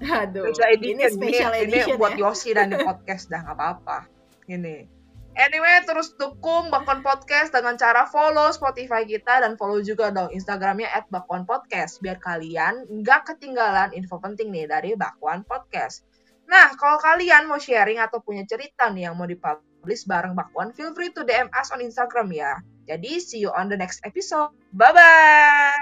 Aduh, 0.00 0.48
ini 0.80 1.04
special 1.12 1.52
ini, 1.54 1.68
edition 1.68 1.94
ini 1.94 2.00
buat 2.00 2.16
ya? 2.16 2.26
Yosi 2.26 2.56
dan 2.56 2.72
di 2.72 2.78
podcast 2.88 3.28
dah 3.28 3.44
nggak 3.46 3.56
apa-apa. 3.56 4.08
Ini. 4.48 4.99
Anyway, 5.40 5.72
terus 5.88 6.12
dukung 6.20 6.68
Bakwan 6.68 7.00
Podcast 7.00 7.48
dengan 7.48 7.72
cara 7.80 8.04
follow 8.04 8.52
Spotify 8.52 9.08
kita 9.08 9.40
dan 9.40 9.56
follow 9.56 9.80
juga 9.80 10.12
dong 10.12 10.28
Instagramnya 10.36 10.92
at 10.92 11.08
Bakwan 11.08 11.48
Podcast 11.48 11.96
biar 12.04 12.20
kalian 12.20 12.84
nggak 13.00 13.24
ketinggalan 13.24 13.88
info 13.96 14.20
penting 14.20 14.52
nih 14.52 14.68
dari 14.68 14.92
Bakwan 14.92 15.40
Podcast. 15.48 16.04
Nah, 16.44 16.76
kalau 16.76 17.00
kalian 17.00 17.48
mau 17.48 17.56
sharing 17.56 17.96
atau 17.96 18.20
punya 18.20 18.44
cerita 18.44 18.92
nih 18.92 19.08
yang 19.08 19.16
mau 19.16 19.24
dipublish 19.24 20.04
bareng 20.04 20.36
Bakwan, 20.36 20.76
feel 20.76 20.92
free 20.92 21.08
to 21.08 21.24
DM 21.24 21.48
us 21.56 21.72
on 21.72 21.80
Instagram 21.80 22.28
ya. 22.36 22.60
Jadi, 22.84 23.16
see 23.16 23.40
you 23.40 23.48
on 23.56 23.72
the 23.72 23.78
next 23.80 24.04
episode. 24.04 24.52
Bye-bye! 24.76 25.72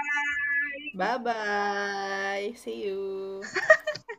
Bye-bye! 0.95 2.55
See 2.55 2.87
you! 2.87 3.43